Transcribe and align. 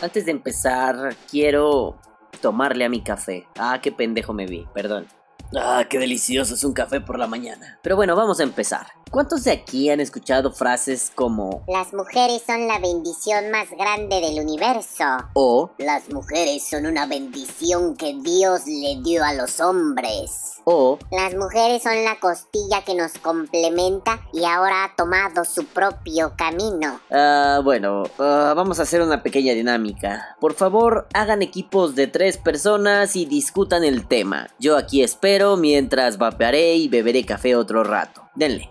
Antes 0.00 0.26
de 0.26 0.30
empezar, 0.30 1.16
quiero 1.28 1.96
tomarle 2.40 2.84
a 2.84 2.88
mi 2.88 3.02
café. 3.02 3.48
Ah, 3.58 3.80
qué 3.82 3.90
pendejo 3.90 4.32
me 4.32 4.46
vi, 4.46 4.64
perdón. 4.72 5.08
Ah, 5.56 5.86
qué 5.88 5.98
delicioso 5.98 6.54
es 6.54 6.62
un 6.62 6.72
café 6.72 7.00
por 7.00 7.18
la 7.18 7.26
mañana. 7.26 7.78
Pero 7.82 7.96
bueno, 7.96 8.14
vamos 8.14 8.38
a 8.38 8.44
empezar. 8.44 8.86
¿Cuántos 9.10 9.44
de 9.44 9.52
aquí 9.52 9.88
han 9.90 10.00
escuchado 10.00 10.52
frases 10.52 11.10
como 11.14 11.64
Las 11.66 11.92
mujeres 11.94 12.42
son 12.46 12.68
la 12.68 12.78
bendición 12.78 13.50
más 13.50 13.68
grande 13.70 14.20
del 14.20 14.40
universo. 14.44 15.04
o 15.34 15.70
Las 15.78 16.10
mujeres 16.10 16.66
son 16.68 16.86
una 16.86 17.06
bendición 17.06 17.96
que 17.96 18.14
Dios 18.22 18.66
le 18.66 19.00
dio 19.02 19.24
a 19.24 19.32
los 19.32 19.60
hombres. 19.60 20.54
o 20.64 20.98
Las 21.10 21.34
mujeres 21.34 21.82
son 21.82 22.04
la 22.04 22.20
costilla 22.20 22.84
que 22.84 22.94
nos 22.94 23.12
complementa 23.12 24.20
y 24.32 24.44
ahora 24.44 24.84
ha 24.84 24.94
tomado 24.96 25.44
su 25.44 25.64
propio 25.64 26.34
camino. 26.36 27.00
Ah, 27.10 27.60
bueno, 27.64 28.02
ah, 28.18 28.52
vamos 28.54 28.78
a 28.78 28.82
hacer 28.82 29.00
una 29.00 29.22
pequeña 29.22 29.54
dinámica. 29.54 30.36
Por 30.38 30.52
favor, 30.54 31.08
hagan 31.14 31.40
equipos 31.40 31.94
de 31.94 32.06
tres 32.08 32.36
personas 32.36 33.16
y 33.16 33.24
discutan 33.24 33.84
el 33.84 34.06
tema. 34.06 34.48
Yo 34.58 34.76
aquí 34.76 35.02
espero 35.02 35.56
mientras 35.56 36.18
vapearé 36.18 36.74
y 36.76 36.88
beberé 36.88 37.24
café 37.24 37.56
otro 37.56 37.82
rato. 37.82 38.22
Denle. 38.34 38.70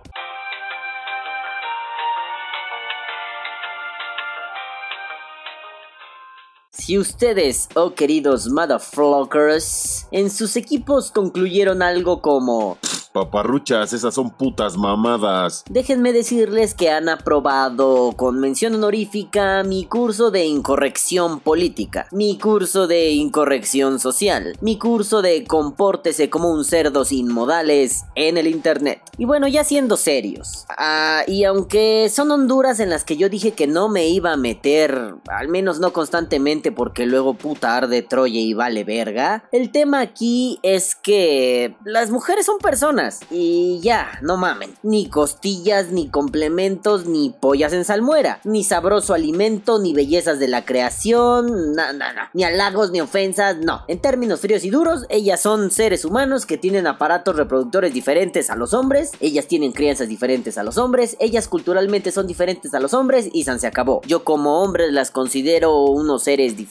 Si 6.88 6.98
ustedes, 6.98 7.68
oh 7.76 7.96
queridos 7.96 8.48
motherfuckers, 8.50 10.08
en 10.12 10.30
sus 10.30 10.56
equipos 10.56 11.12
concluyeron 11.12 11.82
algo 11.82 12.22
como 12.22 12.78
Paparruchas, 13.18 13.94
esas 13.94 14.14
son 14.14 14.30
putas 14.30 14.78
mamadas. 14.78 15.64
Déjenme 15.68 16.14
decirles 16.14 16.76
que 16.76 16.92
han 16.92 17.10
aprobado 17.10 18.14
con 18.16 18.40
mención 18.40 18.76
honorífica 18.76 19.64
mi 19.64 19.86
curso 19.86 20.30
de 20.30 20.46
incorrección 20.46 21.40
política, 21.40 22.08
mi 22.12 22.38
curso 22.38 22.86
de 22.86 23.10
incorrección 23.10 24.00
social, 24.00 24.56
mi 24.62 24.78
curso 24.78 25.24
de 25.24 25.46
compórtese 25.46 26.30
como 26.30 26.52
un 26.52 26.64
cerdo 26.64 27.06
sin 27.06 27.34
modales 27.34 28.06
en 28.14 28.38
el 28.38 28.46
internet. 28.46 29.02
Y 29.18 29.26
bueno, 29.26 29.48
ya 29.48 29.64
siendo 29.64 29.98
serios, 29.98 30.68
ah, 30.78 31.24
y 31.26 31.44
aunque 31.44 32.10
son 32.14 32.30
Honduras 32.30 32.80
en 32.80 32.92
las 32.92 33.04
que 33.04 33.18
yo 33.18 33.30
dije 33.30 33.54
que 33.54 33.66
no 33.66 33.90
me 33.90 34.10
iba 34.10 34.34
a 34.34 34.38
meter, 34.38 35.16
al 35.28 35.48
menos 35.48 35.80
no 35.80 35.92
constantemente 35.92 36.72
porque 36.78 37.06
luego 37.06 37.34
puta 37.34 37.76
arde 37.76 38.04
Troya 38.04 38.40
y 38.40 38.54
vale 38.54 38.84
verga, 38.84 39.44
el 39.52 39.72
tema 39.72 40.00
aquí 40.00 40.60
es 40.62 40.96
que 40.96 41.76
las 41.84 42.12
mujeres 42.12 42.46
son 42.46 42.60
personas 42.60 43.20
y 43.32 43.80
ya, 43.82 44.20
no 44.22 44.38
mamen. 44.38 44.76
Ni 44.84 45.10
costillas, 45.10 45.92
ni 45.92 46.08
complementos, 46.10 47.08
ni 47.08 47.32
pollas 47.32 47.74
en 47.74 47.84
salmuera, 47.84 48.40
ni 48.44 48.64
sabroso 48.64 49.16
alimento, 49.16 49.80
ni 49.80 49.94
bellezas 49.94 50.40
de 50.40 50.48
la 50.48 50.64
creación, 50.66 51.74
no, 51.74 51.94
no, 51.94 52.14
no. 52.14 52.22
Ni 52.34 52.44
halagos, 52.44 52.92
ni 52.92 53.02
ofensas, 53.02 53.58
no. 53.58 53.82
En 53.88 54.00
términos 54.00 54.40
fríos 54.40 54.64
y 54.64 54.70
duros, 54.70 55.06
ellas 55.10 55.42
son 55.42 55.72
seres 55.72 56.06
humanos 56.06 56.46
que 56.46 56.58
tienen 56.58 56.86
aparatos 56.86 57.36
reproductores 57.36 57.92
diferentes 57.92 58.52
a 58.52 58.56
los 58.56 58.76
hombres, 58.76 59.14
ellas 59.20 59.48
tienen 59.48 59.72
crianzas 59.72 60.08
diferentes 60.08 60.60
a 60.60 60.64
los 60.64 60.78
hombres, 60.78 61.18
ellas 61.20 61.48
culturalmente 61.48 62.12
son 62.12 62.28
diferentes 62.28 62.74
a 62.76 62.80
los 62.80 62.94
hombres 62.94 63.30
y 63.34 63.48
se 63.58 63.68
acabó. 63.68 64.02
Yo 64.06 64.26
como 64.26 64.62
hombre 64.62 64.92
las 64.92 65.10
considero 65.10 65.86
unos 65.86 66.24
seres 66.24 66.58
diferentes, 66.58 66.67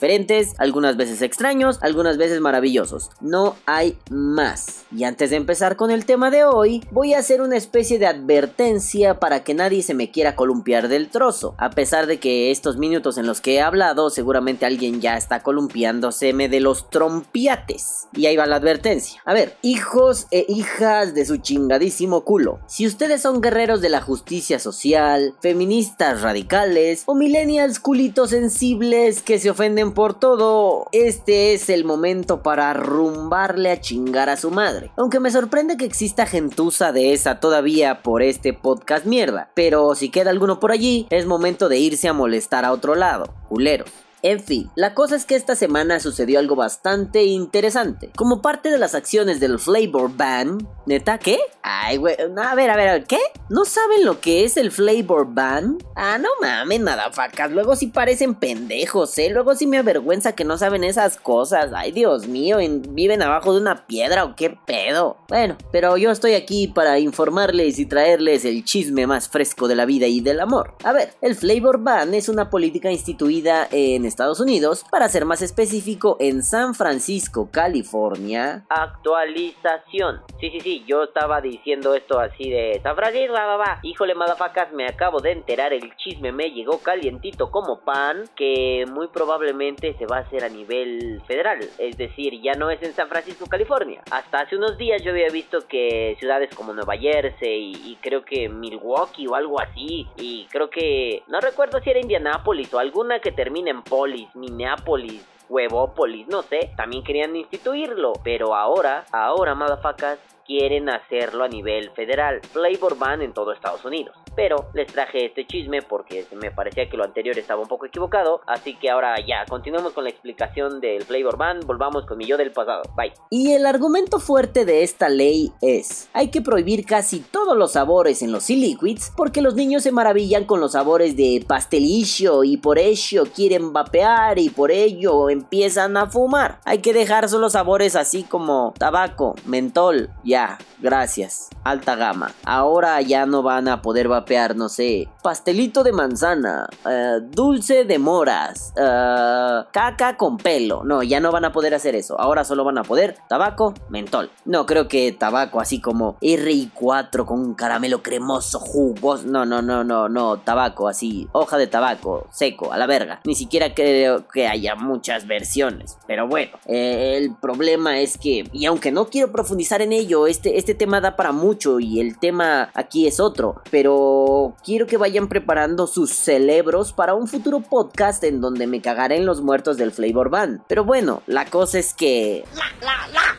algunas 0.57 0.97
veces 0.97 1.21
extraños, 1.21 1.79
algunas 1.81 2.17
veces 2.17 2.41
maravillosos. 2.41 3.09
No 3.21 3.55
hay 3.65 3.97
más. 4.09 4.83
Y 4.95 5.03
antes 5.03 5.29
de 5.29 5.35
empezar 5.35 5.75
con 5.75 5.91
el 5.91 6.05
tema 6.05 6.31
de 6.31 6.45
hoy, 6.45 6.83
voy 6.91 7.13
a 7.13 7.19
hacer 7.19 7.41
una 7.41 7.57
especie 7.57 7.99
de 7.99 8.07
advertencia 8.07 9.19
para 9.19 9.43
que 9.43 9.53
nadie 9.53 9.83
se 9.83 9.93
me 9.93 10.11
quiera 10.11 10.35
columpiar 10.35 10.87
del 10.87 11.09
trozo. 11.09 11.55
A 11.57 11.69
pesar 11.71 12.07
de 12.07 12.19
que 12.19 12.51
estos 12.51 12.77
minutos 12.77 13.17
en 13.17 13.27
los 13.27 13.41
que 13.41 13.55
he 13.55 13.61
hablado, 13.61 14.09
seguramente 14.09 14.65
alguien 14.65 15.01
ya 15.01 15.17
está 15.17 15.41
columpiándoseme 15.41 16.49
de 16.49 16.59
los 16.59 16.89
trompiates. 16.89 18.07
Y 18.13 18.25
ahí 18.25 18.37
va 18.37 18.45
la 18.45 18.57
advertencia. 18.57 19.21
A 19.25 19.33
ver, 19.33 19.57
hijos 19.61 20.27
e 20.31 20.45
hijas 20.47 21.13
de 21.13 21.25
su 21.25 21.37
chingadísimo 21.37 22.21
culo. 22.21 22.59
Si 22.67 22.87
ustedes 22.87 23.21
son 23.21 23.41
guerreros 23.41 23.81
de 23.81 23.89
la 23.89 24.01
justicia 24.01 24.59
social, 24.59 25.35
feministas 25.41 26.21
radicales 26.21 27.03
o 27.05 27.15
millennials 27.15 27.79
culitos 27.79 28.29
sensibles 28.29 29.21
que 29.21 29.39
se 29.39 29.49
ofenden 29.49 29.86
por 29.93 30.13
todo, 30.13 30.87
este 30.91 31.53
es 31.53 31.69
el 31.69 31.85
momento 31.85 32.41
para 32.41 32.73
rumbarle 32.73 33.71
a 33.71 33.81
chingar 33.81 34.29
a 34.29 34.37
su 34.37 34.51
madre. 34.51 34.91
Aunque 34.95 35.19
me 35.19 35.31
sorprende 35.31 35.77
que 35.77 35.85
exista 35.85 36.25
gentuza 36.25 36.91
de 36.91 37.13
esa 37.13 37.39
todavía 37.39 38.01
por 38.01 38.21
este 38.21 38.53
podcast 38.53 39.05
mierda. 39.05 39.51
Pero 39.53 39.95
si 39.95 40.09
queda 40.09 40.29
alguno 40.29 40.59
por 40.59 40.71
allí, 40.71 41.07
es 41.09 41.25
momento 41.25 41.69
de 41.69 41.79
irse 41.79 42.07
a 42.07 42.13
molestar 42.13 42.65
a 42.65 42.71
otro 42.71 42.95
lado. 42.95 43.33
Culeros. 43.49 44.06
En 44.23 44.39
fin, 44.39 44.69
la 44.75 44.93
cosa 44.93 45.15
es 45.15 45.25
que 45.25 45.35
esta 45.35 45.55
semana 45.55 45.99
sucedió 45.99 46.39
algo 46.39 46.55
bastante 46.55 47.23
interesante. 47.25 48.09
Como 48.15 48.41
parte 48.41 48.69
de 48.71 48.77
las 48.79 48.95
acciones 48.95 49.39
del 49.39 49.59
Flavor 49.59 50.11
Ban, 50.15 50.57
¿neta 50.85 51.17
qué? 51.19 51.39
Ay, 51.61 51.97
güey, 51.97 52.15
a 52.19 52.55
ver, 52.55 52.69
a 52.71 52.75
ver, 52.75 52.87
a 52.89 52.93
ver, 52.93 53.03
¿qué? 53.05 53.19
¿No 53.49 53.63
saben 53.65 54.05
lo 54.05 54.19
que 54.19 54.43
es 54.43 54.57
el 54.57 54.71
Flavor 54.71 55.27
Ban? 55.29 55.77
Ah, 55.95 56.17
no 56.17 56.29
mames, 56.41 56.79
nada, 56.79 57.11
facas, 57.11 57.51
luego 57.51 57.75
sí 57.75 57.87
parecen 57.87 58.35
pendejos, 58.35 59.17
¿eh? 59.19 59.29
Luego 59.29 59.53
sí 59.55 59.67
me 59.67 59.77
avergüenza 59.77 60.33
que 60.33 60.43
no 60.45 60.57
saben 60.57 60.83
esas 60.83 61.17
cosas. 61.17 61.71
Ay, 61.75 61.91
Dios 61.91 62.27
mío, 62.27 62.59
¿en- 62.59 62.81
¿viven 62.95 63.21
abajo 63.21 63.53
de 63.53 63.61
una 63.61 63.85
piedra 63.87 64.25
o 64.25 64.35
qué 64.35 64.57
pedo? 64.65 65.17
Bueno, 65.29 65.57
pero 65.71 65.95
yo 65.97 66.09
estoy 66.11 66.33
aquí 66.33 66.67
para 66.67 66.99
informarles 66.99 67.77
y 67.79 67.85
traerles 67.85 68.45
el 68.45 68.63
chisme 68.65 69.05
más 69.07 69.29
fresco 69.29 69.67
de 69.67 69.75
la 69.75 69.85
vida 69.85 70.07
y 70.07 70.21
del 70.21 70.39
amor. 70.39 70.73
A 70.83 70.91
ver, 70.93 71.13
el 71.21 71.35
Flavor 71.35 71.79
Ban 71.83 72.13
es 72.13 72.29
una 72.29 72.49
política 72.49 72.91
instituida 72.91 73.67
en 73.71 74.06
Estados 74.07 74.39
Unidos, 74.39 74.85
para 74.89 75.09
ser 75.09 75.25
más 75.25 75.41
específico, 75.41 76.17
en 76.19 76.43
San 76.43 76.73
Francisco, 76.73 77.49
California. 77.51 78.65
Actualización. 78.69 80.21
Sí, 80.39 80.49
sí, 80.51 80.59
sí, 80.61 80.83
yo 80.87 81.03
estaba 81.03 81.41
diciendo 81.41 81.93
esto 81.93 82.19
así 82.19 82.49
de 82.49 82.79
San 82.83 82.95
Francisco, 82.95 83.33
va, 83.33 83.57
va. 83.57 83.79
Híjole, 83.83 84.15
madafacas, 84.15 84.71
me 84.73 84.85
acabo 84.85 85.19
de 85.19 85.31
enterar, 85.31 85.73
el 85.73 85.95
chisme 85.97 86.31
me 86.31 86.51
llegó 86.51 86.79
calientito 86.79 87.51
como 87.51 87.79
pan, 87.79 88.23
que 88.35 88.85
muy 88.91 89.07
probablemente 89.07 89.95
se 89.97 90.05
va 90.05 90.17
a 90.17 90.21
hacer 90.21 90.43
a 90.43 90.49
nivel 90.49 91.21
federal. 91.27 91.59
Es 91.77 91.97
decir, 91.97 92.41
ya 92.41 92.53
no 92.53 92.69
es 92.69 92.81
en 92.83 92.93
San 92.93 93.09
Francisco, 93.09 93.45
California. 93.47 94.01
Hasta 94.11 94.41
hace 94.41 94.55
unos 94.55 94.77
días 94.77 95.01
yo 95.03 95.11
había 95.11 95.29
visto 95.29 95.67
que 95.67 96.15
ciudades 96.19 96.53
como 96.55 96.73
Nueva 96.73 96.97
Jersey 96.97 97.73
y, 97.73 97.91
y 97.91 97.95
creo 98.01 98.23
que 98.23 98.49
Milwaukee 98.49 99.27
o 99.27 99.35
algo 99.35 99.59
así, 99.59 100.07
y 100.17 100.45
creo 100.49 100.69
que 100.69 101.23
no 101.27 101.39
recuerdo 101.39 101.79
si 101.81 101.89
era 101.89 101.99
Indianápolis 101.99 102.73
o 102.73 102.79
alguna 102.79 103.19
que 103.19 103.31
termine 103.31 103.71
en 103.71 103.83
Polis, 103.97 104.35
Minneapolis. 104.35 105.25
Huevópolis, 105.49 106.27
no 106.27 106.43
sé, 106.43 106.71
también 106.75 107.03
querían 107.03 107.35
instituirlo, 107.35 108.13
pero 108.23 108.53
ahora, 108.53 109.05
ahora, 109.11 109.55
madafacas, 109.55 110.19
quieren 110.45 110.87
hacerlo 110.89 111.45
a 111.45 111.47
nivel 111.47 111.89
federal, 111.91 112.41
Flavor 112.41 112.99
Ban 112.99 113.23
en 113.23 113.33
todo 113.33 113.53
Estados 113.53 113.83
Unidos. 113.85 114.15
Pero 114.37 114.69
les 114.75 114.85
traje 114.85 115.25
este 115.25 115.47
chisme 115.47 115.81
porque 115.81 116.25
me 116.39 116.51
parecía 116.51 116.87
que 116.87 116.95
lo 116.95 117.03
anterior 117.03 117.37
estaba 117.39 117.59
un 117.59 117.67
poco 117.67 117.87
equivocado, 117.87 118.41
así 118.45 118.75
que 118.75 118.91
ahora 118.91 119.15
ya, 119.27 119.45
continuemos 119.49 119.93
con 119.93 120.03
la 120.03 120.11
explicación 120.11 120.79
del 120.79 121.01
Flavor 121.01 121.37
Ban, 121.37 121.59
volvamos 121.65 122.05
con 122.05 122.19
mi 122.19 122.25
yo 122.25 122.37
del 122.37 122.51
pasado, 122.51 122.83
bye. 122.95 123.11
Y 123.31 123.53
el 123.53 123.65
argumento 123.65 124.19
fuerte 124.19 124.63
de 124.63 124.83
esta 124.83 125.09
ley 125.09 125.51
es, 125.61 126.07
hay 126.13 126.29
que 126.29 126.41
prohibir 126.41 126.85
casi 126.85 127.19
todos 127.19 127.57
los 127.57 127.71
sabores 127.71 128.21
en 128.21 128.31
los 128.31 128.47
e-liquids 128.51 129.11
porque 129.17 129.41
los 129.41 129.55
niños 129.55 129.81
se 129.81 129.91
maravillan 129.91 130.45
con 130.45 130.59
los 130.59 130.73
sabores 130.73 131.17
de 131.17 131.43
pastelillo 131.47 132.43
y 132.43 132.57
por 132.57 132.77
ello 132.77 133.23
quieren 133.35 133.73
vapear 133.73 134.37
y 134.37 134.51
por 134.51 134.69
ello 134.69 135.31
empiezan 135.31 135.97
a 135.97 136.11
fumar. 136.11 136.59
Hay 136.63 136.79
que 136.79 136.93
dejar 136.93 137.27
solo 137.27 137.49
sabores 137.49 137.95
así 137.95 138.21
como 138.21 138.75
tabaco, 138.77 139.33
mentol, 139.45 140.11
ya, 140.23 140.59
gracias, 140.77 141.49
alta 141.63 141.95
gama. 141.95 142.33
Ahora 142.45 143.01
ya 143.01 143.25
no 143.25 143.41
van 143.41 143.67
a 143.67 143.81
poder 143.81 144.07
vapear, 144.07 144.26
no 144.55 144.69
sé, 144.69 145.07
pastelito 145.27 145.83
de 145.83 145.91
manzana, 145.91 146.69
eh, 146.89 147.19
dulce 147.21 147.83
de 147.83 147.99
moras, 147.99 148.71
eh, 148.77 149.61
caca 149.73 150.15
con 150.15 150.37
pelo. 150.37 150.85
No, 150.85 151.03
ya 151.03 151.19
no 151.19 151.33
van 151.33 151.43
a 151.43 151.51
poder 151.51 151.75
hacer 151.75 151.97
eso. 151.97 152.17
Ahora 152.17 152.45
solo 152.45 152.63
van 152.63 152.77
a 152.77 152.83
poder 152.83 153.17
tabaco, 153.27 153.73
mentol. 153.89 154.31
No 154.45 154.65
creo 154.65 154.87
que 154.87 155.11
tabaco 155.11 155.59
así 155.59 155.81
como 155.81 156.17
RI4 156.21 157.25
con 157.25 157.41
un 157.41 157.55
caramelo 157.55 158.01
cremoso, 158.01 158.57
jugoso. 158.61 159.25
No, 159.27 159.45
no, 159.45 159.61
no, 159.61 159.83
no, 159.83 160.07
no, 160.07 160.37
tabaco 160.37 160.87
así, 160.87 161.27
hoja 161.33 161.57
de 161.57 161.67
tabaco, 161.67 162.27
seco, 162.31 162.71
a 162.71 162.77
la 162.77 162.87
verga. 162.87 163.19
Ni 163.25 163.35
siquiera 163.35 163.73
creo 163.73 164.29
que 164.29 164.47
haya 164.47 164.75
muchas 164.75 165.27
versiones. 165.27 165.97
Pero 166.07 166.29
bueno, 166.29 166.57
eh, 166.67 167.17
el 167.17 167.35
problema 167.35 167.99
es 167.99 168.17
que, 168.17 168.45
y 168.53 168.65
aunque 168.65 168.93
no 168.93 169.09
quiero 169.09 169.33
profundizar 169.33 169.81
en 169.81 169.91
ello, 169.91 170.25
este, 170.25 170.57
este 170.57 170.73
tema 170.73 171.01
da 171.01 171.17
para 171.17 171.33
mucho 171.33 171.81
y 171.81 171.99
el 171.99 172.17
tema 172.17 172.69
aquí 172.73 173.07
es 173.07 173.19
otro. 173.19 173.61
Pero 173.69 174.55
quiero 174.63 174.87
que 174.87 174.95
vayamos 174.95 175.16
vayan 175.17 175.29
preparando 175.29 175.87
sus 175.87 176.11
cerebros 176.11 176.93
para 176.93 177.15
un 177.15 177.25
futuro 177.25 177.61
podcast 177.61 178.23
en 178.23 178.39
donde 178.39 178.67
me 178.67 178.81
cagaré 178.81 179.15
en 179.15 179.25
los 179.25 179.41
muertos 179.41 179.75
del 179.75 179.91
Flavor 179.91 180.29
Band. 180.29 180.61
Pero 180.67 180.85
bueno, 180.85 181.23
la 181.25 181.45
cosa 181.45 181.79
es 181.79 181.95
que... 181.95 182.43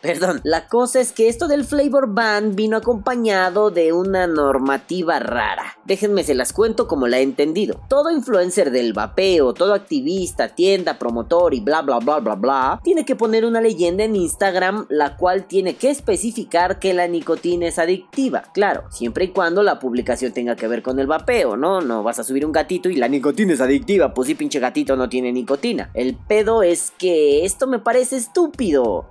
Perdón, 0.03 0.41
la 0.43 0.67
cosa 0.67 1.01
es 1.01 1.13
que 1.13 1.29
esto 1.29 1.47
del 1.47 1.65
Flavor 1.65 2.13
Band 2.13 2.57
vino 2.57 2.77
acompañado 2.77 3.71
de 3.71 3.93
una 3.93 4.27
normativa 4.27 5.21
rara. 5.21 5.79
Déjenme 5.85 6.25
se 6.25 6.35
las 6.35 6.53
cuento 6.53 6.89
como 6.89 7.07
la 7.07 7.19
he 7.19 7.23
entendido. 7.23 7.81
Todo 7.89 8.11
influencer 8.11 8.71
del 8.73 8.93
vapeo, 8.93 9.55
todo 9.55 9.75
activista, 9.75 10.49
tienda, 10.49 10.99
promotor 10.99 11.55
y 11.55 11.61
bla 11.61 11.83
bla 11.83 11.99
bla 11.99 12.19
bla 12.19 12.35
bla, 12.35 12.81
tiene 12.83 13.05
que 13.05 13.17
poner 13.17 13.45
una 13.45 13.61
leyenda 13.61 14.05
en 14.05 14.17
Instagram 14.17 14.87
la 14.89 15.17
cual 15.17 15.47
tiene 15.47 15.77
que 15.77 15.91
especificar 15.91 16.79
que 16.79 16.95
la 16.95 17.07
nicotina 17.07 17.67
es 17.67 17.79
adictiva. 17.79 18.43
Claro, 18.53 18.85
siempre 18.91 19.27
y 19.27 19.29
cuando 19.29 19.63
la 19.63 19.79
publicación 19.79 20.33
tenga 20.33 20.57
que 20.57 20.69
ver 20.69 20.83
con 20.83 20.99
el 20.99 21.07
vapeo, 21.07 21.57
¿no? 21.57 21.68
No 21.83 22.03
vas 22.03 22.19
a 22.19 22.25
subir 22.25 22.47
un 22.47 22.53
gatito 22.53 22.89
y 22.89 22.97
la 22.97 23.09
nicotina 23.09 23.53
es 23.53 23.61
adictiva, 23.61 24.15
pues 24.15 24.29
sí, 24.29 24.35
pinche 24.35 24.59
gatito 24.59 24.97
no 24.97 25.09
tiene 25.09 25.33
nicotina. 25.33 25.91
El 25.95 26.17
pedo 26.17 26.63
es 26.63 26.93
que 26.99 27.45
esto 27.45 27.67
me 27.67 27.79
parece 27.79 28.17
estúpido. 28.17 29.11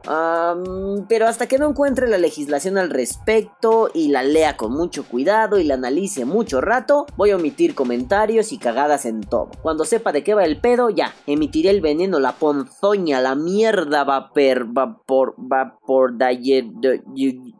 pero 1.07 1.27
hasta 1.27 1.48
que 1.48 1.57
no 1.57 1.69
encuentre 1.69 2.07
la 2.07 2.18
legislación 2.18 2.77
al 2.77 2.89
respecto 2.89 3.89
y 3.94 4.09
la 4.09 4.24
lea 4.24 4.57
con 4.57 4.74
mucho 4.74 5.06
cuidado 5.06 5.59
y 5.59 5.63
la 5.63 5.75
analice 5.75 6.25
mucho 6.25 6.62
rato, 6.62 7.06
voy 7.15 7.31
a 7.31 7.36
omitir 7.36 7.75
comentarios 7.75 8.51
y 8.51 8.57
cagadas 8.57 9.06
en 9.06 9.21
todo. 9.21 9.50
Cuando 9.62 9.86
sepa 9.86 10.12
de 10.12 10.24
qué 10.24 10.33
va 10.33 10.45
el 10.45 10.59
pedo, 10.59 10.89
ya, 10.89 11.13
emitiré 11.27 11.69
el 11.69 11.81
veneno, 11.81 12.19
la 12.19 12.33
ponzoña, 12.33 13.21
la 13.21 13.36
mierda 13.36 14.04
vapor, 14.04 14.65
vapor, 14.68 15.36
vapor, 15.38 16.13
de, 16.13 17.01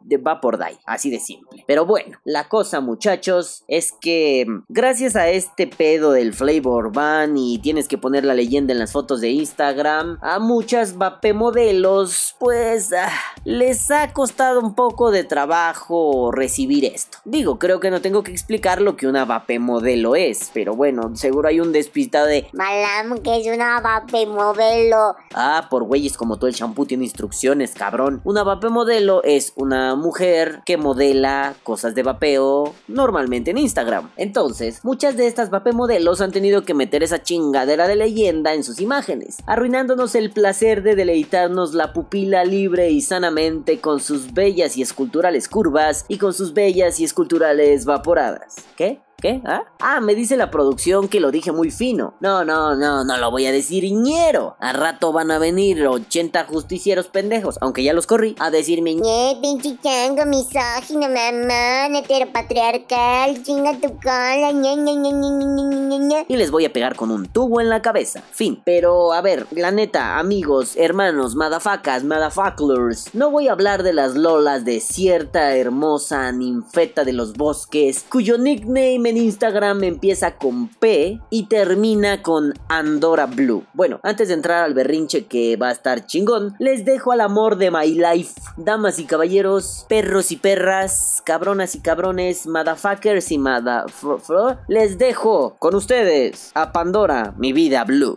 de 0.08 0.16
vapor 0.16 0.58
die, 0.58 0.78
así 0.86 1.10
de 1.10 1.20
simple. 1.20 1.64
Pero 1.66 1.86
bueno, 1.86 2.18
la 2.24 2.48
cosa 2.48 2.80
muchachos 2.80 3.64
es 3.68 3.92
que 3.92 4.44
mm, 4.46 4.64
gracias 4.68 5.16
a 5.16 5.28
este 5.28 5.66
pedo 5.66 6.12
del 6.12 6.34
flavor 6.34 6.92
ban 6.92 7.36
y 7.36 7.58
tienes 7.58 7.88
que 7.88 7.98
poner 7.98 8.24
la 8.24 8.34
leyenda 8.34 8.72
en 8.72 8.78
las 8.78 8.92
fotos 8.92 9.20
de 9.20 9.30
Instagram, 9.30 10.18
a 10.22 10.38
muchas 10.38 10.96
vape 10.96 11.32
modelos 11.32 12.36
pues 12.38 12.92
ah, 12.92 13.10
les 13.44 13.90
ha 13.90 14.12
costado 14.12 14.60
un 14.60 14.74
poco 14.74 15.10
de 15.10 15.24
trabajo 15.24 16.30
recibir 16.32 16.84
esto. 16.84 17.18
Digo, 17.24 17.58
creo 17.58 17.80
que 17.80 17.90
no 17.90 18.00
tengo 18.00 18.22
que 18.22 18.32
explicar 18.32 18.80
lo 18.80 18.96
que 18.96 19.06
una 19.06 19.24
vape 19.24 19.58
modelo 19.58 20.16
es, 20.16 20.50
pero 20.52 20.74
bueno, 20.74 21.14
seguro 21.16 21.48
hay 21.48 21.60
un 21.60 21.72
despistado 21.72 22.26
de 22.26 22.48
Malam, 22.52 23.18
que 23.18 23.40
es 23.40 23.46
una 23.46 23.80
vape 23.80 24.26
modelo. 24.26 25.16
Ah, 25.34 25.66
por 25.70 25.84
güeyes 25.84 26.16
como 26.16 26.36
todo 26.36 26.48
el 26.48 26.54
shampoo 26.54 26.86
tiene 26.86 27.04
instrucciones, 27.04 27.74
cabrón. 27.74 28.20
Una 28.24 28.42
vape 28.42 28.68
modelo 28.68 29.22
es 29.24 29.52
una 29.56 29.94
mujer 29.98 30.62
que 30.64 30.76
modela 30.76 31.54
cosas 31.62 31.94
de 31.94 32.02
vapeo 32.02 32.74
normalmente 32.86 33.50
en 33.50 33.58
Instagram. 33.58 34.10
Entonces, 34.16 34.80
muchas 34.84 35.16
de 35.16 35.26
estas 35.26 35.50
vape 35.50 35.72
modelos 35.72 36.20
han 36.20 36.32
tenido 36.32 36.62
que 36.62 36.74
meter 36.74 37.02
esa 37.02 37.22
chingadera 37.22 37.86
de 37.88 37.96
leyenda 37.96 38.54
en 38.54 38.64
sus 38.64 38.80
imágenes, 38.80 39.38
arruinándonos 39.46 40.14
el 40.14 40.30
placer 40.30 40.82
de 40.82 40.96
deleitarnos 40.96 41.74
la 41.74 41.92
pupila 41.92 42.44
libre 42.44 42.90
y 42.90 43.00
sanamente 43.00 43.80
con 43.80 44.00
sus 44.00 44.32
bellas 44.32 44.76
y 44.76 44.82
esculturales 44.82 45.48
curvas 45.48 46.04
y 46.08 46.18
con 46.18 46.32
sus 46.32 46.54
bellas 46.54 47.00
y 47.00 47.04
esculturales 47.04 47.84
vaporadas. 47.84 48.56
¿Qué? 48.76 49.00
¿Qué? 49.20 49.42
¿Ah? 49.44 49.64
ah, 49.80 50.00
me 50.00 50.14
dice 50.14 50.36
la 50.36 50.48
producción 50.48 51.08
que 51.08 51.18
lo 51.18 51.32
dije 51.32 51.50
muy 51.50 51.72
fino. 51.72 52.14
No, 52.20 52.44
no, 52.44 52.76
no, 52.76 53.02
no 53.02 53.16
lo 53.16 53.32
voy 53.32 53.46
a 53.46 53.52
decir 53.52 53.82
ñero. 53.92 54.54
A 54.60 54.72
rato 54.72 55.12
van 55.12 55.32
a 55.32 55.40
venir 55.40 55.84
80 55.84 56.44
justicieros 56.44 57.08
pendejos, 57.08 57.58
aunque 57.60 57.82
ya 57.82 57.92
los 57.94 58.06
corrí, 58.06 58.36
a 58.38 58.52
decirme 58.52 58.94
ñe, 58.94 59.36
pinche 59.42 59.76
chango, 59.82 60.24
misógino, 60.24 61.08
mamá, 61.08 61.98
heteropatriarcal, 61.98 63.42
chinga 63.42 63.80
tu 63.80 63.88
cola, 64.00 64.52
ñe, 64.52 64.76
ñe, 64.76 64.94
ñe, 64.94 65.10
ñe, 65.12 65.98
ñe, 65.98 66.26
Y 66.28 66.36
les 66.36 66.52
voy 66.52 66.64
a 66.64 66.72
pegar 66.72 66.94
con 66.94 67.10
un 67.10 67.26
tubo 67.26 67.60
en 67.60 67.70
la 67.70 67.82
cabeza. 67.82 68.22
Fin. 68.30 68.62
Pero, 68.64 69.12
a 69.12 69.20
ver, 69.20 69.48
la 69.50 69.72
neta, 69.72 70.20
amigos, 70.20 70.74
hermanos, 70.76 71.34
madafacas, 71.34 72.04
madafucklers, 72.04 73.12
no 73.16 73.32
voy 73.32 73.48
a 73.48 73.52
hablar 73.52 73.82
de 73.82 73.94
las 73.94 74.14
lolas 74.14 74.64
de 74.64 74.78
cierta 74.78 75.56
hermosa 75.56 76.30
ninfeta 76.30 77.02
de 77.04 77.14
los 77.14 77.32
bosques, 77.32 78.04
cuyo 78.08 78.38
nickname 78.38 79.07
en 79.08 79.16
Instagram 79.16 79.84
empieza 79.84 80.36
con 80.36 80.68
P 80.68 81.20
y 81.30 81.46
termina 81.46 82.22
con 82.22 82.54
Andorra 82.68 83.26
Blue. 83.26 83.64
Bueno, 83.74 84.00
antes 84.02 84.28
de 84.28 84.34
entrar 84.34 84.64
al 84.64 84.74
berrinche 84.74 85.26
que 85.26 85.56
va 85.56 85.68
a 85.68 85.72
estar 85.72 86.06
chingón, 86.06 86.54
les 86.58 86.84
dejo 86.84 87.12
al 87.12 87.20
amor 87.20 87.56
de 87.56 87.70
my 87.70 87.94
life. 87.94 88.40
Damas 88.56 88.98
y 88.98 89.04
caballeros, 89.04 89.86
perros 89.88 90.30
y 90.32 90.36
perras, 90.36 91.22
cabronas 91.24 91.74
y 91.74 91.80
cabrones, 91.80 92.46
motherfuckers 92.46 93.32
y 93.32 93.38
motherfuckers, 93.38 94.58
les 94.68 94.98
dejo 94.98 95.56
con 95.58 95.74
ustedes 95.74 96.50
a 96.54 96.72
Pandora, 96.72 97.34
mi 97.36 97.52
vida 97.52 97.84
blue. 97.84 98.16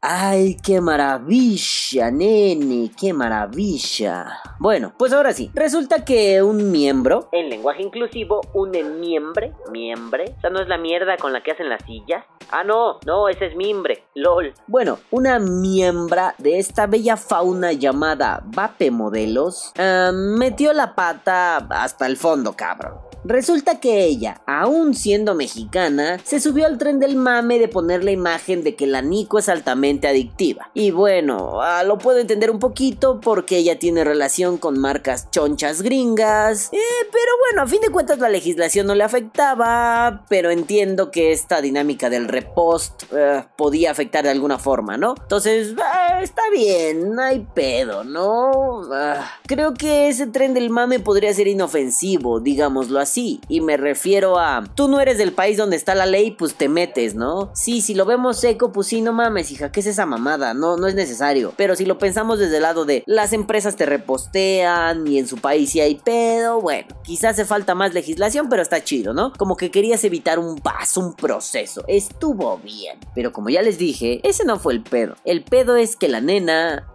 ¡Ay, 0.00 0.56
qué 0.62 0.80
maravilla, 0.80 2.12
nene! 2.12 2.92
¡Qué 2.96 3.12
maravilla! 3.12 4.38
Bueno, 4.60 4.92
pues 4.96 5.12
ahora 5.12 5.32
sí. 5.32 5.50
Resulta 5.54 6.04
que 6.04 6.40
un 6.40 6.70
miembro, 6.70 7.28
en 7.32 7.50
lenguaje 7.50 7.82
inclusivo, 7.82 8.40
un 8.54 8.70
miembre, 9.00 9.54
miembre, 9.72 10.36
o 10.38 10.40
sea, 10.40 10.50
no 10.50 10.60
es 10.60 10.68
la 10.68 10.78
mierda 10.78 11.16
con 11.16 11.32
la 11.32 11.42
que 11.42 11.50
hacen 11.50 11.68
las 11.68 11.84
sillas. 11.84 12.24
Ah, 12.52 12.62
no, 12.62 13.00
no, 13.06 13.28
ese 13.28 13.46
es 13.46 13.56
miembre, 13.56 14.04
lol. 14.14 14.54
Bueno, 14.68 15.00
una 15.10 15.40
miembra 15.40 16.36
de 16.38 16.60
esta 16.60 16.86
bella 16.86 17.16
fauna 17.16 17.72
llamada 17.72 18.40
Vape 18.44 18.92
Modelos 18.92 19.72
eh, 19.76 20.10
metió 20.12 20.72
la 20.74 20.94
pata 20.94 21.56
hasta 21.56 22.06
el 22.06 22.16
fondo, 22.16 22.54
cabrón. 22.54 23.07
Resulta 23.28 23.78
que 23.78 24.04
ella, 24.04 24.40
aún 24.46 24.94
siendo 24.94 25.34
mexicana, 25.34 26.18
se 26.24 26.40
subió 26.40 26.64
al 26.64 26.78
tren 26.78 26.98
del 26.98 27.14
mame 27.14 27.58
de 27.58 27.68
poner 27.68 28.02
la 28.02 28.10
imagen 28.10 28.64
de 28.64 28.74
que 28.74 28.86
la 28.86 29.02
Nico 29.02 29.38
es 29.38 29.50
altamente 29.50 30.08
adictiva. 30.08 30.70
Y 30.72 30.92
bueno, 30.92 31.60
ah, 31.60 31.82
lo 31.84 31.98
puedo 31.98 32.20
entender 32.20 32.50
un 32.50 32.58
poquito 32.58 33.20
porque 33.20 33.58
ella 33.58 33.78
tiene 33.78 34.02
relación 34.02 34.56
con 34.56 34.78
marcas 34.78 35.30
chonchas 35.30 35.82
gringas. 35.82 36.70
Eh, 36.72 36.78
pero 37.12 37.32
bueno, 37.38 37.60
a 37.60 37.66
fin 37.66 37.82
de 37.82 37.90
cuentas 37.90 38.18
la 38.18 38.30
legislación 38.30 38.86
no 38.86 38.94
le 38.94 39.04
afectaba, 39.04 40.24
pero 40.30 40.50
entiendo 40.50 41.10
que 41.10 41.30
esta 41.30 41.60
dinámica 41.60 42.08
del 42.08 42.28
repost 42.28 43.02
eh, 43.12 43.44
podía 43.56 43.90
afectar 43.90 44.24
de 44.24 44.30
alguna 44.30 44.58
forma, 44.58 44.96
¿no? 44.96 45.14
Entonces, 45.20 45.74
ah, 45.84 46.20
está 46.22 46.48
bien, 46.50 47.14
no 47.14 47.20
hay 47.20 47.40
pedo, 47.40 48.04
¿no? 48.04 48.90
Ah, 48.90 49.32
creo 49.46 49.74
que 49.74 50.08
ese 50.08 50.28
tren 50.28 50.54
del 50.54 50.70
mame 50.70 50.98
podría 50.98 51.34
ser 51.34 51.46
inofensivo, 51.46 52.40
digámoslo 52.40 52.98
así 52.98 53.17
Y 53.48 53.60
me 53.60 53.76
refiero 53.76 54.38
a, 54.38 54.64
tú 54.74 54.88
no 54.88 55.00
eres 55.00 55.18
del 55.18 55.32
país 55.32 55.56
donde 55.56 55.76
está 55.76 55.94
la 55.94 56.06
ley, 56.06 56.30
pues 56.30 56.54
te 56.54 56.68
metes, 56.68 57.14
¿no? 57.14 57.50
Sí, 57.54 57.80
si 57.80 57.94
lo 57.94 58.04
vemos 58.04 58.38
seco, 58.38 58.72
pues 58.72 58.86
sí, 58.88 59.00
no 59.00 59.12
mames, 59.12 59.50
hija, 59.50 59.72
¿qué 59.72 59.80
es 59.80 59.86
esa 59.86 60.06
mamada? 60.06 60.54
No, 60.54 60.76
no 60.76 60.86
es 60.86 60.94
necesario. 60.94 61.52
Pero 61.56 61.74
si 61.74 61.84
lo 61.84 61.98
pensamos 61.98 62.38
desde 62.38 62.56
el 62.56 62.62
lado 62.62 62.84
de 62.84 63.02
las 63.06 63.32
empresas 63.32 63.76
te 63.76 63.86
repostean 63.86 65.06
y 65.06 65.18
en 65.18 65.26
su 65.26 65.38
país 65.38 65.70
sí 65.70 65.80
hay 65.80 65.96
pedo, 65.96 66.60
bueno, 66.60 66.88
quizás 67.02 67.28
hace 67.28 67.44
falta 67.44 67.74
más 67.74 67.94
legislación, 67.94 68.48
pero 68.48 68.62
está 68.62 68.82
chido, 68.82 69.12
¿no? 69.12 69.32
Como 69.32 69.56
que 69.56 69.70
querías 69.70 70.02
evitar 70.04 70.38
un 70.38 70.58
paso, 70.58 71.00
un 71.00 71.14
proceso. 71.14 71.84
Estuvo 71.86 72.58
bien. 72.58 72.98
Pero 73.14 73.32
como 73.32 73.50
ya 73.50 73.62
les 73.62 73.78
dije, 73.78 74.20
ese 74.22 74.44
no 74.44 74.58
fue 74.58 74.72
el 74.72 74.82
pedo. 74.82 75.16
El 75.24 75.44
pedo 75.44 75.76
es 75.76 75.96
que 75.96 76.08
la 76.08 76.20
nena 76.20 76.86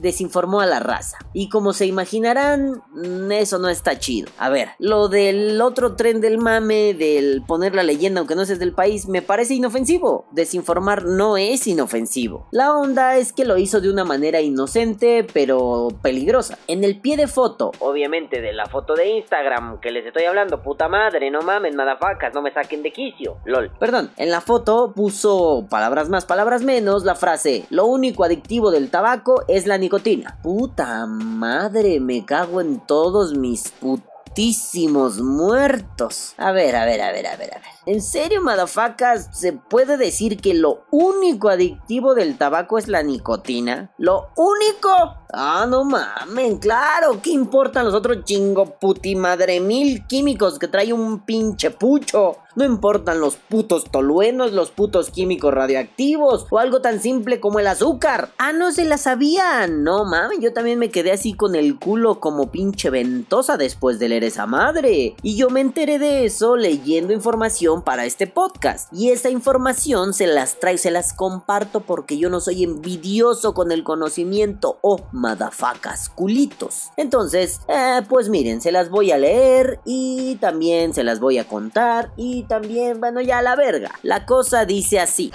desinformó 0.00 0.60
a 0.60 0.66
la 0.66 0.80
raza. 0.80 1.18
Y 1.32 1.48
como 1.48 1.72
se 1.72 1.86
imaginarán, 1.86 2.82
mm, 2.92 3.32
eso 3.32 3.58
no 3.58 3.68
está 3.68 3.98
chido. 3.98 4.30
A 4.38 4.48
ver, 4.48 4.70
lo 4.78 5.08
del 5.08 5.60
otro 5.60 5.96
tren 5.96 6.20
del 6.20 6.38
mame, 6.38 6.94
del 6.94 7.42
poner 7.46 7.74
la 7.74 7.82
leyenda 7.82 8.20
aunque 8.20 8.34
no 8.34 8.44
seas 8.44 8.58
del 8.58 8.72
país, 8.72 9.08
me 9.08 9.22
parece 9.22 9.54
inofensivo. 9.54 10.26
Desinformar 10.32 11.04
no 11.04 11.36
es 11.36 11.66
inofensivo. 11.66 12.48
La 12.50 12.72
onda 12.72 13.16
es 13.16 13.32
que 13.32 13.44
lo 13.44 13.58
hizo 13.58 13.80
de 13.80 13.90
una 13.90 14.04
manera 14.04 14.40
inocente, 14.40 15.26
pero 15.32 15.88
peligrosa. 16.02 16.58
En 16.66 16.84
el 16.84 17.00
pie 17.00 17.16
de 17.16 17.26
foto, 17.26 17.72
obviamente 17.80 18.40
de 18.40 18.52
la 18.52 18.66
foto 18.66 18.94
de 18.94 19.08
Instagram 19.08 19.80
que 19.80 19.90
les 19.90 20.06
estoy 20.06 20.24
hablando, 20.24 20.62
puta 20.62 20.88
madre, 20.88 21.30
no 21.30 21.42
mamen, 21.42 21.76
madafacas, 21.76 22.34
no 22.34 22.42
me 22.42 22.52
saquen 22.52 22.82
de 22.82 22.92
quicio. 22.92 23.38
LOL. 23.44 23.70
Perdón, 23.78 24.10
en 24.16 24.30
la 24.30 24.40
foto 24.40 24.92
puso 24.94 25.66
palabras 25.68 26.08
más, 26.08 26.26
palabras 26.26 26.62
menos, 26.62 27.04
la 27.04 27.14
frase, 27.14 27.66
lo 27.70 27.86
único 27.86 28.24
adictivo 28.24 28.70
del 28.70 28.90
tabaco 28.90 29.44
es 29.48 29.66
la 29.66 29.78
nicotina. 29.84 30.38
Puta 30.42 31.06
madre, 31.06 32.00
me 32.00 32.24
cago 32.24 32.60
en 32.60 32.80
todos 32.80 33.34
mis 33.34 33.70
putísimos 33.70 35.20
muertos. 35.20 36.34
A 36.38 36.52
ver, 36.52 36.74
a 36.76 36.84
ver, 36.84 37.02
a 37.02 37.12
ver, 37.12 37.26
a 37.26 37.36
ver, 37.36 37.54
a 37.54 37.58
ver. 37.58 37.73
¿En 37.86 38.00
serio, 38.00 38.40
madafacas? 38.40 39.28
¿Se 39.32 39.52
puede 39.52 39.98
decir 39.98 40.40
que 40.40 40.54
lo 40.54 40.84
único 40.90 41.50
adictivo 41.50 42.14
del 42.14 42.38
tabaco 42.38 42.78
es 42.78 42.88
la 42.88 43.02
nicotina? 43.02 43.92
¿Lo 43.98 44.30
único? 44.36 44.88
Ah, 45.30 45.66
no 45.68 45.84
mamen, 45.84 46.58
claro. 46.58 47.20
¿Qué 47.22 47.30
importan 47.30 47.84
los 47.84 47.92
otros 47.92 48.24
chingo 48.24 48.78
puti 48.78 49.16
madre 49.16 49.60
mil 49.60 50.06
químicos 50.06 50.58
que 50.58 50.68
trae 50.68 50.92
un 50.92 51.26
pinche 51.26 51.70
pucho? 51.70 52.38
No 52.56 52.64
importan 52.64 53.20
los 53.20 53.34
putos 53.34 53.90
toluenos, 53.90 54.52
los 54.52 54.70
putos 54.70 55.10
químicos 55.10 55.52
radioactivos 55.52 56.46
o 56.50 56.60
algo 56.60 56.80
tan 56.80 57.00
simple 57.00 57.40
como 57.40 57.58
el 57.58 57.66
azúcar. 57.66 58.30
Ah, 58.38 58.52
no 58.52 58.70
se 58.70 58.84
la 58.84 58.96
sabían. 58.96 59.82
No 59.82 60.04
mames, 60.04 60.38
yo 60.40 60.52
también 60.52 60.78
me 60.78 60.90
quedé 60.90 61.10
así 61.10 61.34
con 61.34 61.56
el 61.56 61.80
culo 61.80 62.20
como 62.20 62.52
pinche 62.52 62.90
ventosa 62.90 63.56
después 63.56 63.98
de 63.98 64.08
leer 64.08 64.22
esa 64.22 64.46
madre. 64.46 65.16
Y 65.22 65.36
yo 65.36 65.50
me 65.50 65.60
enteré 65.60 65.98
de 65.98 66.26
eso 66.26 66.56
leyendo 66.56 67.12
información 67.12 67.73
para 67.82 68.04
este 68.04 68.26
podcast. 68.26 68.92
Y 68.92 69.10
esa 69.10 69.30
información 69.30 70.14
se 70.14 70.26
las 70.26 70.60
traigo, 70.60 70.78
se 70.78 70.90
las 70.90 71.12
comparto 71.12 71.80
porque 71.80 72.18
yo 72.18 72.30
no 72.30 72.40
soy 72.40 72.64
envidioso 72.64 73.54
con 73.54 73.72
el 73.72 73.84
conocimiento 73.84 74.78
o 74.80 74.96
oh, 74.96 75.08
madafacas 75.12 76.08
culitos. 76.08 76.90
Entonces, 76.96 77.60
eh, 77.68 78.02
pues 78.08 78.28
miren, 78.28 78.60
se 78.60 78.72
las 78.72 78.90
voy 78.90 79.12
a 79.12 79.18
leer 79.18 79.80
y 79.84 80.36
también 80.36 80.94
se 80.94 81.04
las 81.04 81.20
voy 81.20 81.38
a 81.38 81.46
contar 81.46 82.12
y 82.16 82.44
también, 82.44 83.00
bueno, 83.00 83.20
ya 83.20 83.42
la 83.42 83.56
verga. 83.56 83.92
La 84.02 84.26
cosa 84.26 84.64
dice 84.64 85.00
así. 85.00 85.32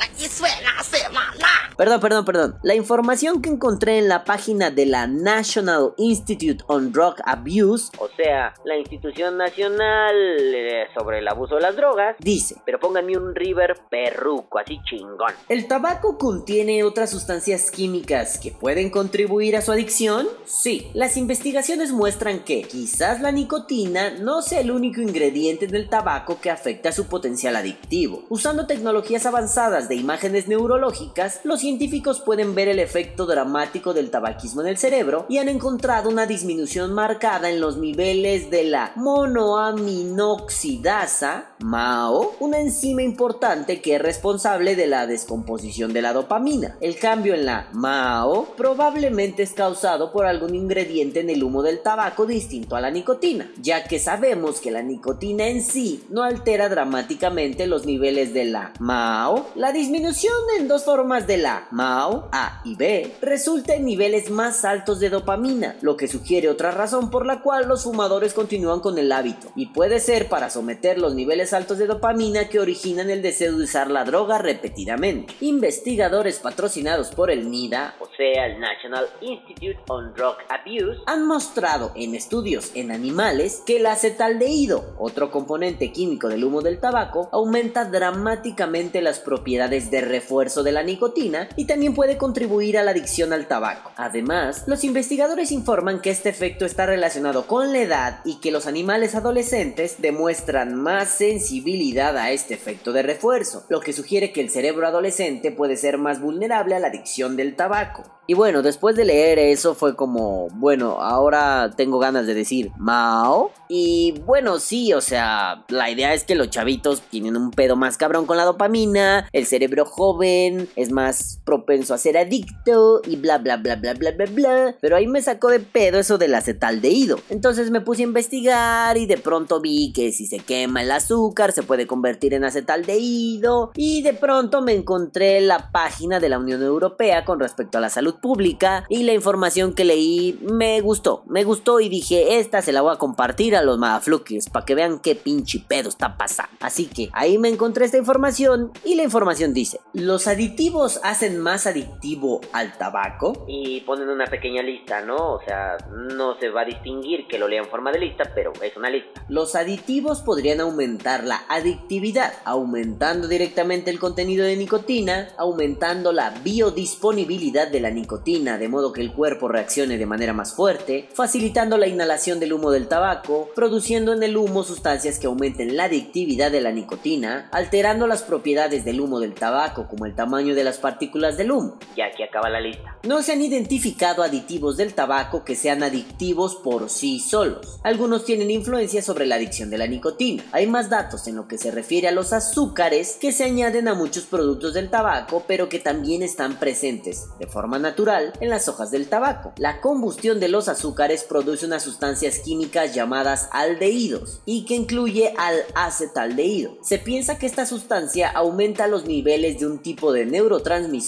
Perdón, 1.80 2.02
perdón, 2.02 2.26
perdón. 2.26 2.56
La 2.62 2.76
información 2.76 3.42
que 3.42 3.48
encontré 3.48 4.00
en 4.00 4.10
la 4.10 4.26
página 4.26 4.70
de 4.70 4.86
la 4.86 5.08
National 5.08 5.94
Institute 5.96 6.62
on 6.68 6.92
Drug 6.92 7.16
Abuse, 7.24 7.90
o 8.00 8.10
sea, 8.18 8.54
la 8.66 8.78
institución 8.78 9.38
nacional 9.38 10.14
eh, 10.14 10.88
sobre 10.94 11.20
el 11.20 11.28
abuso 11.30 11.56
de 11.56 11.62
las 11.62 11.78
drogas, 11.78 12.18
dice, 12.20 12.58
pero 12.66 12.82
pónganme 12.82 13.18
un 13.18 13.34
river 13.34 13.78
perruco, 13.90 14.60
así 14.60 14.78
chingón. 14.84 15.32
¿El 15.48 15.70
tabaco 15.70 16.18
contiene 16.18 16.84
otras 16.84 17.12
sustancias 17.12 17.72
químicas 17.72 18.38
que 18.38 18.52
pueden 18.52 18.90
contribuir 18.90 19.56
a 19.56 19.62
su 19.62 19.72
adicción? 19.72 20.28
Sí, 20.44 20.92
las 20.94 21.16
investigaciones 21.16 21.94
muestran 21.94 22.40
que 22.40 22.64
quizás 22.64 23.22
la 23.22 23.32
nicotina 23.32 24.10
no 24.20 24.42
sea 24.42 24.60
el 24.60 24.72
único 24.72 25.00
ingrediente 25.00 25.68
del 25.68 25.88
tabaco 25.88 26.42
que 26.42 26.52
afecta 26.52 26.92
su 26.92 27.08
potencial 27.08 27.56
adictivo. 27.56 28.26
Usando 28.28 28.68
tecnologías 28.68 29.26
avanzadas 29.26 29.88
de 29.88 29.96
imágenes 29.96 30.50
neurológicas, 30.50 31.40
los 31.46 31.69
científicos 31.70 32.20
pueden 32.20 32.56
ver 32.56 32.68
el 32.68 32.80
efecto 32.80 33.28
dramático 33.28 33.94
del 33.94 34.10
tabaquismo 34.10 34.62
en 34.62 34.70
el 34.70 34.80
cerebro 34.80 35.28
y 35.30 35.38
han 35.38 35.50
encontrado 35.50 36.10
una 36.10 36.26
disminución 36.26 36.94
marcada 36.94 37.52
en 37.52 37.62
los 37.62 37.78
niveles 37.78 38.50
de 38.50 38.64
la 38.64 38.92
monoaminoxidasa, 38.96 41.52
MAO, 41.60 42.34
una 42.40 42.60
enzima 42.60 43.04
importante 43.04 43.82
que 43.82 43.98
es 43.98 44.02
responsable 44.02 44.76
de 44.76 44.88
la 44.88 45.06
descomposición 45.06 45.94
de 45.94 46.02
la 46.02 46.14
dopamina. 46.14 46.76
El 46.82 46.98
cambio 46.98 47.36
en 47.36 47.46
la 47.46 47.68
MAO 47.72 48.46
probablemente 48.58 49.44
es 49.44 49.54
causado 49.54 50.12
por 50.12 50.26
algún 50.26 50.56
ingrediente 50.56 51.20
en 51.20 51.30
el 51.30 51.44
humo 51.44 51.62
del 51.62 51.82
tabaco 51.82 52.26
distinto 52.26 52.78
a 52.78 52.82
la 52.82 52.90
nicotina, 52.90 53.52
ya 53.62 53.84
que 53.84 54.00
sabemos 54.00 54.60
que 54.60 54.72
la 54.72 54.82
nicotina 54.82 55.46
en 55.46 55.64
sí 55.64 56.04
no 56.10 56.24
altera 56.24 56.68
dramáticamente 56.68 57.68
los 57.68 57.86
niveles 57.86 58.34
de 58.34 58.46
la 58.46 58.74
MAO. 58.80 59.46
La 59.54 59.72
disminución 59.72 60.34
en 60.58 60.68
dos 60.68 60.86
formas 60.86 61.28
de 61.28 61.38
la 61.38 61.59
MAO, 61.72 62.30
A 62.32 62.62
y 62.64 62.76
B, 62.76 63.16
resulta 63.22 63.76
en 63.76 63.86
niveles 63.86 64.30
más 64.30 64.66
altos 64.66 65.00
de 65.00 65.10
dopamina, 65.10 65.76
lo 65.82 65.98
que 65.98 66.08
sugiere 66.08 66.50
otra 66.50 66.72
razón 66.72 67.10
por 67.10 67.26
la 67.26 67.42
cual 67.42 67.68
los 67.68 67.84
fumadores 67.84 68.34
continúan 68.34 68.80
con 68.80 68.98
el 68.98 69.12
hábito, 69.12 69.48
y 69.56 69.68
puede 69.68 70.00
ser 70.00 70.30
para 70.30 70.50
someter 70.50 70.98
los 70.98 71.16
niveles 71.16 71.54
altos 71.54 71.78
de 71.78 71.88
dopamina 71.88 72.50
que 72.50 72.60
originan 72.60 73.10
el 73.10 73.22
deseo 73.22 73.58
de 73.58 73.64
usar 73.64 73.90
la 73.90 74.06
droga 74.06 74.38
repetidamente. 74.38 75.34
Investigadores 75.42 76.40
patrocinados 76.40 77.10
por 77.10 77.32
el 77.32 77.50
NIDA, 77.50 77.96
o 78.00 78.08
sea, 78.16 78.46
el 78.46 78.60
National 78.60 79.08
Institute 79.22 79.80
on 79.90 80.14
Drug 80.14 80.36
Abuse, 80.50 81.02
han 81.06 81.26
mostrado 81.28 81.92
en 81.96 82.16
estudios 82.16 82.72
en 82.76 82.92
animales 82.92 83.62
que 83.66 83.78
el 83.78 83.86
acetaldehído, 83.86 84.96
otro 84.98 85.32
componente 85.32 85.92
químico 85.92 86.30
del 86.30 86.44
humo 86.44 86.62
del 86.62 86.80
tabaco, 86.80 87.30
aumenta 87.32 87.86
dramáticamente 87.86 89.02
las 89.02 89.20
propiedades 89.20 89.92
de 89.92 90.02
refuerzo 90.02 90.64
de 90.64 90.72
la 90.72 90.84
nicotina 90.84 91.49
y 91.56 91.66
también 91.66 91.94
puede 91.94 92.18
contribuir 92.18 92.78
a 92.78 92.84
la 92.84 92.92
adicción 92.92 93.34
al 93.34 93.48
tabaco. 93.48 93.92
Además, 93.98 94.64
los 94.68 94.84
investigadores 94.84 95.52
informan 95.52 96.02
que 96.02 96.10
este 96.10 96.30
efecto 96.30 96.66
está 96.66 96.86
relacionado 96.86 97.48
con 97.48 97.72
la 97.72 97.80
edad 97.80 98.20
y 98.26 98.40
que 98.40 98.52
los 98.52 98.68
animales 98.68 99.16
adolescentes 99.16 99.96
demuestran 100.00 100.76
más 100.76 101.10
sensibilidad 101.10 102.18
a 102.18 102.32
este 102.32 102.54
efecto 102.54 102.94
de 102.94 103.04
refuerzo, 103.04 103.66
lo 103.70 103.80
que 103.80 103.94
sugiere 103.94 104.32
que 104.32 104.42
el 104.42 104.50
cerebro 104.50 104.88
adolescente 104.88 105.52
puede 105.52 105.78
ser 105.78 105.98
más 105.98 106.22
vulnerable 106.22 106.76
a 106.76 106.80
la 106.80 106.88
adicción 106.88 107.36
del 107.36 107.56
tabaco. 107.56 108.04
Y 108.30 108.36
bueno, 108.36 108.62
después 108.62 108.96
de 108.96 109.06
leer 109.06 109.40
eso 109.40 109.74
fue 109.74 109.96
como, 109.96 110.50
bueno, 110.52 111.02
ahora 111.02 111.74
tengo 111.76 111.98
ganas 111.98 112.28
de 112.28 112.36
decir 112.36 112.72
Mao. 112.78 113.52
Y 113.68 114.22
bueno, 114.24 114.60
sí, 114.60 114.94
o 114.94 115.02
sea, 115.02 115.66
la 115.68 115.90
idea 115.90 116.14
es 116.14 116.26
que 116.26 116.36
los 116.36 116.50
chavitos 116.50 117.02
tienen 117.02 117.36
un 117.36 117.50
pedo 117.50 117.76
más 117.76 117.98
cabrón 117.98 118.28
con 118.28 118.38
la 118.38 118.46
dopamina, 118.46 119.28
el 119.34 119.48
cerebro 119.48 119.86
joven 119.86 120.70
es 120.76 120.92
más 120.92 121.29
propenso 121.44 121.94
a 121.94 121.98
ser 121.98 122.18
adicto 122.18 123.02
y 123.06 123.16
bla 123.16 123.38
bla 123.38 123.58
bla 123.58 123.76
bla 123.76 123.94
bla 123.94 124.12
bla 124.12 124.26
bla. 124.26 124.76
Pero 124.82 124.96
ahí 124.96 125.08
me 125.08 125.22
sacó 125.22 125.50
de 125.50 125.60
pedo 125.60 126.00
eso 126.00 126.18
del 126.18 126.36
acetaldehído. 126.36 127.20
Entonces 127.30 127.72
me 127.72 127.82
puse 127.82 128.04
a 128.04 128.08
investigar 128.08 128.98
y 128.98 129.06
de 129.06 129.18
pronto 129.18 129.62
vi 129.62 129.92
que 129.94 130.12
si 130.12 130.26
se 130.26 130.40
quema 130.40 130.82
el 130.82 130.92
azúcar 130.92 131.52
se 131.52 131.64
puede 131.64 131.88
convertir 131.88 132.34
en 132.34 132.44
acetaldehído. 132.44 133.72
Y 133.76 134.02
de 134.02 134.14
pronto 134.14 134.62
me 134.62 134.74
encontré 134.74 135.42
la 135.42 135.72
página 135.72 136.20
de 136.20 136.30
la 136.30 136.40
Unión 136.40 136.62
Europea 136.64 137.26
con 137.26 137.40
respecto 137.40 137.78
a 137.78 137.82
la 137.82 137.90
salud 137.90 138.16
pública 138.22 138.86
y 138.90 139.04
la 139.04 139.14
información 139.14 139.74
que 139.74 139.86
leí 139.86 140.40
me 140.42 140.82
gustó, 140.82 141.24
me 141.28 141.44
gustó 141.44 141.80
y 141.80 141.90
dije, 141.90 142.40
esta 142.40 142.62
se 142.62 142.72
la 142.72 142.82
voy 142.82 142.94
a 142.94 142.98
compartir 142.98 143.56
a 143.56 143.62
los 143.62 143.78
madaflukis 143.78 144.50
para 144.50 144.66
que 144.66 144.76
vean 144.76 145.00
qué 145.00 145.16
pinche 145.16 145.64
pedo 145.68 145.90
está 145.90 146.18
pasando. 146.18 146.56
Así 146.60 146.86
que 146.86 147.10
ahí 147.14 147.38
me 147.38 147.50
encontré 147.50 147.86
esta 147.86 147.98
información 147.98 148.72
y 148.84 148.96
la 148.96 149.04
información 149.04 149.54
dice, 149.54 149.80
los 149.94 150.28
aditivos 150.28 151.00
hacen 151.04 151.19
más 151.28 151.68
adictivo 151.68 152.42
al 152.54 152.78
tabaco 152.78 153.46
y 153.48 153.82
ponen 153.82 154.10
una 154.10 154.26
pequeña 154.26 154.62
lista, 154.62 155.02
¿no? 155.02 155.34
O 155.34 155.42
sea, 155.46 155.78
no 155.92 156.40
se 156.40 156.50
va 156.50 156.62
a 156.62 156.66
distinguir 156.66 157.28
que 157.28 157.38
lo 157.38 157.48
lea 157.48 157.62
en 157.62 157.68
forma 157.68 157.92
de 157.92 158.00
lista, 158.00 158.32
pero 158.34 158.54
es 158.62 158.76
una 158.78 158.90
lista. 158.90 159.22
Los 159.28 159.56
aditivos 159.56 160.22
podrían 160.22 160.62
aumentar 160.62 161.24
la 161.26 161.44
adictividad, 161.50 162.34
aumentando 162.46 163.28
directamente 163.28 163.92
el 163.92 164.00
contenido 164.00 164.46
de 164.46 164.56
nicotina, 164.56 165.30
aumentando 165.38 166.14
la 166.14 166.30
biodisponibilidad 166.44 167.68
de 167.68 167.82
la 167.82 167.90
nicotina 167.90 168.58
de 168.58 168.70
modo 168.70 168.94
que 168.94 169.02
el 169.02 169.12
cuerpo 169.12 169.48
reaccione 169.48 169.98
de 169.98 170.06
manera 170.06 170.34
más 170.34 170.54
fuerte, 170.54 171.10
facilitando 171.14 171.78
la 171.78 171.88
inhalación 171.88 172.40
del 172.40 172.54
humo 172.54 172.72
del 172.72 172.88
tabaco, 172.88 173.50
produciendo 173.56 174.14
en 174.14 174.24
el 174.24 174.38
humo 174.38 174.64
sustancias 174.64 175.20
que 175.20 175.28
aumenten 175.28 175.76
la 175.76 175.86
adictividad 175.86 176.52
de 176.52 176.62
la 176.62 176.72
nicotina, 176.72 177.50
alterando 177.52 178.08
las 178.08 178.24
propiedades 178.24 178.86
del 178.86 179.02
humo 179.02 179.20
del 179.20 179.34
tabaco 179.34 179.88
como 179.88 180.06
el 180.06 180.16
tamaño 180.16 180.56
de 180.56 180.64
las 180.64 180.78
partículas 180.78 181.09
del 181.12 181.52
humo. 181.52 181.78
Ya 181.98 182.06
aquí 182.06 182.24
acaba 182.24 182.50
la 182.50 182.62
lista. 182.62 182.98
No 183.04 183.22
se 183.22 183.34
han 183.34 183.42
identificado 183.42 184.24
aditivos 184.24 184.78
del 184.78 184.94
tabaco 184.94 185.44
que 185.44 185.56
sean 185.56 185.84
adictivos 185.84 186.56
por 186.56 186.90
sí 186.90 187.20
solos. 187.20 187.80
Algunos 187.84 188.26
tienen 188.26 188.52
influencia 188.52 189.02
sobre 189.02 189.26
la 189.26 189.36
adicción 189.36 189.70
de 189.70 189.78
la 189.78 189.88
nicotina. 189.88 190.44
Hay 190.52 190.68
más 190.68 190.90
datos 190.90 191.28
en 191.28 191.36
lo 191.36 191.48
que 191.48 191.58
se 191.58 191.72
refiere 191.72 192.08
a 192.08 192.12
los 192.12 192.32
azúcares 192.32 193.18
que 193.20 193.32
se 193.32 193.44
añaden 193.44 193.88
a 193.88 193.96
muchos 193.96 194.26
productos 194.26 194.74
del 194.74 194.90
tabaco, 194.90 195.44
pero 195.48 195.68
que 195.68 195.80
también 195.80 196.24
están 196.24 196.60
presentes 196.60 197.26
de 197.40 197.48
forma 197.48 197.80
natural 197.80 198.34
en 198.40 198.50
las 198.50 198.68
hojas 198.68 198.92
del 198.92 199.08
tabaco. 199.08 199.54
La 199.58 199.82
combustión 199.82 200.40
de 200.40 200.50
los 200.50 200.68
azúcares 200.68 201.24
produce 201.24 201.66
unas 201.66 201.84
sustancias 201.84 202.40
químicas 202.40 202.94
llamadas 202.94 203.50
aldehídos 203.52 204.42
y 204.46 204.66
que 204.66 204.76
incluye 204.76 205.34
al 205.38 205.58
acetaldehído. 205.76 206.78
Se 206.82 207.00
piensa 207.00 207.38
que 207.38 207.46
esta 207.46 207.66
sustancia 207.66 208.30
aumenta 208.30 208.88
los 208.88 209.06
niveles 209.06 209.60
de 209.60 209.68
un 209.68 209.80
tipo 209.80 210.14
de 210.14 210.26
neurotransmisor 210.26 210.99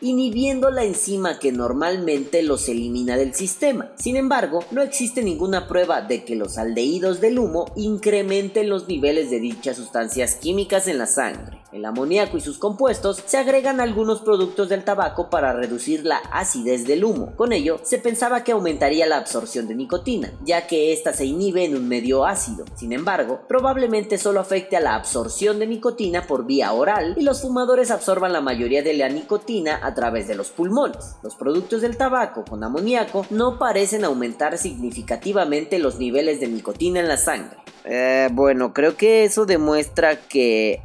inhibiendo 0.00 0.70
la 0.70 0.84
enzima 0.84 1.38
que 1.38 1.52
normalmente 1.52 2.42
los 2.42 2.68
elimina 2.68 3.16
del 3.16 3.34
sistema. 3.34 3.92
Sin 3.96 4.16
embargo, 4.16 4.64
no 4.70 4.82
existe 4.82 5.22
ninguna 5.22 5.68
prueba 5.68 6.02
de 6.02 6.24
que 6.24 6.36
los 6.36 6.58
aldehídos 6.58 7.20
del 7.20 7.38
humo 7.38 7.72
incrementen 7.76 8.68
los 8.68 8.88
niveles 8.88 9.30
de 9.30 9.40
dichas 9.40 9.76
sustancias 9.76 10.34
químicas 10.36 10.88
en 10.88 10.98
la 10.98 11.06
sangre. 11.06 11.60
El 11.72 11.84
amoníaco 11.84 12.36
y 12.36 12.40
sus 12.40 12.58
compuestos 12.58 13.22
se 13.24 13.38
agregan 13.38 13.78
a 13.78 13.84
algunos 13.84 14.22
productos 14.22 14.68
del 14.68 14.82
tabaco 14.82 15.30
para 15.30 15.52
reducir 15.52 16.04
la 16.04 16.16
acidez 16.32 16.84
del 16.86 17.04
humo. 17.04 17.32
Con 17.36 17.52
ello, 17.52 17.78
se 17.82 17.98
pensaba 17.98 18.42
que 18.42 18.52
aumentaría 18.52 19.06
la 19.06 19.18
absorción 19.18 19.68
de 19.68 19.76
nicotina, 19.76 20.32
ya 20.44 20.66
que 20.66 20.92
ésta 20.92 21.12
se 21.12 21.26
inhibe 21.26 21.64
en 21.64 21.76
un 21.76 21.88
medio 21.88 22.26
ácido. 22.26 22.64
Sin 22.74 22.92
embargo, 22.92 23.42
probablemente 23.46 24.18
solo 24.18 24.40
afecte 24.40 24.76
a 24.76 24.80
la 24.80 24.96
absorción 24.96 25.60
de 25.60 25.68
nicotina 25.68 26.26
por 26.26 26.44
vía 26.44 26.72
oral 26.72 27.14
y 27.16 27.22
los 27.22 27.40
fumadores 27.42 27.92
absorban 27.92 28.32
la 28.32 28.40
mayoría 28.40 28.82
de 28.82 28.94
la 28.94 29.08
nicotina 29.08 29.78
a 29.82 29.94
través 29.94 30.26
de 30.26 30.34
los 30.34 30.50
pulmones. 30.50 31.16
Los 31.22 31.36
productos 31.36 31.82
del 31.82 31.96
tabaco 31.96 32.44
con 32.44 32.64
amoníaco 32.64 33.26
no 33.30 33.58
parecen 33.58 34.04
aumentar 34.04 34.58
significativamente 34.58 35.78
los 35.78 35.98
niveles 35.98 36.40
de 36.40 36.48
nicotina 36.48 36.98
en 36.98 37.08
la 37.08 37.16
sangre. 37.16 37.58
Eh, 37.84 38.28
bueno, 38.32 38.72
creo 38.74 38.96
que 38.96 39.24
eso 39.24 39.46
demuestra 39.46 40.16
que 40.16 40.80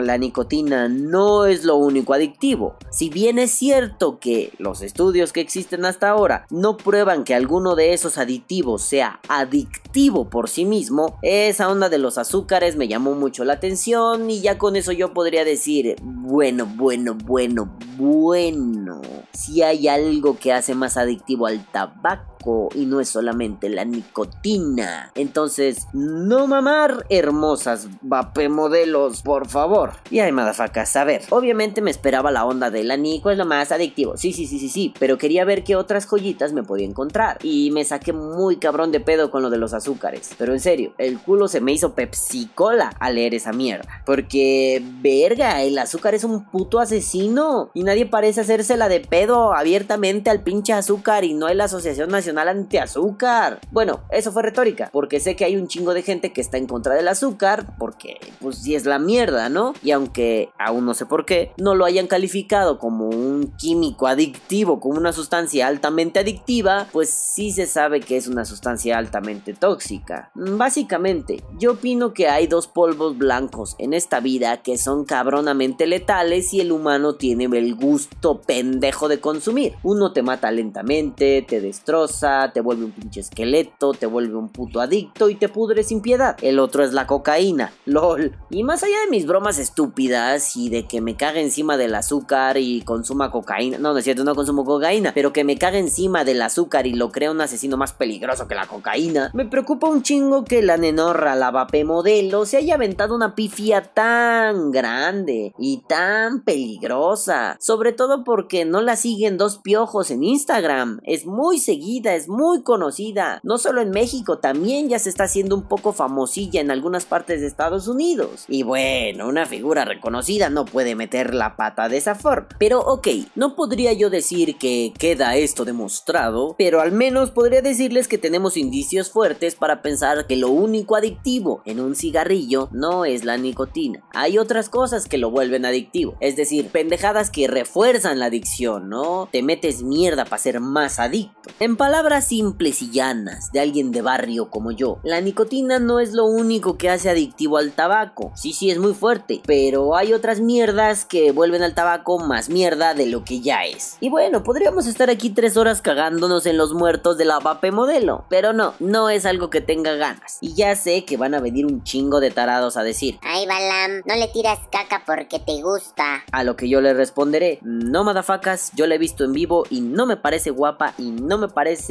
la 0.00 0.18
nicotina 0.18 0.88
no 0.88 1.46
es 1.46 1.64
lo 1.64 1.76
único 1.76 2.14
adictivo. 2.14 2.76
Si 2.90 3.10
bien 3.10 3.38
es 3.38 3.50
cierto 3.50 4.18
que 4.18 4.52
los 4.58 4.82
estudios 4.82 5.32
que 5.32 5.40
existen 5.40 5.84
hasta 5.84 6.10
ahora 6.10 6.46
no 6.50 6.76
prueban 6.76 7.24
que 7.24 7.34
alguno 7.34 7.74
de 7.74 7.92
esos 7.92 8.18
aditivos 8.18 8.82
sea 8.82 9.20
adictivo 9.28 10.30
por 10.30 10.48
sí 10.48 10.64
mismo, 10.64 11.18
esa 11.22 11.68
onda 11.68 11.88
de 11.88 11.98
los 11.98 12.18
azúcares 12.18 12.76
me 12.76 12.88
llamó 12.88 13.14
mucho 13.14 13.44
la 13.44 13.54
atención 13.54 14.30
y 14.30 14.40
ya 14.40 14.58
con 14.58 14.76
eso 14.76 14.92
yo 14.92 15.12
podría 15.12 15.44
decir, 15.44 15.96
bueno, 16.02 16.66
bueno, 16.66 17.14
bueno, 17.14 17.76
bueno, 17.96 19.00
si 19.32 19.62
hay 19.62 19.88
algo 19.88 20.38
que 20.38 20.52
hace 20.52 20.74
más 20.74 20.96
adictivo 20.96 21.46
al 21.46 21.64
tabaco 21.66 22.30
y 22.74 22.86
no 22.86 23.00
es 23.00 23.08
solamente 23.08 23.68
la 23.68 23.84
nicotina. 23.84 25.12
Entonces, 25.14 25.86
no 25.92 26.46
mamar, 26.46 27.06
hermosas 27.08 27.88
vape 28.00 28.48
modelos, 28.48 29.22
por 29.22 29.48
favor. 29.48 29.92
Y 30.10 30.20
hay 30.20 30.32
madafacas, 30.32 30.96
a 30.96 31.04
ver, 31.04 31.22
obviamente 31.30 31.82
me 31.82 31.90
esperaba 31.90 32.30
la 32.30 32.44
onda 32.44 32.70
de 32.70 32.84
la 32.84 32.96
Nico 32.96 33.30
es 33.30 33.38
lo 33.38 33.46
más 33.46 33.72
adictivo. 33.72 34.16
Sí, 34.16 34.32
sí, 34.32 34.46
sí, 34.46 34.58
sí, 34.58 34.68
sí, 34.68 34.94
pero 34.98 35.18
quería 35.18 35.44
ver 35.44 35.64
qué 35.64 35.76
otras 35.76 36.06
joyitas 36.06 36.52
me 36.52 36.62
podía 36.62 36.86
encontrar. 36.86 37.38
Y 37.42 37.70
me 37.72 37.84
saqué 37.84 38.12
muy 38.12 38.56
cabrón 38.56 38.92
de 38.92 39.00
pedo 39.00 39.30
con 39.30 39.42
lo 39.42 39.50
de 39.50 39.58
los 39.58 39.74
azúcares. 39.74 40.30
Pero 40.38 40.52
en 40.52 40.60
serio, 40.60 40.92
el 40.98 41.18
culo 41.18 41.48
se 41.48 41.60
me 41.60 41.72
hizo 41.72 41.94
Pepsi 41.94 42.50
Cola 42.54 42.94
al 42.98 43.16
leer 43.16 43.34
esa 43.34 43.52
mierda. 43.52 44.02
Porque, 44.06 44.82
verga, 45.00 45.62
el 45.62 45.78
azúcar 45.78 46.14
es 46.14 46.24
un 46.24 46.44
puto 46.44 46.78
asesino. 46.78 47.70
Y 47.74 47.84
nadie 47.84 48.06
parece 48.06 48.40
hacérsela 48.40 48.88
de 48.88 49.00
pedo 49.00 49.54
abiertamente 49.54 50.30
al 50.30 50.42
pinche 50.42 50.72
azúcar 50.72 51.24
y 51.24 51.34
no 51.34 51.48
es 51.48 51.56
la 51.56 51.64
Asociación 51.64 52.10
Nacional 52.10 52.29
Antiazúcar. 52.38 53.60
Bueno, 53.70 54.00
eso 54.10 54.32
fue 54.32 54.42
retórica, 54.42 54.90
porque 54.92 55.20
sé 55.20 55.36
que 55.36 55.44
hay 55.44 55.56
un 55.56 55.68
chingo 55.68 55.94
de 55.94 56.02
gente 56.02 56.32
que 56.32 56.40
está 56.40 56.58
en 56.58 56.66
contra 56.66 56.94
del 56.94 57.08
azúcar, 57.08 57.76
porque 57.78 58.18
pues 58.40 58.58
sí 58.58 58.74
es 58.74 58.86
la 58.86 58.98
mierda, 58.98 59.48
¿no? 59.48 59.74
Y 59.82 59.90
aunque 59.90 60.50
aún 60.58 60.86
no 60.86 60.94
sé 60.94 61.06
por 61.06 61.24
qué, 61.24 61.52
no 61.56 61.74
lo 61.74 61.84
hayan 61.84 62.06
calificado 62.06 62.78
como 62.78 63.08
un 63.08 63.54
químico 63.56 64.06
adictivo, 64.06 64.80
como 64.80 64.98
una 64.98 65.12
sustancia 65.12 65.66
altamente 65.66 66.20
adictiva, 66.20 66.88
pues 66.92 67.10
sí 67.10 67.52
se 67.52 67.66
sabe 67.66 68.00
que 68.00 68.16
es 68.16 68.26
una 68.26 68.44
sustancia 68.44 68.98
altamente 68.98 69.54
tóxica. 69.54 70.30
Básicamente, 70.34 71.42
yo 71.58 71.72
opino 71.72 72.12
que 72.12 72.28
hay 72.28 72.46
dos 72.46 72.66
polvos 72.66 73.16
blancos 73.16 73.76
en 73.78 73.92
esta 73.92 74.20
vida 74.20 74.62
que 74.62 74.78
son 74.78 75.04
cabronamente 75.04 75.86
letales 75.86 76.52
y 76.52 76.60
el 76.60 76.72
humano 76.72 77.14
tiene 77.14 77.44
el 77.44 77.74
gusto 77.74 78.40
pendejo 78.42 79.08
de 79.08 79.20
consumir. 79.20 79.74
Uno 79.82 80.12
te 80.12 80.22
mata 80.22 80.50
lentamente, 80.50 81.44
te 81.46 81.60
destroza, 81.60 82.19
te 82.52 82.60
vuelve 82.60 82.84
un 82.84 82.92
pinche 82.92 83.20
esqueleto, 83.20 83.92
te 83.92 84.06
vuelve 84.06 84.36
un 84.36 84.48
puto 84.48 84.80
adicto 84.80 85.30
y 85.30 85.34
te 85.34 85.48
pudre 85.48 85.82
sin 85.82 86.00
piedad. 86.00 86.36
El 86.42 86.58
otro 86.58 86.84
es 86.84 86.92
la 86.92 87.06
cocaína, 87.06 87.72
lol. 87.84 88.36
Y 88.50 88.62
más 88.62 88.82
allá 88.82 89.00
de 89.04 89.10
mis 89.10 89.26
bromas 89.26 89.58
estúpidas 89.58 90.56
y 90.56 90.68
de 90.68 90.86
que 90.86 91.00
me 91.00 91.16
cague 91.16 91.40
encima 91.40 91.76
del 91.76 91.94
azúcar 91.94 92.56
y 92.58 92.82
consuma 92.82 93.30
cocaína, 93.30 93.78
no, 93.78 93.92
no 93.92 93.98
es 93.98 94.04
cierto, 94.04 94.24
no 94.24 94.34
consumo 94.34 94.64
cocaína, 94.64 95.12
pero 95.14 95.32
que 95.32 95.44
me 95.44 95.56
cague 95.56 95.78
encima 95.78 96.24
del 96.24 96.42
azúcar 96.42 96.86
y 96.86 96.94
lo 96.94 97.10
crea 97.10 97.30
un 97.30 97.40
asesino 97.40 97.76
más 97.76 97.92
peligroso 97.92 98.48
que 98.48 98.54
la 98.54 98.66
cocaína, 98.66 99.30
me 99.34 99.46
preocupa 99.46 99.88
un 99.88 100.02
chingo 100.02 100.44
que 100.44 100.62
la 100.62 100.76
nenorra, 100.76 101.34
la 101.34 101.50
vape 101.50 101.84
modelo, 101.84 102.46
se 102.46 102.56
haya 102.56 102.74
aventado 102.74 103.14
una 103.14 103.34
pifia 103.34 103.82
tan 103.82 104.70
grande 104.70 105.54
y 105.58 105.82
tan 105.88 106.42
peligrosa. 106.42 107.56
Sobre 107.60 107.92
todo 107.92 108.24
porque 108.24 108.64
no 108.64 108.80
la 108.80 108.96
siguen 108.96 109.38
dos 109.38 109.58
piojos 109.58 110.10
en 110.10 110.24
Instagram. 110.24 111.00
Es 111.04 111.26
muy 111.26 111.58
seguida 111.58 112.09
es 112.14 112.28
muy 112.28 112.62
conocida, 112.62 113.40
no 113.42 113.58
solo 113.58 113.80
en 113.80 113.90
México, 113.90 114.38
también 114.38 114.88
ya 114.88 114.98
se 114.98 115.08
está 115.08 115.24
haciendo 115.24 115.56
un 115.56 115.62
poco 115.62 115.92
famosilla 115.92 116.60
en 116.60 116.70
algunas 116.70 117.04
partes 117.04 117.40
de 117.40 117.46
Estados 117.46 117.88
Unidos. 117.88 118.44
Y 118.48 118.62
bueno, 118.62 119.28
una 119.28 119.46
figura 119.46 119.84
reconocida 119.84 120.50
no 120.50 120.64
puede 120.64 120.94
meter 120.94 121.34
la 121.34 121.56
pata 121.56 121.88
de 121.88 121.96
esa 121.96 122.14
forma. 122.14 122.48
Pero 122.58 122.80
ok, 122.80 123.08
no 123.34 123.56
podría 123.56 123.92
yo 123.92 124.10
decir 124.10 124.56
que 124.58 124.92
queda 124.98 125.36
esto 125.36 125.64
demostrado, 125.64 126.54
pero 126.58 126.80
al 126.80 126.92
menos 126.92 127.30
podría 127.30 127.62
decirles 127.62 128.08
que 128.08 128.18
tenemos 128.18 128.56
indicios 128.56 129.10
fuertes 129.10 129.54
para 129.54 129.82
pensar 129.82 130.26
que 130.26 130.36
lo 130.36 130.50
único 130.50 130.96
adictivo 130.96 131.62
en 131.64 131.80
un 131.80 131.94
cigarrillo 131.94 132.68
no 132.72 133.04
es 133.04 133.24
la 133.24 133.36
nicotina. 133.36 134.02
Hay 134.12 134.38
otras 134.38 134.68
cosas 134.68 135.06
que 135.06 135.18
lo 135.18 135.30
vuelven 135.30 135.64
adictivo, 135.64 136.16
es 136.20 136.36
decir, 136.36 136.68
pendejadas 136.68 137.30
que 137.30 137.48
refuerzan 137.48 138.18
la 138.18 138.26
adicción, 138.26 138.88
¿no? 138.88 139.28
Te 139.30 139.42
metes 139.42 139.82
mierda 139.82 140.24
para 140.24 140.38
ser 140.38 140.60
más 140.60 140.98
adicto. 140.98 141.50
En 141.58 141.76
palabras 141.76 141.99
simples 142.20 142.82
y 142.82 142.90
llanas 142.90 143.52
de 143.52 143.60
alguien 143.60 143.92
de 143.92 144.02
barrio 144.02 144.50
como 144.50 144.72
yo, 144.72 144.98
la 145.02 145.20
nicotina 145.20 145.78
no 145.78 146.00
es 146.00 146.12
lo 146.12 146.24
único 146.24 146.78
que 146.78 146.88
hace 146.88 147.10
adictivo 147.10 147.58
al 147.58 147.72
tabaco. 147.72 148.32
Sí, 148.34 148.52
sí, 148.52 148.70
es 148.70 148.78
muy 148.78 148.94
fuerte, 148.94 149.42
pero 149.46 149.94
hay 149.96 150.12
otras 150.12 150.40
mierdas 150.40 151.04
que 151.04 151.30
vuelven 151.30 151.62
al 151.62 151.74
tabaco 151.74 152.18
más 152.18 152.48
mierda 152.48 152.94
de 152.94 153.06
lo 153.06 153.22
que 153.22 153.40
ya 153.40 153.64
es. 153.64 153.96
Y 154.00 154.08
bueno, 154.08 154.42
podríamos 154.42 154.86
estar 154.86 155.10
aquí 155.10 155.30
tres 155.30 155.56
horas 155.56 155.82
cagándonos 155.82 156.46
en 156.46 156.56
los 156.56 156.72
muertos 156.72 157.18
de 157.18 157.26
la 157.26 157.38
vape 157.38 157.70
modelo, 157.70 158.24
pero 158.28 158.52
no, 158.52 158.74
no 158.80 159.10
es 159.10 159.26
algo 159.26 159.50
que 159.50 159.60
tenga 159.60 159.94
ganas. 159.94 160.38
Y 160.40 160.54
ya 160.54 160.74
sé 160.76 161.04
que 161.04 161.18
van 161.18 161.34
a 161.34 161.40
venir 161.40 161.66
un 161.66 161.84
chingo 161.84 162.20
de 162.20 162.30
tarados 162.30 162.76
a 162.76 162.82
decir, 162.82 163.18
ay 163.22 163.46
Balam, 163.46 164.02
no 164.06 164.16
le 164.16 164.28
tiras 164.28 164.58
caca 164.72 165.02
porque 165.06 165.38
te 165.38 165.60
gusta. 165.62 166.24
A 166.32 166.44
lo 166.44 166.56
que 166.56 166.68
yo 166.68 166.80
le 166.80 166.94
responderé, 166.94 167.58
no 167.62 168.04
madafacas, 168.04 168.72
yo 168.74 168.86
la 168.86 168.94
he 168.94 168.98
visto 168.98 169.22
en 169.24 169.32
vivo 169.32 169.64
y 169.68 169.82
no 169.82 170.06
me 170.06 170.16
parece 170.16 170.50
guapa 170.50 170.94
y 170.96 171.10
no 171.10 171.36
me 171.36 171.48
parece 171.48 171.89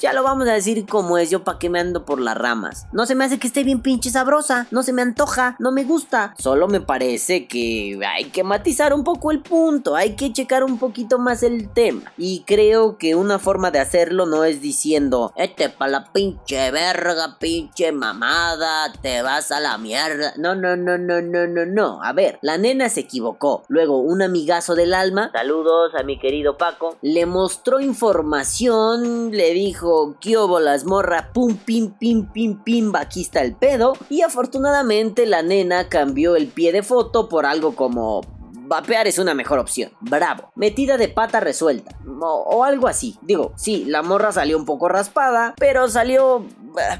ya 0.00 0.12
lo 0.12 0.22
vamos 0.22 0.48
a 0.48 0.52
decir 0.52 0.86
como 0.86 1.18
es, 1.18 1.30
yo 1.30 1.44
pa' 1.44 1.58
que 1.58 1.70
me 1.70 1.80
ando 1.80 2.04
por 2.04 2.20
las 2.20 2.36
ramas. 2.36 2.86
No 2.92 3.06
se 3.06 3.14
me 3.14 3.24
hace 3.24 3.38
que 3.38 3.46
esté 3.46 3.64
bien 3.64 3.80
pinche 3.80 4.10
sabrosa, 4.10 4.66
no 4.70 4.82
se 4.82 4.92
me 4.92 5.02
antoja, 5.02 5.56
no 5.58 5.72
me 5.72 5.84
gusta. 5.84 6.34
Solo 6.38 6.68
me 6.68 6.80
parece 6.80 7.46
que 7.46 7.98
hay 8.06 8.26
que 8.26 8.44
matizar 8.44 8.92
un 8.92 9.04
poco 9.04 9.30
el 9.30 9.40
punto, 9.40 9.96
hay 9.96 10.16
que 10.16 10.32
checar 10.32 10.64
un 10.64 10.78
poquito 10.78 11.18
más 11.18 11.42
el 11.42 11.68
tema. 11.68 12.12
Y 12.18 12.44
creo 12.46 12.98
que 12.98 13.14
una 13.14 13.38
forma 13.38 13.70
de 13.70 13.78
hacerlo 13.78 14.26
no 14.26 14.44
es 14.44 14.60
diciendo, 14.60 15.32
este 15.36 15.68
pa' 15.68 15.88
la 15.88 16.12
pinche 16.12 16.70
verga, 16.70 17.38
pinche 17.38 17.92
mamada, 17.92 18.92
te 19.00 19.22
vas 19.22 19.52
a 19.52 19.60
la 19.60 19.78
mierda. 19.78 20.32
No, 20.36 20.54
no, 20.54 20.76
no, 20.76 20.98
no, 20.98 21.20
no, 21.22 21.46
no, 21.46 21.66
no. 21.66 22.02
A 22.02 22.12
ver, 22.12 22.38
la 22.42 22.58
nena 22.58 22.88
se 22.88 23.00
equivocó. 23.00 23.62
Luego, 23.68 23.98
un 23.98 24.22
amigazo 24.22 24.74
del 24.74 24.94
alma, 24.94 25.30
saludos 25.32 25.94
a 25.94 26.02
mi 26.02 26.18
querido 26.18 26.58
Paco, 26.58 26.96
le 27.02 27.26
mostró 27.26 27.80
información 27.80 29.35
le 29.36 29.52
dijo, 29.52 30.16
¿qué 30.20 30.36
las 30.60 30.84
morra? 30.84 31.30
Pum, 31.32 31.56
pim, 31.56 31.92
pim, 31.98 32.26
pim, 32.32 32.62
pim, 32.62 32.94
aquí 32.96 33.22
está 33.22 33.42
el 33.42 33.54
pedo. 33.54 33.94
Y 34.08 34.22
afortunadamente 34.22 35.26
la 35.26 35.42
nena 35.42 35.88
cambió 35.88 36.36
el 36.36 36.48
pie 36.48 36.72
de 36.72 36.82
foto 36.82 37.28
por 37.28 37.46
algo 37.46 37.76
como 37.76 38.22
vapear 38.66 39.06
es 39.06 39.18
una 39.18 39.34
mejor 39.34 39.58
opción. 39.58 39.92
Bravo. 40.00 40.50
Metida 40.54 40.96
de 40.96 41.08
pata 41.08 41.40
resuelta. 41.40 41.96
O, 42.20 42.64
algo 42.64 42.88
así. 42.88 43.16
Digo, 43.22 43.52
sí, 43.56 43.84
la 43.84 44.02
morra 44.02 44.32
salió 44.32 44.56
un 44.56 44.64
poco 44.64 44.88
raspada, 44.88 45.54
pero 45.58 45.88
salió 45.88 46.44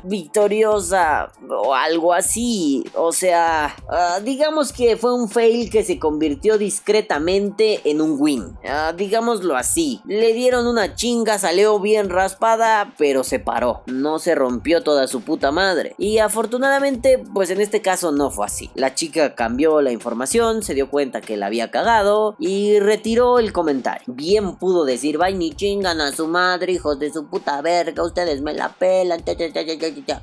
victoriosa 0.04 1.32
o 1.48 1.74
algo 1.74 2.12
así. 2.12 2.84
O 2.94 3.12
sea, 3.12 3.76
ah, 3.88 4.20
digamos 4.22 4.72
que 4.72 4.96
fue 4.96 5.14
un 5.14 5.28
fail 5.28 5.70
que 5.70 5.84
se 5.84 5.98
convirtió 5.98 6.58
discretamente 6.58 7.80
en 7.84 8.00
un 8.00 8.16
win. 8.18 8.56
Ah, 8.68 8.92
digámoslo 8.96 9.56
así. 9.56 10.00
Le 10.06 10.32
dieron 10.32 10.66
una 10.66 10.94
chinga, 10.94 11.38
salió 11.38 11.78
bien 11.80 12.10
raspada, 12.10 12.94
pero 12.98 13.24
se 13.24 13.38
paró. 13.38 13.82
No 13.86 14.18
se 14.18 14.34
rompió 14.34 14.82
toda 14.82 15.06
su 15.06 15.22
puta 15.22 15.52
madre. 15.52 15.94
Y 15.98 16.18
afortunadamente, 16.18 17.22
pues 17.34 17.50
en 17.50 17.60
este 17.60 17.82
caso 17.82 18.12
no 18.12 18.30
fue 18.30 18.46
así. 18.46 18.70
La 18.74 18.94
chica 18.94 19.34
cambió 19.34 19.80
la 19.80 19.92
información, 19.92 20.62
se 20.62 20.74
dio 20.74 20.90
cuenta 20.90 21.20
que 21.20 21.36
la 21.36 21.46
había 21.46 21.70
cagado 21.70 22.36
y 22.38 22.78
retiró 22.80 23.38
el 23.38 23.52
comentario. 23.52 24.04
Bien 24.06 24.56
pudo 24.56 24.84
decir, 24.84 25.18
vaya 25.18 25.36
ni 25.36 25.52
chingan 25.52 26.00
a 26.00 26.12
su 26.12 26.28
madre, 26.28 26.72
hijos 26.72 26.98
de 26.98 27.12
su 27.12 27.26
puta 27.26 27.60
verga, 27.62 28.02
ustedes 28.02 28.40
me 28.42 28.54
la 28.54 28.70
pelan, 28.70 29.22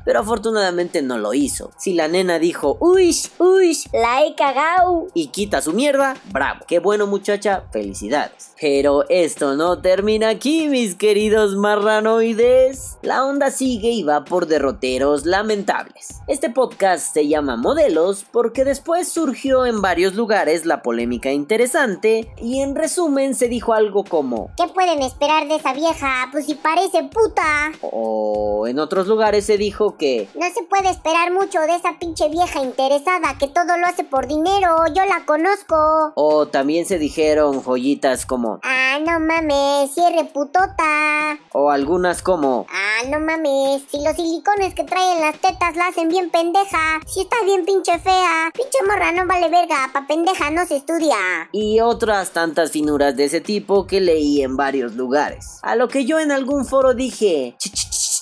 Pero 0.05 0.19
afortunadamente 0.19 1.01
no 1.01 1.17
lo 1.17 1.33
hizo. 1.33 1.71
Si 1.77 1.93
la 1.93 2.07
nena 2.07 2.39
dijo, 2.39 2.77
uy, 2.79 3.15
uy, 3.39 3.77
La 3.91 4.23
he 4.25 4.35
cagao. 4.35 5.07
y 5.13 5.27
quita 5.27 5.61
su 5.61 5.73
mierda, 5.73 6.15
bravo. 6.31 6.65
Qué 6.67 6.79
bueno 6.79 7.07
muchacha, 7.07 7.63
felicidades. 7.71 8.52
Pero 8.63 9.03
esto 9.09 9.55
no 9.55 9.79
termina 9.79 10.29
aquí, 10.29 10.69
mis 10.69 10.95
queridos 10.95 11.57
marranoides. 11.57 12.97
La 13.01 13.25
onda 13.25 13.51
sigue 13.51 13.89
y 13.89 14.03
va 14.03 14.23
por 14.23 14.47
derroteros 14.47 15.25
lamentables. 15.25 16.21
Este 16.29 16.49
podcast 16.49 17.13
se 17.13 17.27
llama 17.27 17.57
Modelos 17.57 18.25
porque 18.31 18.63
después 18.63 19.09
surgió 19.09 19.65
en 19.65 19.81
varios 19.81 20.15
lugares 20.15 20.65
la 20.65 20.81
polémica 20.81 21.29
interesante 21.33 22.33
y 22.41 22.61
en 22.61 22.73
resumen 22.75 23.35
se 23.35 23.49
dijo 23.49 23.73
algo 23.73 24.05
como 24.05 24.51
¿Qué 24.55 24.69
pueden 24.73 25.01
esperar 25.01 25.49
de 25.49 25.55
esa 25.55 25.73
vieja? 25.73 26.29
Pues 26.31 26.45
si 26.45 26.55
parece 26.55 27.03
puta. 27.03 27.73
o 27.81 28.65
en 28.65 28.79
otros 28.79 29.07
lugares 29.07 29.45
se 29.45 29.57
dijo 29.57 29.97
que 29.97 30.29
No 30.35 30.45
se 30.53 30.63
puede 30.63 30.89
esperar 30.89 31.33
mucho 31.33 31.59
de 31.59 31.75
esa 31.75 31.99
pinche 31.99 32.29
vieja 32.29 32.63
interesada 32.63 33.37
que 33.37 33.49
todo 33.49 33.75
lo 33.77 33.87
hace 33.87 34.05
por 34.05 34.25
dinero. 34.25 34.77
Yo 34.95 35.03
la 35.03 35.25
conozco. 35.25 36.13
o 36.15 36.47
también 36.47 36.85
se 36.85 36.97
dijeron 36.97 37.61
joyitas 37.61 38.25
como 38.25 38.52
Ah, 38.63 38.99
no 39.05 39.19
mames, 39.19 39.91
cierre 39.93 40.25
putota. 40.25 41.37
o 41.53 41.69
algunas 41.69 42.21
como 42.21 42.65
Ah, 42.69 43.07
no 43.09 43.19
mames, 43.19 43.83
si 43.89 44.03
los 44.03 44.15
silicones 44.15 44.73
que 44.75 44.83
traen 44.83 45.21
las 45.21 45.39
tetas 45.39 45.75
la 45.75 45.87
hacen 45.87 46.09
bien 46.09 46.29
pendeja. 46.29 46.99
Si 47.07 47.21
está 47.21 47.37
bien 47.45 47.65
pinche 47.65 47.97
fea. 47.99 48.51
Pinche 48.53 48.77
morra 48.87 49.11
no 49.11 49.25
vale 49.25 49.49
verga, 49.49 49.89
pa' 49.93 50.05
pendeja 50.07 50.49
no 50.51 50.65
se 50.65 50.77
estudia. 50.77 51.17
y 51.51 51.79
otras 51.79 52.31
tantas 52.31 52.71
finuras 52.71 53.15
de 53.15 53.25
ese 53.25 53.41
tipo 53.41 53.87
que 53.87 53.99
leí 54.01 54.41
en 54.41 54.57
varios 54.57 54.95
lugares. 54.95 55.59
A 55.61 55.75
lo 55.75 55.87
que 55.87 56.05
yo 56.05 56.19
en 56.19 56.31
algún 56.31 56.65
foro 56.65 56.93
dije, 56.93 57.55
"Ch, 57.57 57.69
ch, 57.69 57.73
ch, 57.73 57.89
ch, 57.89 57.89
ch, 57.91 58.09
ch, 58.09 58.12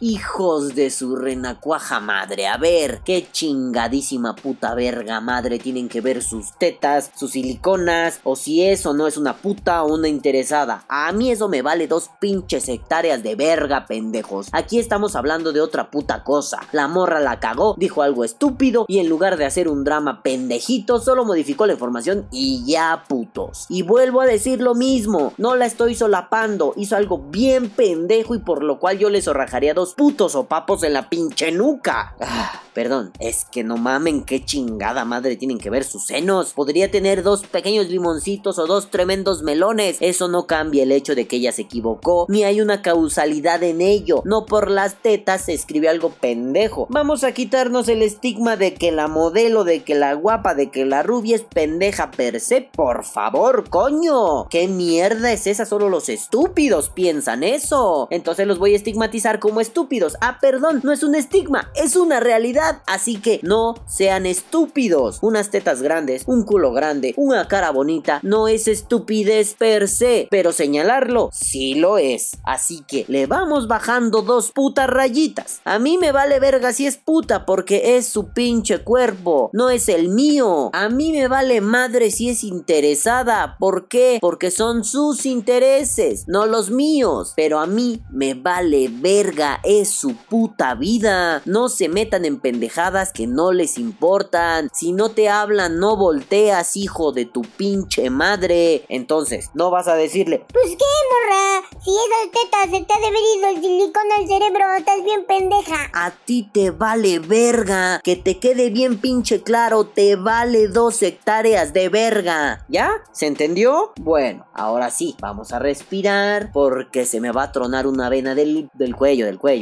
hijos 0.00 0.74
de 0.74 0.90
su 0.90 1.16
renacuaja 1.16 2.00
madre, 2.00 2.46
a 2.46 2.56
ver, 2.56 3.00
qué 3.04 3.26
chingadísima 3.30 4.34
puta 4.34 4.74
verga 4.74 5.20
madre 5.20 5.58
tienen 5.58 5.88
que 5.88 6.00
ver 6.00 6.22
sus 6.22 6.52
tetas, 6.58 7.10
sus 7.16 7.32
siliconas, 7.32 8.20
o 8.24 8.36
si 8.36 8.62
eso 8.62 8.92
no 8.92 9.06
es 9.06 9.16
una 9.16 9.36
puta 9.36 9.82
o 9.82 9.94
una 9.94 10.08
interesada. 10.08 10.84
A 10.88 11.12
mí 11.12 11.30
eso 11.30 11.48
me 11.48 11.62
vale 11.62 11.88
dos 11.88 12.10
pinches 12.20 12.68
hectáreas 12.68 13.22
de 13.22 13.34
verga, 13.34 13.86
pendejos. 13.86 14.48
Aquí 14.52 14.78
estamos 14.78 15.16
hablando 15.16 15.52
de 15.52 15.60
otra 15.60 15.90
puta 15.90 16.24
cosa. 16.24 16.60
La 16.72 16.88
morra 16.88 17.20
la 17.20 17.40
cagó, 17.40 17.74
dijo 17.78 18.02
algo 18.02 18.24
estúpido 18.24 18.84
y 18.88 18.98
en 18.98 19.08
lugar 19.08 19.36
de 19.36 19.46
hacer 19.46 19.68
un 19.68 19.84
drama 19.84 20.22
pendejito, 20.22 21.00
solo 21.00 21.24
modificó 21.24 21.66
la 21.66 21.72
información 21.72 22.26
y 22.30 22.64
ya 22.66 23.04
putos. 23.08 23.66
Y 23.68 23.82
vuelvo 23.82 24.20
a 24.20 24.26
decir 24.26 24.60
lo 24.60 24.74
mismo, 24.74 25.32
no 25.38 25.56
la 25.56 25.66
estoy 25.66 25.94
solapando, 25.94 26.74
hizo 26.76 26.96
algo 26.96 27.18
bien 27.18 27.70
pendejo 27.70 28.34
y 28.34 28.38
por 28.38 28.62
lo 28.62 28.78
cual 28.78 28.98
yo 28.98 29.10
le 29.10 29.22
zorrajaría 29.22 29.74
dos 29.74 29.85
putos 29.94 30.34
o 30.34 30.44
papos 30.44 30.82
en 30.82 30.92
la 30.92 31.08
pinche 31.08 31.52
nuca. 31.52 32.14
Ah, 32.20 32.62
perdón, 32.74 33.12
es 33.18 33.44
que 33.44 33.64
no 33.64 33.76
mamen 33.76 34.24
qué 34.24 34.44
chingada 34.44 35.04
madre 35.04 35.36
tienen 35.36 35.58
que 35.58 35.70
ver 35.70 35.84
sus 35.84 36.06
senos. 36.06 36.52
Podría 36.52 36.90
tener 36.90 37.22
dos 37.22 37.46
pequeños 37.46 37.88
limoncitos 37.88 38.58
o 38.58 38.66
dos 38.66 38.90
tremendos 38.90 39.42
melones. 39.42 39.98
Eso 40.00 40.28
no 40.28 40.46
cambia 40.46 40.82
el 40.82 40.92
hecho 40.92 41.14
de 41.14 41.26
que 41.26 41.36
ella 41.36 41.52
se 41.52 41.62
equivocó, 41.62 42.26
ni 42.28 42.44
hay 42.44 42.60
una 42.60 42.82
causalidad 42.82 43.62
en 43.62 43.80
ello. 43.80 44.22
No 44.24 44.46
por 44.46 44.70
las 44.70 44.96
tetas 45.02 45.46
se 45.46 45.54
escribe 45.54 45.88
algo 45.88 46.10
pendejo. 46.10 46.86
Vamos 46.90 47.24
a 47.24 47.32
quitarnos 47.32 47.88
el 47.88 48.02
estigma 48.02 48.56
de 48.56 48.74
que 48.74 48.92
la 48.92 49.08
modelo, 49.08 49.64
de 49.64 49.82
que 49.82 49.94
la 49.94 50.14
guapa, 50.14 50.54
de 50.54 50.70
que 50.70 50.84
la 50.84 51.02
rubia 51.02 51.36
es 51.36 51.42
pendeja 51.42 52.10
per 52.10 52.40
se. 52.40 52.62
Por 52.62 53.04
favor, 53.04 53.68
coño. 53.68 54.48
¿Qué 54.48 54.68
mierda 54.68 55.32
es 55.32 55.46
esa? 55.46 55.64
Solo 55.64 55.88
los 55.88 56.08
estúpidos 56.08 56.90
piensan 56.90 57.42
eso. 57.42 58.08
Entonces 58.10 58.46
los 58.46 58.58
voy 58.58 58.74
a 58.74 58.76
estigmatizar 58.76 59.38
como 59.38 59.60
estúpidos. 59.60 59.75
Ah, 60.20 60.38
perdón, 60.40 60.80
no 60.84 60.92
es 60.92 61.02
un 61.02 61.14
estigma, 61.14 61.70
es 61.74 61.96
una 61.96 62.18
realidad. 62.18 62.82
Así 62.86 63.16
que 63.18 63.40
no 63.42 63.74
sean 63.86 64.24
estúpidos. 64.24 65.18
Unas 65.20 65.50
tetas 65.50 65.82
grandes, 65.82 66.22
un 66.26 66.44
culo 66.44 66.72
grande, 66.72 67.12
una 67.16 67.46
cara 67.46 67.70
bonita, 67.72 68.20
no 68.22 68.48
es 68.48 68.68
estupidez 68.68 69.54
per 69.54 69.88
se. 69.88 70.28
Pero 70.30 70.52
señalarlo, 70.52 71.28
sí 71.32 71.74
lo 71.74 71.98
es. 71.98 72.38
Así 72.42 72.84
que 72.88 73.04
le 73.08 73.26
vamos 73.26 73.68
bajando 73.68 74.22
dos 74.22 74.50
putas 74.50 74.88
rayitas. 74.88 75.60
A 75.64 75.78
mí 75.78 75.98
me 75.98 76.12
vale 76.12 76.40
verga 76.40 76.72
si 76.72 76.86
es 76.86 76.96
puta 76.96 77.44
porque 77.44 77.96
es 77.96 78.08
su 78.08 78.28
pinche 78.28 78.78
cuerpo, 78.78 79.50
no 79.52 79.68
es 79.68 79.90
el 79.90 80.08
mío. 80.08 80.70
A 80.72 80.88
mí 80.88 81.12
me 81.12 81.28
vale 81.28 81.60
madre 81.60 82.10
si 82.10 82.30
es 82.30 82.44
interesada. 82.44 83.56
¿Por 83.58 83.88
qué? 83.88 84.18
Porque 84.22 84.50
son 84.50 84.84
sus 84.84 85.26
intereses, 85.26 86.24
no 86.28 86.46
los 86.46 86.70
míos. 86.70 87.34
Pero 87.36 87.58
a 87.58 87.66
mí 87.66 88.02
me 88.10 88.32
vale 88.34 88.88
verga, 88.90 89.60
es 89.66 89.90
su 89.90 90.14
puta 90.14 90.74
vida. 90.74 91.42
No 91.44 91.68
se 91.68 91.88
metan 91.88 92.24
en 92.24 92.40
pendejadas 92.40 93.12
que 93.12 93.26
no 93.26 93.52
les 93.52 93.78
importan. 93.78 94.70
Si 94.72 94.92
no 94.92 95.10
te 95.10 95.28
hablan, 95.28 95.78
no 95.78 95.96
volteas, 95.96 96.76
hijo 96.76 97.12
de 97.12 97.26
tu 97.26 97.42
pinche 97.42 98.08
madre. 98.08 98.84
Entonces, 98.88 99.50
no 99.54 99.70
vas 99.70 99.88
a 99.88 99.96
decirle, 99.96 100.44
Pues 100.52 100.76
qué, 100.76 100.84
morra. 101.10 101.68
Si 101.82 101.90
esas 101.90 102.30
tetas 102.32 102.70
se 102.70 102.84
te 102.84 102.92
ha 102.92 102.96
devenido 102.98 103.48
el 103.48 103.60
silicón 103.60 104.02
al 104.18 104.26
cerebro, 104.26 104.64
estás 104.78 105.04
bien 105.04 105.24
pendeja. 105.26 105.90
A 105.92 106.10
ti 106.10 106.48
te 106.52 106.70
vale 106.70 107.18
verga. 107.18 108.00
Que 108.02 108.16
te 108.16 108.38
quede 108.38 108.70
bien 108.70 108.98
pinche 109.00 109.42
claro, 109.42 109.86
te 109.86 110.16
vale 110.16 110.68
dos 110.68 111.02
hectáreas 111.02 111.72
de 111.72 111.88
verga. 111.88 112.64
¿Ya? 112.68 112.90
¿Se 113.12 113.26
entendió? 113.26 113.92
Bueno, 114.00 114.46
ahora 114.54 114.90
sí, 114.90 115.16
vamos 115.20 115.52
a 115.52 115.58
respirar 115.58 116.50
porque 116.52 117.04
se 117.04 117.20
me 117.20 117.32
va 117.32 117.44
a 117.44 117.52
tronar 117.52 117.86
una 117.86 118.08
vena 118.08 118.34
del, 118.34 118.70
del 118.74 118.94
cuello, 118.94 119.26
del 119.26 119.38
cuello. 119.38 119.55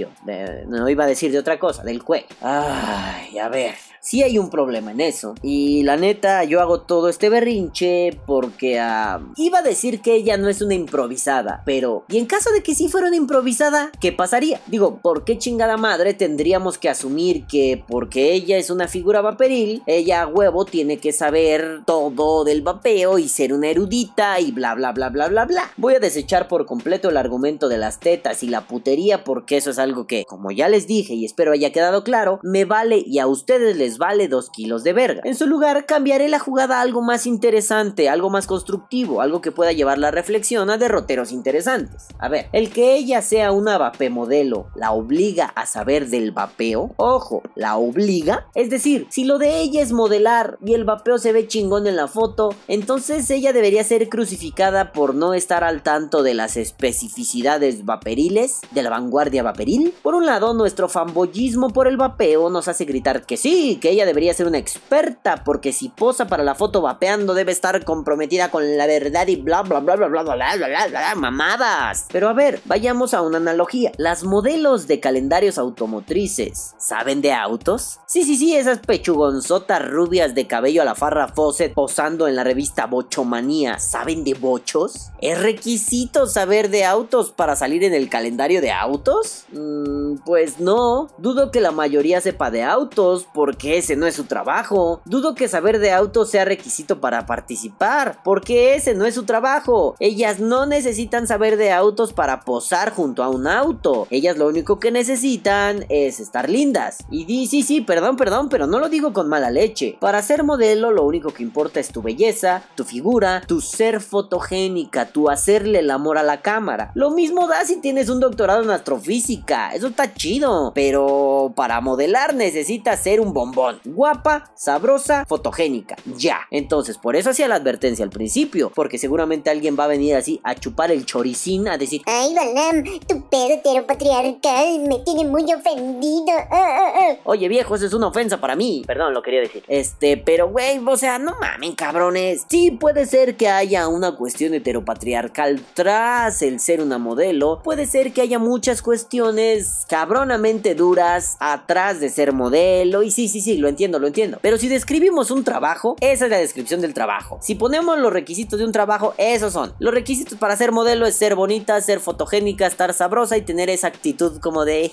No 0.66 0.88
iba 0.88 1.04
a 1.04 1.06
decir 1.06 1.30
de 1.32 1.38
otra 1.38 1.58
cosa, 1.58 1.82
del 1.82 2.02
cuello. 2.02 2.26
Ay, 2.40 3.38
a 3.38 3.48
ver. 3.48 3.74
Sí 4.04 4.22
hay 4.22 4.36
un 4.36 4.50
problema 4.50 4.90
en 4.90 5.00
eso. 5.00 5.34
Y 5.42 5.82
la 5.82 5.96
neta, 5.96 6.44
yo 6.44 6.60
hago 6.60 6.82
todo 6.82 7.08
este 7.08 7.30
berrinche 7.30 8.20
porque 8.26 8.78
ah, 8.78 9.22
iba 9.38 9.60
a 9.60 9.62
decir 9.62 10.02
que 10.02 10.14
ella 10.14 10.36
no 10.36 10.50
es 10.50 10.60
una 10.60 10.74
improvisada. 10.74 11.62
Pero, 11.64 12.04
¿y 12.08 12.18
en 12.18 12.26
caso 12.26 12.50
de 12.52 12.62
que 12.62 12.74
sí 12.74 12.88
fuera 12.88 13.06
una 13.06 13.16
improvisada, 13.16 13.90
qué 14.02 14.12
pasaría? 14.12 14.60
Digo, 14.66 15.00
¿por 15.00 15.24
qué 15.24 15.38
chingada 15.38 15.78
madre 15.78 16.12
tendríamos 16.12 16.76
que 16.76 16.90
asumir 16.90 17.46
que 17.46 17.82
porque 17.88 18.34
ella 18.34 18.58
es 18.58 18.68
una 18.68 18.88
figura 18.88 19.22
vaporil, 19.22 19.82
ella 19.86 20.20
a 20.20 20.26
huevo 20.26 20.66
tiene 20.66 20.98
que 20.98 21.14
saber 21.14 21.80
todo 21.86 22.44
del 22.44 22.60
vapeo 22.60 23.18
y 23.18 23.30
ser 23.30 23.54
una 23.54 23.70
erudita 23.70 24.38
y 24.38 24.52
bla 24.52 24.74
bla 24.74 24.92
bla 24.92 25.08
bla 25.08 25.28
bla 25.28 25.46
bla? 25.46 25.72
Voy 25.78 25.94
a 25.94 26.00
desechar 26.00 26.46
por 26.46 26.66
completo 26.66 27.08
el 27.08 27.16
argumento 27.16 27.70
de 27.70 27.78
las 27.78 28.00
tetas 28.00 28.42
y 28.42 28.48
la 28.48 28.66
putería 28.66 29.24
porque 29.24 29.56
eso 29.56 29.70
es 29.70 29.78
algo 29.78 30.06
que, 30.06 30.26
como 30.26 30.50
ya 30.50 30.68
les 30.68 30.86
dije 30.86 31.14
y 31.14 31.24
espero 31.24 31.52
haya 31.52 31.72
quedado 31.72 32.04
claro, 32.04 32.38
me 32.42 32.66
vale 32.66 33.02
y 33.06 33.18
a 33.18 33.26
ustedes 33.26 33.78
les 33.78 33.93
vale 33.98 34.28
dos 34.28 34.50
kilos 34.50 34.84
de 34.84 34.92
verga. 34.92 35.22
En 35.24 35.34
su 35.34 35.46
lugar, 35.46 35.86
cambiaré 35.86 36.28
la 36.28 36.38
jugada 36.38 36.78
a 36.78 36.80
algo 36.82 37.02
más 37.02 37.26
interesante, 37.26 38.08
algo 38.08 38.30
más 38.30 38.46
constructivo, 38.46 39.20
algo 39.20 39.40
que 39.40 39.52
pueda 39.52 39.72
llevar 39.72 39.98
la 39.98 40.10
reflexión 40.10 40.70
a 40.70 40.78
derroteros 40.78 41.32
interesantes. 41.32 42.08
A 42.18 42.28
ver, 42.28 42.48
el 42.52 42.70
que 42.70 42.94
ella 42.94 43.22
sea 43.22 43.52
una 43.52 43.78
vape 43.78 44.10
modelo, 44.10 44.68
¿la 44.74 44.92
obliga 44.92 45.46
a 45.54 45.66
saber 45.66 46.08
del 46.08 46.32
vapeo? 46.32 46.92
Ojo, 46.96 47.42
¿la 47.54 47.76
obliga? 47.76 48.46
Es 48.54 48.70
decir, 48.70 49.06
si 49.10 49.24
lo 49.24 49.38
de 49.38 49.60
ella 49.60 49.82
es 49.82 49.92
modelar 49.92 50.58
y 50.64 50.74
el 50.74 50.84
vapeo 50.84 51.18
se 51.18 51.32
ve 51.32 51.46
chingón 51.46 51.86
en 51.86 51.96
la 51.96 52.08
foto, 52.08 52.54
entonces 52.68 53.28
ella 53.30 53.52
debería 53.52 53.84
ser 53.84 54.08
crucificada 54.08 54.92
por 54.92 55.14
no 55.14 55.34
estar 55.34 55.64
al 55.64 55.82
tanto 55.82 56.22
de 56.22 56.34
las 56.34 56.56
especificidades 56.56 57.84
vaperiles, 57.84 58.60
de 58.70 58.82
la 58.82 58.90
vanguardia 58.90 59.42
vaporil. 59.42 59.94
Por 60.02 60.14
un 60.14 60.26
lado, 60.26 60.54
nuestro 60.54 60.88
fanboyismo 60.88 61.70
por 61.70 61.88
el 61.88 61.96
vapeo 61.96 62.50
nos 62.50 62.68
hace 62.68 62.84
gritar 62.84 63.26
que 63.26 63.36
sí, 63.36 63.78
que 63.84 63.90
ella 63.90 64.06
debería 64.06 64.32
ser 64.32 64.46
una 64.46 64.56
experta, 64.56 65.44
porque 65.44 65.70
si 65.70 65.90
posa 65.90 66.26
para 66.26 66.42
la 66.42 66.54
foto 66.54 66.80
vapeando 66.80 67.34
debe 67.34 67.52
estar 67.52 67.84
comprometida 67.84 68.50
con 68.50 68.78
la 68.78 68.86
verdad 68.86 69.28
y 69.28 69.36
bla 69.36 69.60
bla 69.60 69.80
bla 69.80 69.96
bla 69.96 70.08
bla 70.08 70.22
bla 70.22 70.34
bla 70.56 70.56
bla 70.56 70.86
bla, 70.88 71.14
mamadas. 71.16 72.06
Pero 72.10 72.30
a 72.30 72.32
ver, 72.32 72.62
vayamos 72.64 73.12
a 73.12 73.20
una 73.20 73.36
analogía. 73.36 73.92
Las 73.98 74.24
modelos 74.24 74.86
de 74.86 75.00
calendarios 75.00 75.58
automotrices, 75.58 76.74
¿saben 76.78 77.20
de 77.20 77.34
autos? 77.34 78.00
Sí, 78.06 78.22
sí, 78.22 78.38
sí, 78.38 78.56
esas 78.56 78.78
pechugonzotas 78.78 79.86
rubias 79.86 80.34
de 80.34 80.46
cabello 80.46 80.80
a 80.80 80.86
la 80.86 80.94
farra 80.94 81.28
Fawcett 81.28 81.74
posando 81.74 82.26
en 82.26 82.36
la 82.36 82.44
revista 82.44 82.86
Bochomanía, 82.86 83.78
¿saben 83.80 84.24
de 84.24 84.32
bochos? 84.32 85.10
¿Es 85.20 85.38
requisito 85.42 86.26
saber 86.26 86.70
de 86.70 86.86
autos 86.86 87.32
para 87.32 87.54
salir 87.54 87.84
en 87.84 87.92
el 87.92 88.08
calendario 88.08 88.62
de 88.62 88.72
autos? 88.72 89.44
Mm, 89.52 90.20
pues 90.24 90.58
no, 90.58 91.08
dudo 91.18 91.50
que 91.50 91.60
la 91.60 91.70
mayoría 91.70 92.22
sepa 92.22 92.50
de 92.50 92.62
autos, 92.62 93.26
porque 93.34 93.73
ese 93.78 93.96
no 93.96 94.06
es 94.06 94.14
su 94.14 94.24
trabajo. 94.24 95.00
Dudo 95.04 95.34
que 95.34 95.48
saber 95.48 95.78
de 95.78 95.92
autos 95.92 96.30
sea 96.30 96.44
requisito 96.44 97.00
para 97.00 97.26
participar, 97.26 98.18
porque 98.22 98.74
ese 98.74 98.94
no 98.94 99.04
es 99.04 99.14
su 99.14 99.24
trabajo. 99.24 99.96
Ellas 99.98 100.38
no 100.38 100.66
necesitan 100.66 101.26
saber 101.26 101.56
de 101.56 101.72
autos 101.72 102.12
para 102.12 102.40
posar 102.42 102.92
junto 102.92 103.22
a 103.22 103.28
un 103.28 103.46
auto. 103.46 104.06
Ellas 104.10 104.36
lo 104.36 104.46
único 104.46 104.78
que 104.78 104.90
necesitan 104.90 105.86
es 105.88 106.20
estar 106.20 106.48
lindas. 106.48 106.98
Y 107.10 107.24
di, 107.24 107.46
sí, 107.46 107.62
sí, 107.62 107.80
perdón, 107.80 108.16
perdón, 108.16 108.48
pero 108.48 108.66
no 108.66 108.78
lo 108.78 108.88
digo 108.88 109.12
con 109.12 109.28
mala 109.28 109.50
leche. 109.50 109.96
Para 110.00 110.22
ser 110.22 110.44
modelo 110.44 110.92
lo 110.92 111.04
único 111.04 111.30
que 111.30 111.42
importa 111.42 111.80
es 111.80 111.88
tu 111.88 112.02
belleza, 112.02 112.62
tu 112.76 112.84
figura, 112.84 113.42
tu 113.46 113.60
ser 113.60 114.00
fotogénica, 114.00 115.06
tu 115.06 115.30
hacerle 115.30 115.80
el 115.80 115.90
amor 115.90 116.18
a 116.18 116.22
la 116.22 116.42
cámara. 116.42 116.92
Lo 116.94 117.10
mismo 117.10 117.48
da 117.48 117.64
si 117.64 117.80
tienes 117.80 118.08
un 118.08 118.20
doctorado 118.20 118.62
en 118.62 118.70
astrofísica, 118.70 119.74
eso 119.74 119.88
está 119.88 120.14
chido. 120.14 120.72
Pero 120.74 121.52
para 121.56 121.80
modelar 121.80 122.34
necesitas 122.34 123.02
ser 123.02 123.20
un 123.20 123.32
bombón. 123.32 123.63
Guapa, 123.84 124.52
sabrosa, 124.54 125.24
fotogénica. 125.26 125.96
Ya. 126.16 126.40
Entonces, 126.50 126.98
por 126.98 127.16
eso 127.16 127.30
hacía 127.30 127.48
la 127.48 127.56
advertencia 127.56 128.04
al 128.04 128.10
principio, 128.10 128.70
porque 128.74 128.98
seguramente 128.98 129.50
alguien 129.50 129.76
va 129.78 129.84
a 129.84 129.88
venir 129.88 130.14
así 130.16 130.40
a 130.44 130.54
chupar 130.54 130.90
el 130.90 131.06
choricín, 131.06 131.68
a 131.68 131.78
decir, 131.78 132.02
Ay, 132.06 132.34
Balam, 132.34 132.84
tu 133.06 133.28
pedo 133.28 133.54
heteropatriarcal 133.54 134.80
me 134.88 134.98
tiene 135.00 135.24
muy 135.24 135.50
ofendido. 135.52 136.24
Ah, 136.28 136.46
ah, 136.50 136.92
ah. 136.96 137.16
Oye 137.24 137.48
viejo, 137.48 137.74
eso 137.74 137.86
es 137.86 137.94
una 137.94 138.08
ofensa 138.08 138.40
para 138.40 138.56
mí. 138.56 138.82
Perdón, 138.86 139.14
lo 139.14 139.22
quería 139.22 139.40
decir. 139.40 139.64
Este, 139.68 140.16
pero 140.16 140.48
güey, 140.48 140.80
o 140.84 140.96
sea, 140.96 141.18
no 141.18 141.34
mamen 141.40 141.74
cabrones. 141.74 142.44
Sí, 142.48 142.70
puede 142.70 143.06
ser 143.06 143.36
que 143.36 143.48
haya 143.48 143.88
una 143.88 144.16
cuestión 144.16 144.54
heteropatriarcal 144.54 145.60
tras 145.74 146.42
el 146.42 146.60
ser 146.60 146.80
una 146.80 146.98
modelo. 146.98 147.60
Puede 147.62 147.86
ser 147.86 148.12
que 148.12 148.20
haya 148.20 148.38
muchas 148.38 148.82
cuestiones 148.82 149.86
cabronamente 149.88 150.74
duras 150.74 151.36
atrás 151.40 152.00
de 152.00 152.08
ser 152.08 152.32
modelo. 152.32 153.02
Y 153.02 153.10
sí, 153.10 153.28
sí, 153.28 153.40
sí, 153.44 153.58
lo 153.58 153.68
entiendo, 153.68 153.98
lo 153.98 154.06
entiendo. 154.06 154.38
Pero 154.42 154.58
si 154.58 154.68
describimos 154.68 155.30
un 155.30 155.44
trabajo, 155.44 155.96
esa 156.00 156.24
es 156.24 156.30
la 156.30 156.38
descripción 156.38 156.80
del 156.80 156.94
trabajo. 156.94 157.38
Si 157.40 157.54
ponemos 157.54 157.98
los 157.98 158.12
requisitos 158.12 158.58
de 158.58 158.64
un 158.64 158.72
trabajo, 158.72 159.14
esos 159.18 159.52
son. 159.52 159.74
Los 159.78 159.94
requisitos 159.94 160.38
para 160.38 160.56
ser 160.56 160.72
modelo 160.72 161.06
es 161.06 161.14
ser 161.14 161.34
bonita, 161.34 161.80
ser 161.80 162.00
fotogénica, 162.00 162.66
estar 162.66 162.92
sabrosa 162.94 163.36
y 163.36 163.42
tener 163.42 163.70
esa 163.70 163.88
actitud 163.88 164.40
como 164.40 164.64
de 164.64 164.90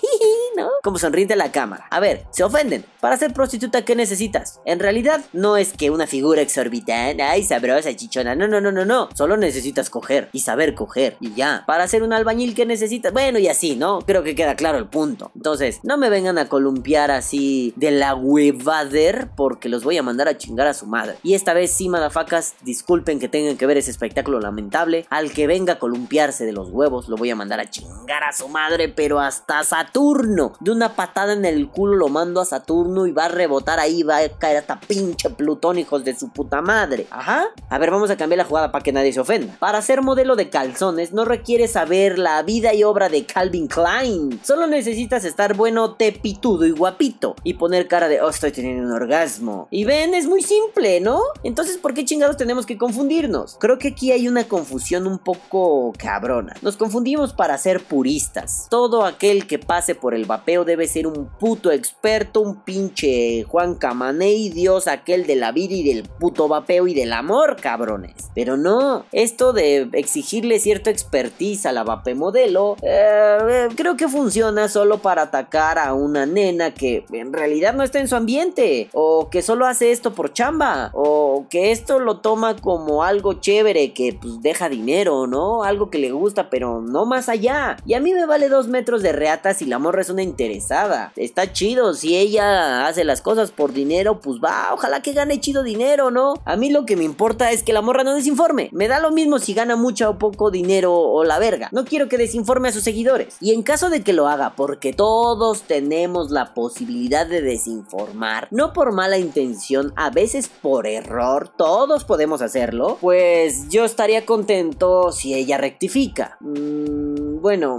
¿no? 0.57 0.69
Como 0.83 0.97
sonriente 0.97 1.33
a 1.33 1.37
la 1.37 1.51
cámara. 1.51 1.87
A 1.89 1.99
ver, 1.99 2.25
se 2.31 2.43
ofenden. 2.43 2.85
Para 2.99 3.17
ser 3.17 3.33
prostituta, 3.33 3.83
¿qué 3.83 3.95
necesitas? 3.95 4.59
En 4.65 4.79
realidad, 4.79 5.21
no 5.33 5.57
es 5.57 5.73
que 5.73 5.89
una 5.89 6.07
figura 6.07 6.41
exorbitante, 6.41 7.23
ay, 7.23 7.43
sabrosa, 7.43 7.95
chichona. 7.95 8.35
No, 8.35 8.47
no, 8.47 8.61
no, 8.61 8.71
no, 8.71 8.85
no. 8.85 9.09
Solo 9.15 9.37
necesitas 9.37 9.89
coger 9.89 10.29
y 10.33 10.41
saber 10.41 10.75
coger. 10.75 11.17
Y 11.19 11.33
ya. 11.33 11.63
Para 11.65 11.87
ser 11.87 12.03
un 12.03 12.13
albañil, 12.13 12.55
¿qué 12.55 12.65
necesitas? 12.65 13.13
Bueno, 13.13 13.39
y 13.39 13.47
así, 13.47 13.75
¿no? 13.75 14.01
Creo 14.01 14.23
que 14.23 14.35
queda 14.35 14.55
claro 14.55 14.77
el 14.77 14.87
punto. 14.87 15.31
Entonces, 15.35 15.79
no 15.83 15.97
me 15.97 16.09
vengan 16.09 16.37
a 16.37 16.47
columpiar 16.47 17.11
así 17.11 17.73
de 17.75 17.91
la 17.91 18.13
huevader 18.41 19.30
porque 19.36 19.69
los 19.69 19.84
voy 19.84 19.97
a 19.97 20.04
mandar 20.04 20.27
a 20.27 20.38
chingar 20.38 20.67
a 20.67 20.73
su 20.73 20.88
madre. 20.88 21.17
Y 21.23 21.36
esta 21.36 21.54
vez 21.54 21.71
sí, 21.71 21.89
madafacas, 21.89 22.56
disculpen 22.62 23.19
que 23.19 23.27
tengan 23.27 23.58
que 23.58 23.65
ver 23.65 23.77
ese 23.77 23.91
espectáculo 23.91 24.39
lamentable. 24.39 25.06
Al 25.10 25.32
que 25.32 25.47
venga 25.47 25.73
a 25.73 25.80
columpiarse 25.80 26.45
de 26.45 26.54
los 26.54 26.69
huevos, 26.69 27.08
lo 27.08 27.17
voy 27.17 27.30
a 27.30 27.36
mandar 27.36 27.60
a 27.60 27.69
chingar 27.69 28.23
a 28.23 28.34
su 28.34 28.47
madre, 28.47 28.89
pero 28.89 29.19
hasta 29.19 29.63
Saturno. 29.63 30.54
De 30.60 30.71
una 30.71 30.95
patada 30.95 31.34
en 31.34 31.45
el 31.45 31.69
culo 31.69 31.95
lo 31.95 32.10
mando 32.10 32.41
a 32.41 32.45
Saturno 32.45 33.06
y 33.06 33.12
va 33.12 33.25
a 33.25 33.30
rebotar 33.30 33.80
ahí, 33.80 34.04
va 34.04 34.17
a 34.17 34.30
caer 34.30 34.58
hasta 34.58 34.80
pinche 34.80 35.30
Plutón, 35.30 35.77
hijos 35.77 36.04
de 36.04 36.17
su 36.17 36.30
puta 36.30 36.62
madre. 36.62 37.08
Ajá. 37.12 37.47
A 37.69 37.77
ver, 37.77 37.91
vamos 37.91 38.10
a 38.10 38.17
cambiar 38.17 38.39
la 38.39 38.45
jugada 38.45 38.71
para 38.71 38.84
que 38.84 38.91
nadie 38.91 39.13
se 39.13 39.19
ofenda. 39.19 39.56
Para 39.60 39.82
ser 39.82 40.01
modelo 40.01 40.36
de 40.36 40.49
calzones 40.49 41.13
no 41.13 41.25
requiere 41.25 41.67
saber 41.67 42.17
la 42.17 42.41
vida 42.43 42.73
y 42.73 42.84
obra 42.84 43.10
de 43.10 43.25
Calvin 43.25 43.67
Klein. 43.67 44.39
Solo 44.43 44.67
necesitas 44.67 45.25
estar 45.25 45.56
bueno, 45.56 45.95
tepitudo 45.95 46.65
y 46.65 46.71
guapito. 46.71 47.36
Y 47.43 47.56
poner 47.56 47.88
cara 47.88 48.08
de, 48.08 48.21
oh, 48.21 48.31
estoy 48.36 48.52
teniendo 48.52 48.84
un 48.84 48.91
orgasmo. 48.91 49.67
Y 49.72 49.86
ven, 49.86 50.13
es 50.13 50.28
muy 50.28 50.41
simple, 50.41 51.00
¿no? 51.00 51.22
Entonces, 51.44 51.78
¿por 51.78 51.94
qué 51.94 52.04
chingados 52.04 52.38
tenemos 52.38 52.65
que 52.65 52.78
confundirnos? 52.78 53.58
Creo 53.60 53.78
que 53.78 53.89
aquí 53.89 54.12
hay 54.12 54.28
una 54.28 54.48
confusión 54.48 55.08
un 55.08 55.20
poco 55.20 55.94
cabrona. 55.98 56.56
Nos 56.62 56.78
confundimos 56.78 57.34
para 57.34 57.58
ser 57.58 57.84
puristas. 57.84 58.67
Todo 58.70 59.06
aquel 59.06 59.48
que 59.48 59.60
pase 59.60 59.96
por 59.96 60.13
el 60.13 60.26
vapeo 60.26 60.65
debe 60.65 60.88
ser 60.88 61.08
un 61.08 61.30
puto 61.39 61.72
experto, 61.72 62.41
un 62.41 62.63
pinche 62.63 63.44
Juan 63.44 63.76
Camaney, 63.76 64.50
Dios 64.50 64.88
aquel 64.88 65.26
de 65.28 65.36
la 65.36 65.52
vida 65.52 65.76
y 65.76 65.84
del 65.84 66.04
puto 66.04 66.48
vapeo 66.48 66.88
y 66.88 66.94
del 66.94 67.13
amor, 67.13 67.58
cabrones. 67.62 68.15
Pero 68.36 68.58
no, 68.58 69.06
esto 69.12 69.54
de 69.54 69.89
exigirle 69.94 70.60
cierto 70.60 70.89
expertise 70.89 71.65
a 71.65 71.72
la 71.72 71.84
modelo, 72.15 72.78
eh, 72.82 73.67
creo 73.76 73.96
que 73.96 74.08
funciona 74.08 74.67
solo 74.67 75.00
para 75.00 75.24
atacar 75.24 75.78
a 75.78 75.94
una 75.94 76.26
nena 76.26 76.74
que 76.74 77.06
en 77.12 77.34
realidad 77.34 77.74
no 77.74 77.84
está 77.84 78.00
en 78.00 78.08
su 78.08 78.15
ambiente, 78.21 78.89
o 78.93 79.29
que 79.29 79.41
solo 79.41 79.65
hace 79.65 79.91
esto 79.91 80.13
por 80.13 80.31
chamba, 80.34 80.91
o 80.93 81.45
que 81.49 81.71
esto 81.71 81.99
lo 81.99 82.17
toma 82.17 82.55
como 82.55 83.03
algo 83.03 83.34
chévere 83.34 83.93
que 83.93 84.17
pues 84.19 84.41
deja 84.41 84.69
dinero, 84.69 85.27
¿no? 85.27 85.63
Algo 85.63 85.89
que 85.89 85.97
le 85.97 86.12
gusta, 86.12 86.49
pero 86.49 86.81
no 86.81 87.05
más 87.05 87.29
allá. 87.29 87.77
Y 87.86 87.95
a 87.95 87.99
mí 87.99 88.13
me 88.13 88.25
vale 88.25 88.49
dos 88.49 88.67
metros 88.67 89.01
de 89.01 89.12
reata 89.12 89.53
si 89.53 89.65
la 89.65 89.79
morra 89.79 90.01
es 90.01 90.10
una 90.10 90.23
interesada. 90.23 91.12
Está 91.15 91.51
chido, 91.51 91.93
si 91.93 92.15
ella 92.15 92.88
hace 92.88 93.03
las 93.03 93.21
cosas 93.21 93.51
por 93.51 93.73
dinero, 93.73 94.19
pues 94.19 94.39
va, 94.39 94.69
ojalá 94.73 95.01
que 95.01 95.13
gane 95.13 95.39
chido 95.39 95.63
dinero, 95.63 96.12
¿no? 96.12 96.36
A 96.45 96.55
mí 96.55 96.69
lo 96.69 96.86
que 96.86 96.95
me 96.95 97.03
importa 97.03 97.51
es 97.51 97.63
que 97.63 97.73
la 97.73 97.81
morra 97.81 98.03
no 98.03 98.13
desinforme. 98.13 98.69
Me 98.71 98.88
da 98.88 98.99
lo 98.99 99.12
mismo 99.12 99.39
si 99.39 99.53
gana 99.53 99.75
mucho 99.75 100.12
o 100.12 100.17
poco 100.17 100.51
dinero 100.51 100.93
o 100.93 101.23
la 101.23 101.39
verga. 101.39 101.69
No 101.71 101.86
quiero 101.86 102.07
que 102.07 102.17
desinforme 102.17 102.69
a 102.69 102.71
sus 102.71 102.84
seguidores. 102.84 103.36
Y 103.39 103.53
en 103.53 103.63
caso 103.63 103.89
de 103.89 104.03
que 104.03 104.13
lo 104.13 104.27
haga, 104.27 104.53
porque 104.55 104.93
todos 104.93 105.63
tenemos 105.63 106.31
la 106.31 106.53
posibilidad 106.53 107.25
de 107.25 107.41
desinformar, 107.41 108.11
no 108.52 108.74
por 108.74 108.91
mala 108.91 109.17
intención, 109.17 109.93
a 109.95 110.10
veces 110.10 110.50
por 110.50 110.88
error, 110.88 111.50
todos 111.58 112.04
podemos 112.04 112.41
hacerlo, 112.41 112.97
pues 113.02 113.69
yo 113.69 113.86
estaría 113.86 114.26
contento 114.26 115.12
si 115.12 115.34
ella 115.34 115.58
rectifica. 115.58 116.38
Mm, 116.39 117.41
bueno, 117.41 117.78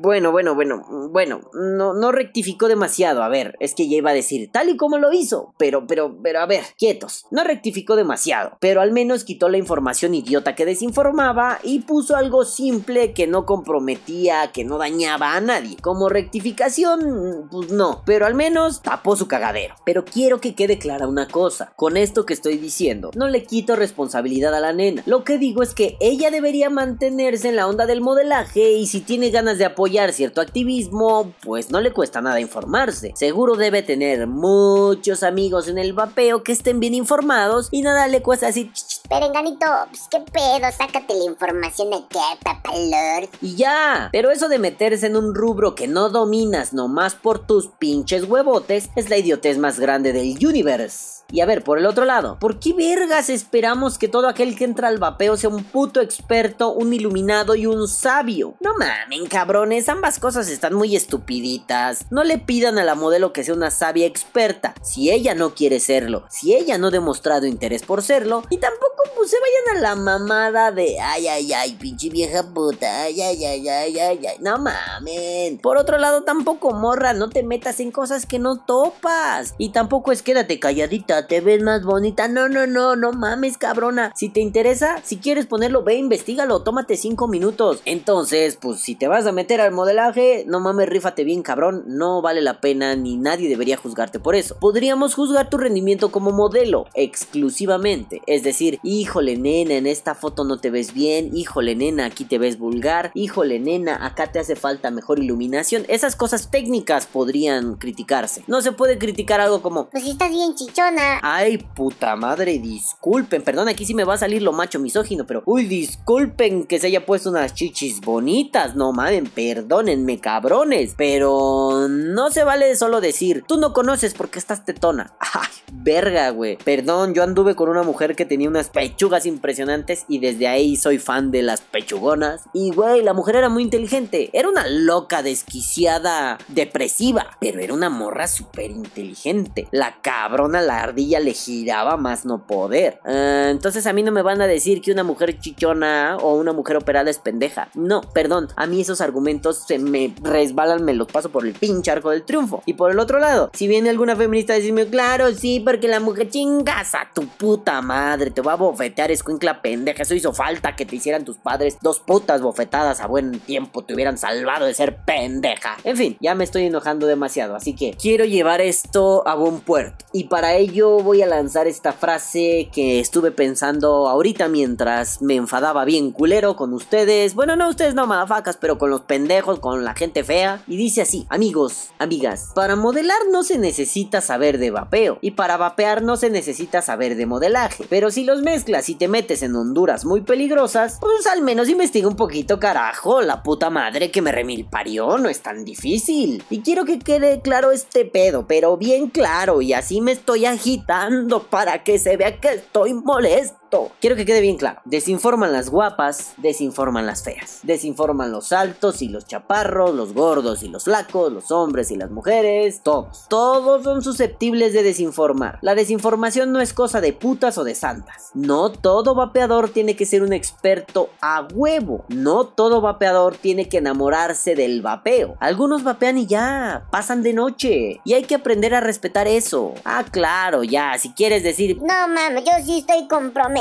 bueno, 0.00 0.32
bueno, 0.32 0.54
bueno, 0.54 0.84
bueno, 1.10 1.40
no, 1.52 1.94
no 1.94 2.12
rectificó 2.12 2.68
demasiado. 2.68 3.22
A 3.22 3.28
ver, 3.28 3.56
es 3.60 3.74
que 3.74 3.88
ya 3.88 3.96
iba 3.96 4.10
a 4.10 4.14
decir 4.14 4.50
tal 4.52 4.68
y 4.68 4.76
como 4.76 4.98
lo 4.98 5.12
hizo, 5.12 5.54
pero, 5.58 5.86
pero, 5.86 6.16
pero, 6.22 6.40
a 6.40 6.46
ver, 6.46 6.62
quietos. 6.78 7.26
No 7.30 7.44
rectificó 7.44 7.96
demasiado, 7.96 8.56
pero 8.60 8.80
al 8.80 8.92
menos 8.92 9.24
quitó 9.24 9.48
la 9.48 9.58
información 9.58 10.14
idiota 10.14 10.54
que 10.54 10.64
desinformaba 10.64 11.58
y 11.62 11.80
puso 11.80 12.16
algo 12.16 12.44
simple 12.44 13.12
que 13.12 13.26
no 13.26 13.44
comprometía, 13.46 14.50
que 14.52 14.64
no 14.64 14.78
dañaba 14.78 15.34
a 15.34 15.40
nadie. 15.40 15.76
Como 15.80 16.08
rectificación, 16.08 17.48
pues 17.50 17.70
no, 17.70 18.02
pero 18.06 18.26
al 18.26 18.34
menos 18.34 18.82
tapó 18.82 19.16
su 19.16 19.26
cagadero. 19.28 19.74
Pero 19.84 20.04
quiero 20.04 20.40
que 20.40 20.54
quede 20.54 20.78
clara 20.78 21.08
una 21.08 21.28
cosa: 21.28 21.72
con 21.76 21.96
esto 21.96 22.24
que 22.24 22.34
estoy 22.34 22.58
diciendo, 22.58 23.10
no 23.16 23.28
le 23.28 23.44
quito 23.44 23.76
responsabilidad 23.76 24.54
a 24.54 24.60
la 24.60 24.72
nena. 24.72 25.02
Lo 25.06 25.24
que 25.24 25.38
digo 25.38 25.62
es 25.62 25.74
que 25.74 25.96
ella 26.00 26.30
debería 26.30 26.70
mantenerse 26.70 27.48
en 27.48 27.56
la 27.56 27.66
onda 27.66 27.86
del 27.86 28.00
modelaje 28.00 28.72
y 28.72 28.86
si 28.86 29.00
tiene 29.00 29.30
ganas 29.30 29.58
de 29.58 29.64
apoyar 29.64 29.87
cierto 29.88 30.40
activismo, 30.40 31.32
pues 31.42 31.70
no 31.70 31.80
le 31.80 31.92
cuesta 31.92 32.20
nada 32.20 32.40
informarse. 32.40 33.12
Seguro 33.16 33.56
debe 33.56 33.82
tener 33.82 34.26
muchos 34.26 35.22
amigos 35.22 35.68
en 35.68 35.78
el 35.78 35.92
vapeo 35.92 36.42
que 36.42 36.52
estén 36.52 36.78
bien 36.80 36.94
informados 36.94 37.68
y 37.70 37.82
nada 37.82 38.06
le 38.08 38.22
cuesta 38.22 38.46
decir, 38.46 38.70
Perenganito, 39.08 39.66
pues 39.88 40.02
qué 40.10 40.20
pedo, 40.20 40.70
sácate 40.76 41.14
la 41.14 41.24
información 41.24 41.94
acá, 41.94 42.38
papalord. 42.44 43.30
y 43.40 43.56
ya. 43.56 44.10
Pero 44.12 44.30
eso 44.30 44.48
de 44.48 44.58
meterse 44.58 45.06
en 45.06 45.16
un 45.16 45.34
rubro 45.34 45.74
que 45.74 45.88
no 45.88 46.10
dominas 46.10 46.72
nomás 46.74 47.14
por 47.14 47.38
tus 47.38 47.68
pinches 47.68 48.24
huevotes 48.24 48.90
es 48.96 49.08
la 49.08 49.16
idiotez 49.16 49.56
más 49.58 49.80
grande 49.80 50.12
del 50.12 50.36
universe. 50.46 51.18
Y 51.30 51.42
a 51.42 51.46
ver, 51.46 51.62
por 51.62 51.78
el 51.78 51.84
otro 51.84 52.06
lado, 52.06 52.38
¿por 52.40 52.58
qué 52.58 52.72
vergas 52.72 53.28
esperamos 53.28 53.98
que 53.98 54.08
todo 54.08 54.28
aquel 54.28 54.56
que 54.56 54.64
entra 54.64 54.88
al 54.88 54.98
vapeo 54.98 55.36
sea 55.36 55.50
un 55.50 55.62
puto 55.62 56.00
experto, 56.00 56.72
un 56.72 56.94
iluminado 56.94 57.54
y 57.54 57.66
un 57.66 57.86
sabio? 57.86 58.54
No 58.60 58.72
mamen, 58.78 59.26
cabrones, 59.26 59.77
ambas 59.88 60.18
cosas 60.18 60.48
están 60.48 60.72
muy 60.72 60.96
estupiditas. 60.96 62.06
No 62.10 62.24
le 62.24 62.38
pidan 62.38 62.78
a 62.78 62.84
la 62.84 62.94
modelo 62.94 63.34
que 63.34 63.44
sea 63.44 63.54
una 63.54 63.70
sabia 63.70 64.06
experta, 64.06 64.74
si 64.82 65.10
ella 65.10 65.34
no 65.34 65.54
quiere 65.54 65.78
serlo, 65.78 66.24
si 66.30 66.54
ella 66.54 66.78
no 66.78 66.86
ha 66.86 66.90
demostrado 66.90 67.46
interés 67.46 67.82
por 67.82 68.02
serlo, 68.02 68.42
y 68.48 68.56
tampoco 68.56 69.02
pues 69.14 69.30
se 69.30 69.36
vayan 69.38 69.76
a 69.76 69.80
la 69.80 69.96
mamada 69.96 70.72
de 70.72 70.98
ay, 71.00 71.26
ay, 71.26 71.52
ay, 71.52 71.72
pinche 71.74 72.08
vieja 72.08 72.42
puta, 72.54 73.02
ay, 73.02 73.20
ay, 73.20 73.44
ay, 73.44 73.68
ay, 73.68 73.98
ay, 73.98 74.26
ay, 74.26 74.36
no 74.40 74.58
mamen. 74.58 75.58
Por 75.58 75.76
otro 75.76 75.98
lado, 75.98 76.22
tampoco 76.22 76.72
morra, 76.72 77.12
no 77.14 77.28
te 77.28 77.42
metas 77.42 77.80
en 77.80 77.90
cosas 77.90 78.26
que 78.26 78.38
no 78.38 78.64
topas. 78.64 79.54
Y 79.58 79.70
tampoco 79.70 80.12
es 80.12 80.22
quédate 80.22 80.60
calladita, 80.60 81.26
te 81.26 81.40
ves 81.40 81.62
más 81.62 81.84
bonita. 81.84 82.28
No, 82.28 82.48
no, 82.48 82.66
no, 82.66 82.96
no 82.96 83.12
mames, 83.12 83.58
cabrona. 83.58 84.12
Si 84.14 84.28
te 84.28 84.40
interesa, 84.40 85.00
si 85.04 85.18
quieres 85.18 85.46
ponerlo, 85.46 85.82
ve, 85.82 85.94
investigalo, 85.94 86.62
tómate 86.62 86.96
cinco 86.96 87.28
minutos. 87.28 87.82
Entonces, 87.84 88.56
pues 88.60 88.80
si 88.80 88.94
te 88.94 89.08
vas 89.08 89.26
a 89.26 89.32
meter 89.32 89.60
modelaje, 89.70 90.44
no 90.46 90.60
mames, 90.60 90.88
rífate 90.88 91.24
bien, 91.24 91.42
cabrón. 91.42 91.84
No 91.86 92.22
vale 92.22 92.40
la 92.40 92.60
pena 92.60 92.96
ni 92.96 93.16
nadie 93.16 93.48
debería 93.48 93.76
juzgarte 93.76 94.18
por 94.18 94.34
eso. 94.34 94.56
Podríamos 94.60 95.14
juzgar 95.14 95.50
tu 95.50 95.58
rendimiento 95.58 96.10
como 96.10 96.30
modelo, 96.30 96.86
exclusivamente. 96.94 98.22
Es 98.26 98.42
decir, 98.42 98.78
híjole, 98.82 99.36
nena, 99.36 99.74
en 99.74 99.86
esta 99.86 100.14
foto 100.14 100.44
no 100.44 100.58
te 100.58 100.70
ves 100.70 100.92
bien. 100.92 101.36
Híjole, 101.36 101.74
nena, 101.74 102.06
aquí 102.06 102.24
te 102.24 102.38
ves 102.38 102.58
vulgar. 102.58 103.10
Híjole, 103.14 103.58
nena, 103.58 104.04
acá 104.04 104.32
te 104.32 104.38
hace 104.38 104.56
falta 104.56 104.90
mejor 104.90 105.18
iluminación. 105.18 105.84
Esas 105.88 106.16
cosas 106.16 106.50
técnicas 106.50 107.06
podrían 107.06 107.74
criticarse. 107.76 108.44
No 108.46 108.60
se 108.60 108.72
puede 108.72 108.98
criticar 108.98 109.40
algo 109.40 109.62
como. 109.62 109.88
Pues 109.90 110.06
estás 110.06 110.30
bien 110.30 110.54
chichona. 110.54 111.20
Ay, 111.22 111.58
puta 111.58 112.16
madre, 112.16 112.58
disculpen. 112.58 113.42
Perdón, 113.42 113.68
aquí 113.68 113.84
sí 113.84 113.94
me 113.94 114.04
va 114.04 114.14
a 114.14 114.18
salir 114.18 114.42
lo 114.42 114.52
macho 114.52 114.78
misógino, 114.78 115.26
pero. 115.26 115.42
Uy, 115.46 115.66
disculpen 115.66 116.64
que 116.64 116.78
se 116.78 116.88
haya 116.88 117.06
puesto 117.06 117.30
unas 117.30 117.54
chichis 117.54 118.00
bonitas. 118.00 118.74
No 118.74 118.92
mamen, 118.92 119.26
perdónenme, 119.58 120.20
cabrones. 120.20 120.94
Pero 120.96 121.88
no 121.88 122.30
se 122.30 122.44
vale 122.44 122.76
solo 122.76 123.00
decir, 123.00 123.44
tú 123.46 123.58
no 123.58 123.72
conoces 123.72 124.14
porque 124.14 124.38
estás 124.38 124.64
tetona. 124.64 125.12
Ay, 125.20 125.48
verga, 125.72 126.30
güey. 126.30 126.56
Perdón, 126.58 127.14
yo 127.14 127.22
anduve 127.24 127.56
con 127.56 127.68
una 127.68 127.82
mujer 127.82 128.14
que 128.14 128.24
tenía 128.24 128.48
unas 128.48 128.68
pechugas 128.68 129.26
impresionantes 129.26 130.04
y 130.08 130.20
desde 130.20 130.46
ahí 130.46 130.76
soy 130.76 130.98
fan 130.98 131.30
de 131.30 131.42
las 131.42 131.60
pechugonas. 131.60 132.42
Y, 132.52 132.70
güey, 132.70 133.02
la 133.02 133.14
mujer 133.14 133.36
era 133.36 133.48
muy 133.48 133.64
inteligente. 133.64 134.30
Era 134.32 134.48
una 134.48 134.68
loca, 134.68 135.22
desquiciada, 135.22 136.38
depresiva. 136.48 137.36
Pero 137.40 137.60
era 137.60 137.74
una 137.74 137.90
morra 137.90 138.28
súper 138.28 138.70
inteligente. 138.70 139.66
La 139.72 140.00
cabrona, 140.02 140.60
la 140.60 140.80
ardilla 140.80 141.18
le 141.18 141.32
giraba 141.32 141.96
más 141.96 142.24
no 142.24 142.46
poder. 142.46 143.00
Ah, 143.04 143.48
entonces 143.50 143.86
a 143.86 143.92
mí 143.92 144.04
no 144.04 144.12
me 144.12 144.22
van 144.22 144.40
a 144.40 144.46
decir 144.46 144.80
que 144.80 144.92
una 144.92 145.02
mujer 145.02 145.40
chichona 145.40 146.16
o 146.20 146.34
una 146.34 146.52
mujer 146.52 146.76
operada 146.76 147.10
es 147.10 147.18
pendeja. 147.18 147.70
No, 147.74 148.02
perdón. 148.02 148.48
A 148.54 148.66
mí 148.66 148.80
esos 148.80 149.00
argumentos 149.00 149.47
se 149.52 149.78
me 149.78 150.14
resbalan, 150.22 150.84
me 150.84 150.94
los 150.94 151.08
paso 151.08 151.30
por 151.30 151.46
el 151.46 151.54
pinche 151.54 151.90
arco 151.90 152.10
del 152.10 152.24
triunfo. 152.24 152.62
Y 152.66 152.74
por 152.74 152.90
el 152.90 152.98
otro 152.98 153.18
lado, 153.18 153.50
si 153.54 153.68
viene 153.68 153.90
alguna 153.90 154.16
feminista 154.16 154.52
a 154.52 154.56
decirme, 154.56 154.86
claro, 154.86 155.32
sí, 155.32 155.60
porque 155.60 155.88
la 155.88 156.00
mujer 156.00 156.30
chingas 156.30 156.94
a 156.94 157.10
tu 157.14 157.26
puta 157.26 157.80
madre, 157.82 158.30
te 158.30 158.40
va 158.40 158.52
a 158.52 158.56
bofetear, 158.56 159.10
escuincla 159.10 159.62
pendeja. 159.62 160.02
Eso 160.02 160.14
hizo 160.14 160.32
falta 160.32 160.76
que 160.76 160.86
te 160.86 160.96
hicieran 160.96 161.24
tus 161.24 161.36
padres 161.36 161.78
dos 161.82 162.00
putas 162.00 162.40
bofetadas 162.40 163.00
a 163.00 163.06
buen 163.06 163.40
tiempo, 163.40 163.84
te 163.84 163.94
hubieran 163.94 164.18
salvado 164.18 164.66
de 164.66 164.74
ser 164.74 164.96
pendeja. 165.04 165.76
En 165.84 165.96
fin, 165.96 166.16
ya 166.20 166.34
me 166.34 166.44
estoy 166.44 166.64
enojando 166.64 167.06
demasiado, 167.06 167.54
así 167.54 167.74
que 167.74 167.96
quiero 168.00 168.24
llevar 168.24 168.60
esto 168.60 169.26
a 169.26 169.34
buen 169.34 169.60
puerto. 169.60 170.04
Y 170.12 170.24
para 170.24 170.54
ello 170.54 171.00
voy 171.00 171.22
a 171.22 171.26
lanzar 171.26 171.66
esta 171.66 171.92
frase 171.92 172.68
que 172.72 173.00
estuve 173.00 173.30
pensando 173.30 174.08
ahorita 174.08 174.48
mientras 174.48 175.22
me 175.22 175.36
enfadaba 175.36 175.84
bien 175.84 176.12
culero 176.12 176.56
con 176.56 176.72
ustedes. 176.72 177.34
Bueno, 177.34 177.56
no 177.56 177.68
ustedes 177.68 177.94
no, 177.94 178.06
madafacas, 178.06 178.56
pero 178.56 178.78
con 178.78 178.90
los 178.90 179.02
pendejos, 179.02 179.37
con 179.42 179.84
la 179.84 179.94
gente 179.94 180.24
fea. 180.24 180.62
Y 180.66 180.76
dice 180.76 181.02
así, 181.02 181.26
amigos, 181.28 181.90
amigas, 181.98 182.52
para 182.54 182.76
modelar 182.76 183.18
no 183.30 183.42
se 183.42 183.58
necesita 183.58 184.20
saber 184.20 184.58
de 184.58 184.70
vapeo. 184.70 185.18
Y 185.20 185.32
para 185.32 185.56
vapear 185.56 186.02
no 186.02 186.16
se 186.16 186.30
necesita 186.30 186.82
saber 186.82 187.16
de 187.16 187.26
modelaje. 187.26 187.86
Pero 187.88 188.10
si 188.10 188.24
los 188.24 188.42
mezclas 188.42 188.88
y 188.88 188.94
te 188.94 189.08
metes 189.08 189.42
en 189.42 189.56
Honduras 189.56 190.04
muy 190.04 190.20
peligrosas, 190.20 190.98
pues 191.00 191.26
al 191.26 191.42
menos 191.42 191.68
investiga 191.68 192.08
un 192.08 192.16
poquito, 192.16 192.58
carajo. 192.58 193.22
La 193.22 193.42
puta 193.42 193.70
madre 193.70 194.10
que 194.10 194.22
me 194.22 194.32
remil 194.32 194.66
parió 194.66 195.18
no 195.18 195.28
es 195.28 195.40
tan 195.40 195.64
difícil. 195.64 196.42
Y 196.50 196.60
quiero 196.60 196.84
que 196.84 196.98
quede 196.98 197.40
claro 197.40 197.70
este 197.70 198.04
pedo, 198.04 198.46
pero 198.46 198.76
bien 198.76 199.08
claro. 199.08 199.62
Y 199.62 199.72
así 199.72 200.00
me 200.00 200.12
estoy 200.12 200.46
agitando 200.46 201.44
para 201.44 201.84
que 201.84 201.98
se 201.98 202.16
vea 202.16 202.40
que 202.40 202.54
estoy 202.54 202.94
molesto. 202.94 203.67
Quiero 204.00 204.16
que 204.16 204.24
quede 204.24 204.40
bien 204.40 204.56
claro. 204.56 204.80
Desinforman 204.84 205.52
las 205.52 205.70
guapas, 205.70 206.32
desinforman 206.38 207.06
las 207.06 207.22
feas. 207.22 207.60
Desinforman 207.62 208.32
los 208.32 208.52
altos 208.52 209.02
y 209.02 209.08
los 209.08 209.26
chaparros, 209.26 209.94
los 209.94 210.14
gordos 210.14 210.62
y 210.62 210.68
los 210.68 210.84
flacos, 210.84 211.32
los 211.32 211.50
hombres 211.50 211.90
y 211.90 211.96
las 211.96 212.10
mujeres, 212.10 212.80
todos. 212.82 213.26
Todos 213.28 213.84
son 213.84 214.02
susceptibles 214.02 214.72
de 214.72 214.82
desinformar. 214.82 215.58
La 215.62 215.74
desinformación 215.74 216.52
no 216.52 216.60
es 216.60 216.72
cosa 216.72 217.00
de 217.00 217.12
putas 217.12 217.58
o 217.58 217.64
de 217.64 217.74
santas. 217.74 218.30
No 218.34 218.72
todo 218.72 219.14
vapeador 219.14 219.70
tiene 219.70 219.96
que 219.96 220.06
ser 220.06 220.22
un 220.22 220.32
experto 220.32 221.10
a 221.20 221.46
huevo. 221.52 222.04
No 222.08 222.46
todo 222.46 222.80
vapeador 222.80 223.36
tiene 223.36 223.68
que 223.68 223.78
enamorarse 223.78 224.54
del 224.54 224.80
vapeo. 224.80 225.36
Algunos 225.40 225.84
vapean 225.84 226.18
y 226.18 226.26
ya, 226.26 226.86
pasan 226.90 227.22
de 227.22 227.34
noche. 227.34 228.00
Y 228.04 228.14
hay 228.14 228.24
que 228.24 228.36
aprender 228.36 228.74
a 228.74 228.80
respetar 228.80 229.26
eso. 229.28 229.74
Ah, 229.84 230.04
claro, 230.10 230.62
ya, 230.62 230.96
si 230.98 231.12
quieres 231.12 231.42
decir... 231.42 231.78
No 231.82 232.08
mames, 232.08 232.44
yo 232.44 232.52
sí 232.64 232.78
estoy 232.78 233.06
comprometido 233.08 233.57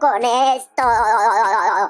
con 0.00 0.24
esto. 0.24 0.82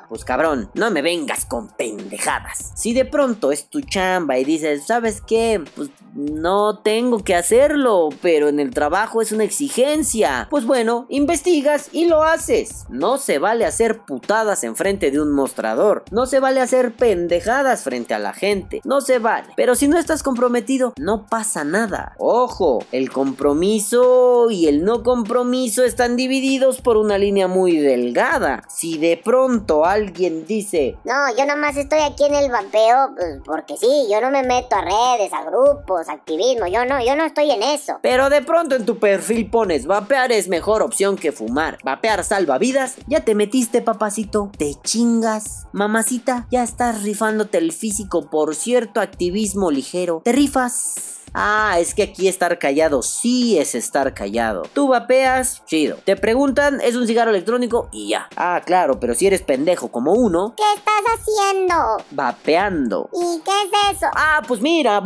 Pues 0.09 0.25
cabrón, 0.25 0.71
no 0.75 0.91
me 0.91 1.03
vengas 1.03 1.45
con 1.45 1.69
pendejadas. 1.69 2.73
Si 2.75 2.93
de 2.93 3.05
pronto 3.05 3.53
es 3.53 3.69
tu 3.69 3.81
chamba 3.81 4.39
y 4.39 4.45
dices, 4.45 4.87
¿sabes 4.87 5.21
qué? 5.21 5.63
Pues 5.77 5.91
no 6.15 6.79
tengo 6.79 7.25
que 7.25 7.35
hacerlo, 7.35 8.09
pero 8.23 8.49
en 8.49 8.61
el 8.61 8.71
trabajo 8.71 9.21
es 9.21 9.33
una 9.33 9.45
exigencia. 9.45 10.47
Pues 10.51 10.65
bueno, 10.65 11.07
investigas 11.09 11.89
y 11.93 12.07
lo 12.07 12.23
haces. 12.23 12.87
No 12.89 13.19
se 13.19 13.39
vale 13.39 13.67
hacer 13.67 14.01
putadas 14.01 14.65
enfrente 14.65 15.11
de 15.11 15.21
un 15.21 15.33
mostrador. 15.33 16.05
No 16.11 16.27
se 16.27 16.41
vale 16.41 16.61
hacer 16.61 16.95
pendejadas 16.95 17.83
frente 17.83 18.15
a 18.15 18.19
la 18.19 18.33
gente. 18.33 18.81
No 18.85 19.01
se 19.01 19.19
vale. 19.19 19.49
Pero 19.57 19.75
si 19.75 19.89
no 19.89 19.99
estás 19.99 20.23
comprometido, 20.23 20.93
no 20.99 21.27
pasa 21.27 21.65
nada. 21.65 22.15
Ojo, 22.19 22.85
el 22.93 23.11
compromiso 23.11 24.51
y 24.51 24.69
el 24.69 24.85
no 24.85 25.03
compromiso 25.03 25.85
están 25.85 26.17
divididos 26.17 26.81
por 26.81 26.97
una 26.97 27.19
línea 27.19 27.44
muy 27.49 27.77
delgada. 27.79 28.63
Si 28.69 28.99
de 28.99 29.17
pronto 29.23 29.85
alguien 29.85 30.47
dice, 30.47 30.97
No, 31.05 31.35
yo 31.37 31.47
nomás 31.47 31.77
estoy 31.77 32.01
aquí 32.01 32.25
en 32.25 32.35
el 32.35 32.51
vapeo, 32.51 33.15
pues 33.17 33.41
porque 33.45 33.77
sí, 33.77 34.07
yo 34.11 34.21
no 34.21 34.31
me 34.31 34.43
meto 34.43 34.77
a 34.77 34.83
redes, 34.83 35.33
a 35.33 35.45
grupos, 35.45 36.09
activismo, 36.09 36.67
yo 36.67 36.85
no, 36.85 37.05
yo 37.05 37.17
no 37.17 37.25
estoy 37.25 37.51
en 37.51 37.63
eso. 37.63 37.99
pero 38.03 38.31
de 38.31 38.43
pronto 38.43 38.75
en 38.75 38.85
tu 38.85 38.99
perfil 38.99 39.51
pones, 39.51 39.87
vapear 39.87 40.33
es 40.33 40.49
mejor 40.49 40.83
opción 40.83 41.17
que 41.17 41.33
fumar. 41.33 41.79
Vapear 41.85 42.25
salva 42.25 42.59
vidas. 42.59 42.97
Ya 43.07 43.21
te 43.21 43.35
metiste, 43.35 43.83
papacito. 43.83 44.51
Te 44.57 44.75
chingas. 44.83 45.67
Mamacita, 45.73 46.47
ya 46.51 46.63
estás 46.63 47.03
rifándote 47.03 47.59
el 47.59 47.73
físico 47.73 48.31
por 48.31 48.55
cierto 48.55 49.01
activismo 49.01 49.71
ligero. 49.71 50.23
Te 50.25 50.33
rifas. 50.33 51.24
Ah, 51.35 51.77
es 51.81 51.95
que 51.95 52.05
aquí 52.05 52.29
estar 52.29 52.59
callado 52.59 53.03
sí 53.03 53.59
es 53.59 53.75
estar 53.75 54.15
callado. 54.15 54.63
Tú 54.73 54.89
vapeas, 54.89 55.63
chido. 55.67 55.97
Te 56.05 56.17
preguntan, 56.17 56.81
es 56.81 56.95
un 56.95 57.07
cigarro 57.07 57.31
electrónico 57.31 57.89
y 57.93 58.09
ya. 58.11 58.29
Ah, 58.37 58.63
claro, 58.65 59.01
pero 59.01 59.15
si 59.15 59.27
eres 59.27 59.43
pendejo 59.43 59.89
como 59.89 60.13
uno, 60.13 60.55
¿Qué 60.57 60.63
estás 60.77 60.95
haciendo? 61.19 61.97
vapeando. 62.13 63.11
¿Y 63.13 63.41
qué 63.41 63.51
es 63.51 63.97
eso? 63.97 64.07
Ah, 64.15 64.43
pues 64.47 64.61
mira. 64.61 65.03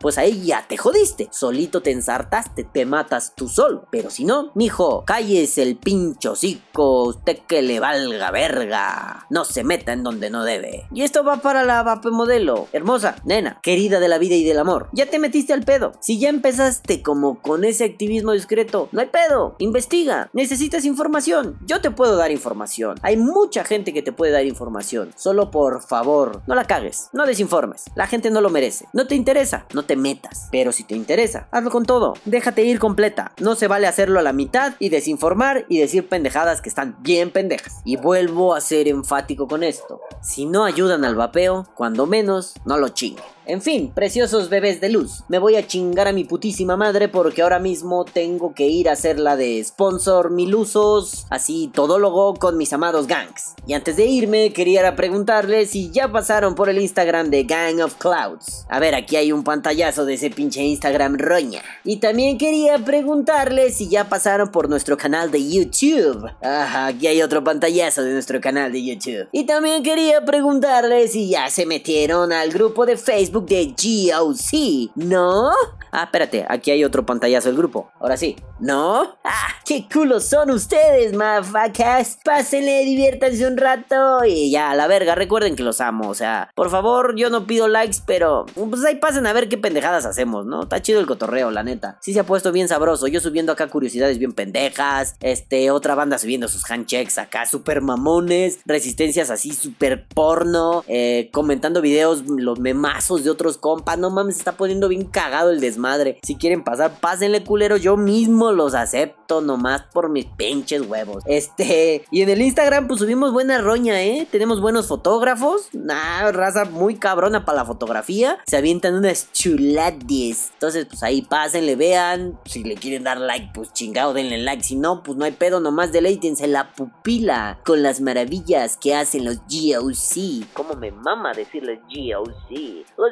Pues 0.00 0.18
ahí 0.18 0.44
ya 0.44 0.64
te 0.66 0.76
jodiste. 0.76 1.28
Solito 1.30 1.82
te 1.82 1.90
ensartaste, 1.90 2.64
te 2.64 2.86
matas 2.86 3.34
tú 3.36 3.48
solo. 3.48 3.86
Pero 3.90 4.10
si 4.10 4.24
no, 4.24 4.50
mijo, 4.54 5.04
calles 5.04 5.58
el 5.58 5.76
pincho 5.76 6.32
hocico. 6.32 7.04
Usted 7.04 7.40
que 7.46 7.62
le 7.62 7.80
valga 7.80 8.30
verga. 8.30 9.26
No 9.30 9.44
se 9.44 9.64
meta 9.64 9.92
en 9.92 10.02
donde 10.02 10.30
no 10.30 10.44
debe. 10.44 10.86
Y 10.92 11.02
esto 11.02 11.24
va 11.24 11.36
para 11.36 11.62
la 11.64 11.82
vape 11.82 12.10
modelo. 12.22 12.68
Hermosa, 12.72 13.16
nena, 13.24 13.58
querida 13.64 13.98
de 13.98 14.06
la 14.06 14.18
vida 14.18 14.36
y 14.36 14.44
del 14.44 14.60
amor. 14.60 14.88
Ya 14.92 15.06
te 15.06 15.18
metiste 15.18 15.52
al 15.52 15.64
pedo. 15.64 15.90
Si 16.00 16.20
ya 16.20 16.28
empezaste 16.28 17.02
como 17.02 17.42
con 17.42 17.64
ese 17.64 17.82
activismo 17.82 18.30
discreto, 18.30 18.88
no 18.92 19.00
hay 19.00 19.08
pedo. 19.08 19.56
Investiga. 19.58 20.30
Necesitas 20.32 20.84
información. 20.84 21.58
Yo 21.66 21.80
te 21.80 21.90
puedo 21.90 22.14
dar 22.14 22.30
información. 22.30 22.94
Hay 23.02 23.16
mucha 23.16 23.64
gente 23.64 23.92
que 23.92 24.02
te 24.02 24.12
puede 24.12 24.30
dar 24.30 24.46
información. 24.46 25.10
Solo 25.16 25.50
por 25.50 25.82
favor, 25.82 26.42
no 26.46 26.54
la 26.54 26.64
cagues. 26.64 27.08
No 27.12 27.26
desinformes. 27.26 27.86
La 27.96 28.06
gente 28.06 28.30
no 28.30 28.40
lo 28.40 28.50
merece. 28.50 28.86
No 28.92 29.08
te 29.08 29.16
interesa, 29.16 29.66
no 29.74 29.82
te 29.84 29.96
metas. 29.96 30.46
Pero 30.52 30.70
si 30.70 30.84
te 30.84 30.94
interesa, 30.94 31.48
hazlo 31.50 31.70
con 31.70 31.86
todo. 31.86 32.14
Déjate 32.24 32.62
ir 32.62 32.78
completa. 32.78 33.32
No 33.40 33.56
se 33.56 33.66
vale 33.66 33.88
hacerlo 33.88 34.20
a 34.20 34.22
la 34.22 34.32
mitad 34.32 34.74
y 34.78 34.90
desinformar 34.90 35.66
y 35.68 35.80
decir 35.80 36.08
pendejadas 36.08 36.60
que 36.60 36.68
están 36.68 36.98
bien 37.00 37.32
pendejas. 37.32 37.80
Y 37.84 37.96
vuelvo 37.96 38.54
a 38.54 38.60
ser 38.60 38.86
enfático 38.86 39.48
con 39.48 39.64
esto. 39.64 40.00
Si 40.22 40.46
no 40.46 40.64
ayudan 40.64 41.04
al 41.04 41.16
vapeo, 41.16 41.66
cuando 41.74 42.06
menos, 42.12 42.52
no 42.66 42.76
lo 42.76 42.90
chinguen. 42.90 43.24
En 43.44 43.60
fin, 43.60 43.90
preciosos 43.92 44.50
bebés 44.50 44.80
de 44.80 44.88
luz, 44.88 45.24
me 45.28 45.40
voy 45.40 45.56
a 45.56 45.66
chingar 45.66 46.06
a 46.06 46.12
mi 46.12 46.22
putísima 46.22 46.76
madre 46.76 47.08
porque 47.08 47.42
ahora 47.42 47.58
mismo 47.58 48.04
tengo 48.04 48.54
que 48.54 48.68
ir 48.68 48.88
a 48.88 48.92
hacer 48.92 49.18
la 49.18 49.34
de 49.34 49.62
sponsor 49.64 50.30
milusos, 50.30 51.26
así 51.28 51.68
todólogo 51.74 52.34
con 52.34 52.56
mis 52.56 52.72
amados 52.72 53.08
gangs. 53.08 53.54
Y 53.66 53.72
antes 53.72 53.96
de 53.96 54.06
irme, 54.06 54.52
quería 54.52 54.94
preguntarles 54.94 55.70
si 55.70 55.90
ya 55.90 56.12
pasaron 56.12 56.54
por 56.54 56.68
el 56.68 56.80
Instagram 56.80 57.30
de 57.30 57.42
Gang 57.42 57.80
of 57.80 57.96
Clouds. 57.96 58.64
A 58.68 58.78
ver, 58.78 58.94
aquí 58.94 59.16
hay 59.16 59.32
un 59.32 59.42
pantallazo 59.42 60.04
de 60.04 60.14
ese 60.14 60.30
pinche 60.30 60.62
Instagram 60.62 61.18
roña. 61.18 61.62
Y 61.82 61.96
también 61.96 62.38
quería 62.38 62.78
preguntarles 62.78 63.76
si 63.76 63.88
ya 63.88 64.08
pasaron 64.08 64.52
por 64.52 64.68
nuestro 64.68 64.96
canal 64.96 65.32
de 65.32 65.50
YouTube. 65.50 66.30
Ajá, 66.42 66.86
aquí 66.86 67.08
hay 67.08 67.22
otro 67.22 67.42
pantallazo 67.42 68.04
de 68.04 68.12
nuestro 68.12 68.40
canal 68.40 68.70
de 68.70 68.84
YouTube. 68.84 69.28
Y 69.32 69.46
también 69.46 69.82
quería 69.82 70.24
preguntarles 70.24 71.12
si 71.12 71.28
ya 71.28 71.50
se 71.50 71.66
metieron 71.66 72.32
al 72.32 72.50
grupo 72.50 72.86
de 72.86 72.96
Facebook 72.96 73.31
Facebook 73.32 73.46
de 73.46 73.74
GOC, 74.10 74.90
¿no? 74.94 75.52
Ah, 75.90 76.04
espérate, 76.04 76.46
aquí 76.48 76.70
hay 76.70 76.84
otro 76.84 77.04
pantallazo 77.04 77.48
del 77.48 77.56
grupo. 77.58 77.90
Ahora 78.00 78.16
sí, 78.16 78.36
¿no? 78.60 79.16
¡Ah! 79.24 79.48
¡Qué 79.64 79.86
culos 79.92 80.24
son 80.24 80.50
ustedes, 80.50 81.14
mafacas! 81.14 82.18
Pásenle, 82.24 82.84
diviértanse 82.84 83.46
un 83.46 83.56
rato 83.56 84.24
y 84.24 84.50
ya, 84.50 84.70
a 84.70 84.74
la 84.74 84.86
verga, 84.86 85.14
recuerden 85.14 85.54
que 85.54 85.62
los 85.62 85.80
amo. 85.80 86.08
O 86.08 86.14
sea, 86.14 86.50
por 86.54 86.70
favor, 86.70 87.14
yo 87.16 87.28
no 87.28 87.46
pido 87.46 87.68
likes, 87.68 87.98
pero 88.06 88.46
pues 88.54 88.84
ahí 88.84 88.96
pasen 88.96 89.26
a 89.26 89.32
ver 89.32 89.48
qué 89.48 89.58
pendejadas 89.58 90.06
hacemos, 90.06 90.46
¿no? 90.46 90.62
Está 90.62 90.80
chido 90.80 90.98
el 90.98 91.06
cotorreo, 91.06 91.50
la 91.50 91.62
neta. 91.62 91.98
Sí 92.00 92.14
se 92.14 92.20
ha 92.20 92.24
puesto 92.24 92.52
bien 92.52 92.68
sabroso. 92.68 93.06
Yo 93.06 93.20
subiendo 93.20 93.52
acá 93.52 93.68
curiosidades 93.68 94.18
bien 94.18 94.32
pendejas. 94.32 95.16
Este, 95.20 95.70
otra 95.70 95.94
banda 95.94 96.18
subiendo 96.18 96.48
sus 96.48 96.68
handchecks 96.70 97.18
acá 97.18 97.44
super 97.44 97.82
mamones. 97.82 98.60
Resistencias 98.64 99.30
así 99.30 99.52
super 99.52 100.06
porno. 100.06 100.84
Eh, 100.88 101.28
comentando 101.32 101.82
videos, 101.82 102.24
los 102.26 102.60
memazos 102.60 103.21
de 103.24 103.30
otros 103.30 103.58
compas. 103.58 103.98
No 103.98 104.10
mames, 104.10 104.38
está 104.38 104.52
poniendo 104.52 104.88
bien 104.88 105.04
cagado 105.04 105.50
el 105.50 105.60
desmadre 105.60 105.82
madre. 105.82 106.18
Si 106.22 106.36
quieren 106.36 106.64
pasar, 106.64 107.00
pásenle 107.00 107.44
culero. 107.44 107.76
Yo 107.76 107.98
mismo 107.98 108.52
los 108.52 108.74
acepto 108.74 109.42
nomás 109.42 109.82
por 109.92 110.08
mis 110.08 110.24
pinches 110.24 110.82
huevos. 110.82 111.22
Este, 111.26 112.04
y 112.10 112.22
en 112.22 112.30
el 112.30 112.40
Instagram 112.40 112.86
pues 112.86 113.00
subimos 113.00 113.32
buena 113.32 113.60
roña, 113.60 114.02
¿eh? 114.02 114.26
Tenemos 114.30 114.62
buenos 114.62 114.86
fotógrafos. 114.86 115.68
Nah, 115.72 116.30
raza 116.30 116.64
muy 116.64 116.94
cabrona 116.94 117.44
para 117.44 117.58
la 117.58 117.64
fotografía. 117.66 118.38
Se 118.46 118.56
avientan 118.56 118.94
unas 118.94 119.30
chulades. 119.32 120.52
Entonces 120.54 120.86
pues 120.86 121.02
ahí 121.02 121.22
pásenle, 121.22 121.76
vean. 121.76 122.38
Si 122.46 122.62
le 122.62 122.76
quieren 122.76 123.04
dar 123.04 123.18
like, 123.18 123.50
pues 123.52 123.72
chingado, 123.72 124.14
denle 124.14 124.38
like. 124.38 124.62
Si 124.62 124.76
no, 124.76 125.02
pues 125.02 125.18
no 125.18 125.24
hay 125.24 125.32
pedo, 125.32 125.60
nomás 125.60 125.92
deleítense 125.92 126.46
la 126.46 126.72
pupila 126.72 127.58
con 127.64 127.82
las 127.82 128.00
maravillas 128.00 128.76
que 128.76 128.94
hacen 128.94 129.24
los 129.24 129.38
GOC. 129.48 130.46
¿Cómo 130.54 130.74
me 130.74 130.92
mama 130.92 131.32
decirles 131.32 131.80
GOC? 131.88 132.86
Los 132.96 133.11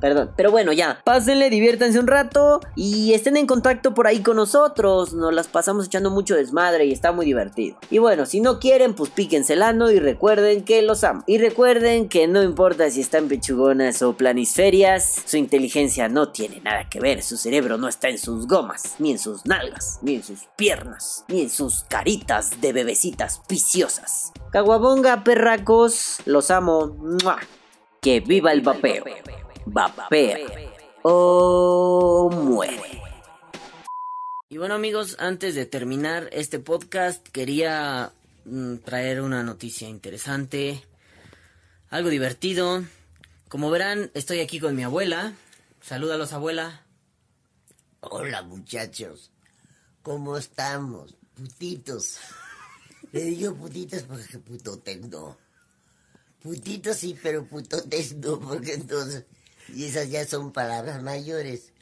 Perdón, 0.00 0.32
pero 0.36 0.50
bueno, 0.50 0.72
ya. 0.72 1.00
Pásenle, 1.04 1.50
diviértanse 1.50 1.98
un 1.98 2.06
rato 2.06 2.60
y 2.76 3.14
estén 3.14 3.36
en 3.36 3.46
contacto 3.46 3.94
por 3.94 4.06
ahí 4.06 4.22
con 4.22 4.36
nosotros. 4.36 5.14
Nos 5.14 5.32
las 5.34 5.48
pasamos 5.48 5.86
echando 5.86 6.10
mucho 6.10 6.36
desmadre 6.36 6.84
y 6.84 6.92
está 6.92 7.12
muy 7.12 7.26
divertido. 7.26 7.76
Y 7.90 7.98
bueno, 7.98 8.26
si 8.26 8.40
no 8.40 8.60
quieren, 8.60 8.94
pues 8.94 9.10
píquense 9.10 9.54
ano 9.62 9.90
y 9.90 9.98
recuerden 9.98 10.64
que 10.64 10.82
los 10.82 11.04
amo. 11.04 11.22
Y 11.26 11.38
recuerden 11.38 12.08
que 12.08 12.26
no 12.26 12.42
importa 12.42 12.90
si 12.90 13.00
están 13.00 13.28
pechugonas 13.28 14.02
o 14.02 14.16
planisferias, 14.16 15.22
su 15.24 15.36
inteligencia 15.36 16.08
no 16.08 16.30
tiene 16.30 16.60
nada 16.60 16.88
que 16.88 17.00
ver. 17.00 17.22
Su 17.22 17.36
cerebro 17.36 17.78
no 17.78 17.88
está 17.88 18.08
en 18.08 18.18
sus 18.18 18.46
gomas, 18.46 18.96
ni 18.98 19.12
en 19.12 19.18
sus 19.18 19.46
nalgas, 19.46 19.98
ni 20.02 20.16
en 20.16 20.22
sus 20.22 20.40
piernas, 20.56 21.24
ni 21.28 21.42
en 21.42 21.50
sus 21.50 21.84
caritas 21.84 22.60
de 22.60 22.72
bebecitas 22.72 23.42
viciosas. 23.48 24.32
Caguabonga, 24.50 25.24
perracos, 25.24 25.94
los 26.26 26.50
amo. 26.50 26.96
Que 28.00 28.20
viva 28.20 28.52
el 28.52 28.60
vapeo. 28.60 29.04
Vapea 29.66 30.38
o 31.06 32.30
muere. 32.32 33.02
Y 34.48 34.56
bueno 34.56 34.74
amigos, 34.74 35.16
antes 35.18 35.54
de 35.54 35.66
terminar 35.66 36.28
este 36.32 36.58
podcast 36.58 37.26
quería 37.28 38.12
mm, 38.46 38.76
traer 38.76 39.20
una 39.20 39.42
noticia 39.42 39.88
interesante, 39.88 40.82
algo 41.90 42.08
divertido. 42.08 42.84
Como 43.48 43.70
verán, 43.70 44.10
estoy 44.14 44.40
aquí 44.40 44.60
con 44.60 44.74
mi 44.74 44.82
abuela. 44.82 45.34
Salúdalos, 45.82 46.32
abuela. 46.32 46.82
Hola 48.00 48.42
muchachos, 48.42 49.30
¿cómo 50.02 50.38
estamos? 50.38 51.14
Putitos. 51.36 52.18
Le 53.12 53.24
digo 53.24 53.54
putitos 53.54 54.04
porque 54.04 54.38
puto 54.38 54.78
tengo. 54.78 55.36
Putito 56.44 56.92
sí, 56.92 57.18
pero 57.22 57.46
putotes 57.46 58.16
no, 58.16 58.38
porque 58.38 58.74
entonces, 58.74 59.24
y 59.74 59.86
esas 59.86 60.10
ya 60.10 60.26
son 60.26 60.52
palabras 60.52 61.02
mayores. 61.02 61.72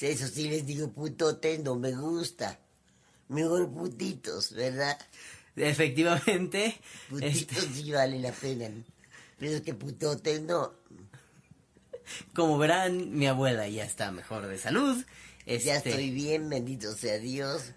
Eso 0.00 0.28
sí 0.28 0.48
les 0.48 0.64
digo 0.64 0.88
putotes, 0.92 1.58
no 1.64 1.74
me 1.74 1.90
gusta. 1.90 2.60
Mejor 3.28 3.68
putitos, 3.68 4.52
¿verdad? 4.52 4.96
Efectivamente. 5.56 6.78
Putitos 7.10 7.58
este 7.58 7.60
sí 7.60 7.90
vale 7.90 8.20
la 8.20 8.30
pena. 8.30 8.70
Pero 9.40 9.56
es 9.56 9.62
que 9.62 9.74
putotes 9.74 10.42
no. 10.42 10.72
Como 12.34 12.56
verán, 12.56 13.18
mi 13.18 13.26
abuela 13.26 13.66
ya 13.66 13.84
está 13.84 14.12
mejor 14.12 14.46
de 14.46 14.58
salud. 14.58 14.96
Ya 15.44 15.54
este, 15.54 15.90
estoy 15.90 16.10
bien, 16.10 16.48
bendito 16.48 16.94
sea 16.94 17.18
Dios. 17.18 17.72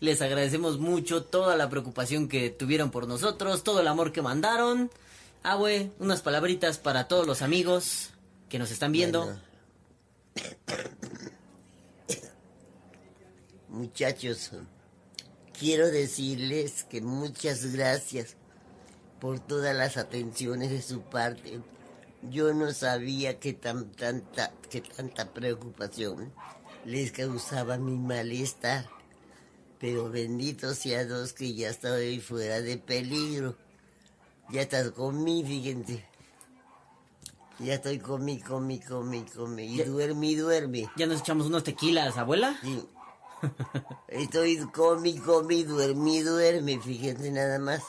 Les 0.00 0.20
agradecemos 0.20 0.80
mucho 0.80 1.22
toda 1.22 1.56
la 1.56 1.70
preocupación 1.70 2.28
que 2.28 2.50
tuvieron 2.50 2.90
por 2.90 3.06
nosotros, 3.06 3.62
todo 3.62 3.80
el 3.80 3.86
amor 3.86 4.10
que 4.10 4.20
mandaron. 4.20 4.90
Ah, 5.44 5.56
güey, 5.56 5.90
unas 5.98 6.22
palabritas 6.22 6.78
para 6.78 7.08
todos 7.08 7.26
los 7.26 7.42
amigos 7.42 8.10
que 8.48 8.60
nos 8.60 8.70
están 8.70 8.92
viendo. 8.92 9.36
Muchachos, 13.68 14.52
quiero 15.58 15.90
decirles 15.90 16.84
que 16.84 17.00
muchas 17.00 17.72
gracias 17.72 18.36
por 19.20 19.40
todas 19.40 19.74
las 19.74 19.96
atenciones 19.96 20.70
de 20.70 20.80
su 20.80 21.02
parte. 21.02 21.58
Yo 22.30 22.54
no 22.54 22.72
sabía 22.72 23.40
que 23.40 23.52
tan, 23.52 23.90
tanta, 23.90 24.52
que 24.70 24.80
tanta 24.80 25.32
preocupación 25.32 26.32
les 26.84 27.10
causaba 27.10 27.78
mi 27.78 27.96
malestar. 27.96 28.88
Pero 29.80 30.08
bendito 30.08 30.72
sea 30.76 31.04
Dios 31.04 31.32
que 31.32 31.52
ya 31.54 31.70
estoy 31.70 32.20
fuera 32.20 32.60
de 32.60 32.78
peligro. 32.78 33.56
Ya 34.50 34.62
estás 34.62 34.90
conmigo, 34.90 35.48
fíjense. 35.48 36.04
Ya 37.58 37.74
estoy 37.74 37.98
comí, 37.98 38.40
comí, 38.40 38.80
comí, 38.80 39.22
comí. 39.22 39.64
Y 39.64 39.82
duerme, 39.84 40.26
y 40.28 40.34
duerme. 40.34 40.90
¿Ya 40.96 41.06
nos 41.06 41.20
echamos 41.20 41.46
unos 41.46 41.62
tequilas, 41.62 42.16
abuela? 42.16 42.58
Sí. 42.62 42.84
Estoy 44.08 44.56
comí, 44.72 45.18
comí, 45.18 45.62
duerme, 45.62 46.22
duerme. 46.22 46.80
Fíjense 46.80 47.30
nada 47.30 47.58
más. 47.58 47.82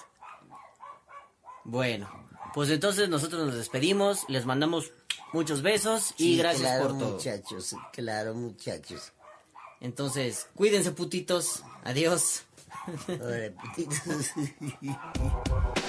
Bueno, 1.64 2.10
pues 2.54 2.70
entonces 2.70 3.10
nosotros 3.10 3.46
nos 3.46 3.56
despedimos. 3.56 4.26
Les 4.28 4.46
mandamos 4.46 4.92
muchos 5.32 5.62
besos 5.62 6.14
y 6.18 6.38
gracias 6.38 6.82
por 6.82 6.98
todo. 6.98 7.14
muchachos. 7.14 7.76
Claro, 7.94 8.36
muchachos. 8.36 9.12
Entonces, 9.80 10.48
cuídense, 10.56 10.92
putitos. 10.92 11.64
Adiós. 11.84 12.44
Ahora, 13.08 13.52
putitos. 13.52 14.32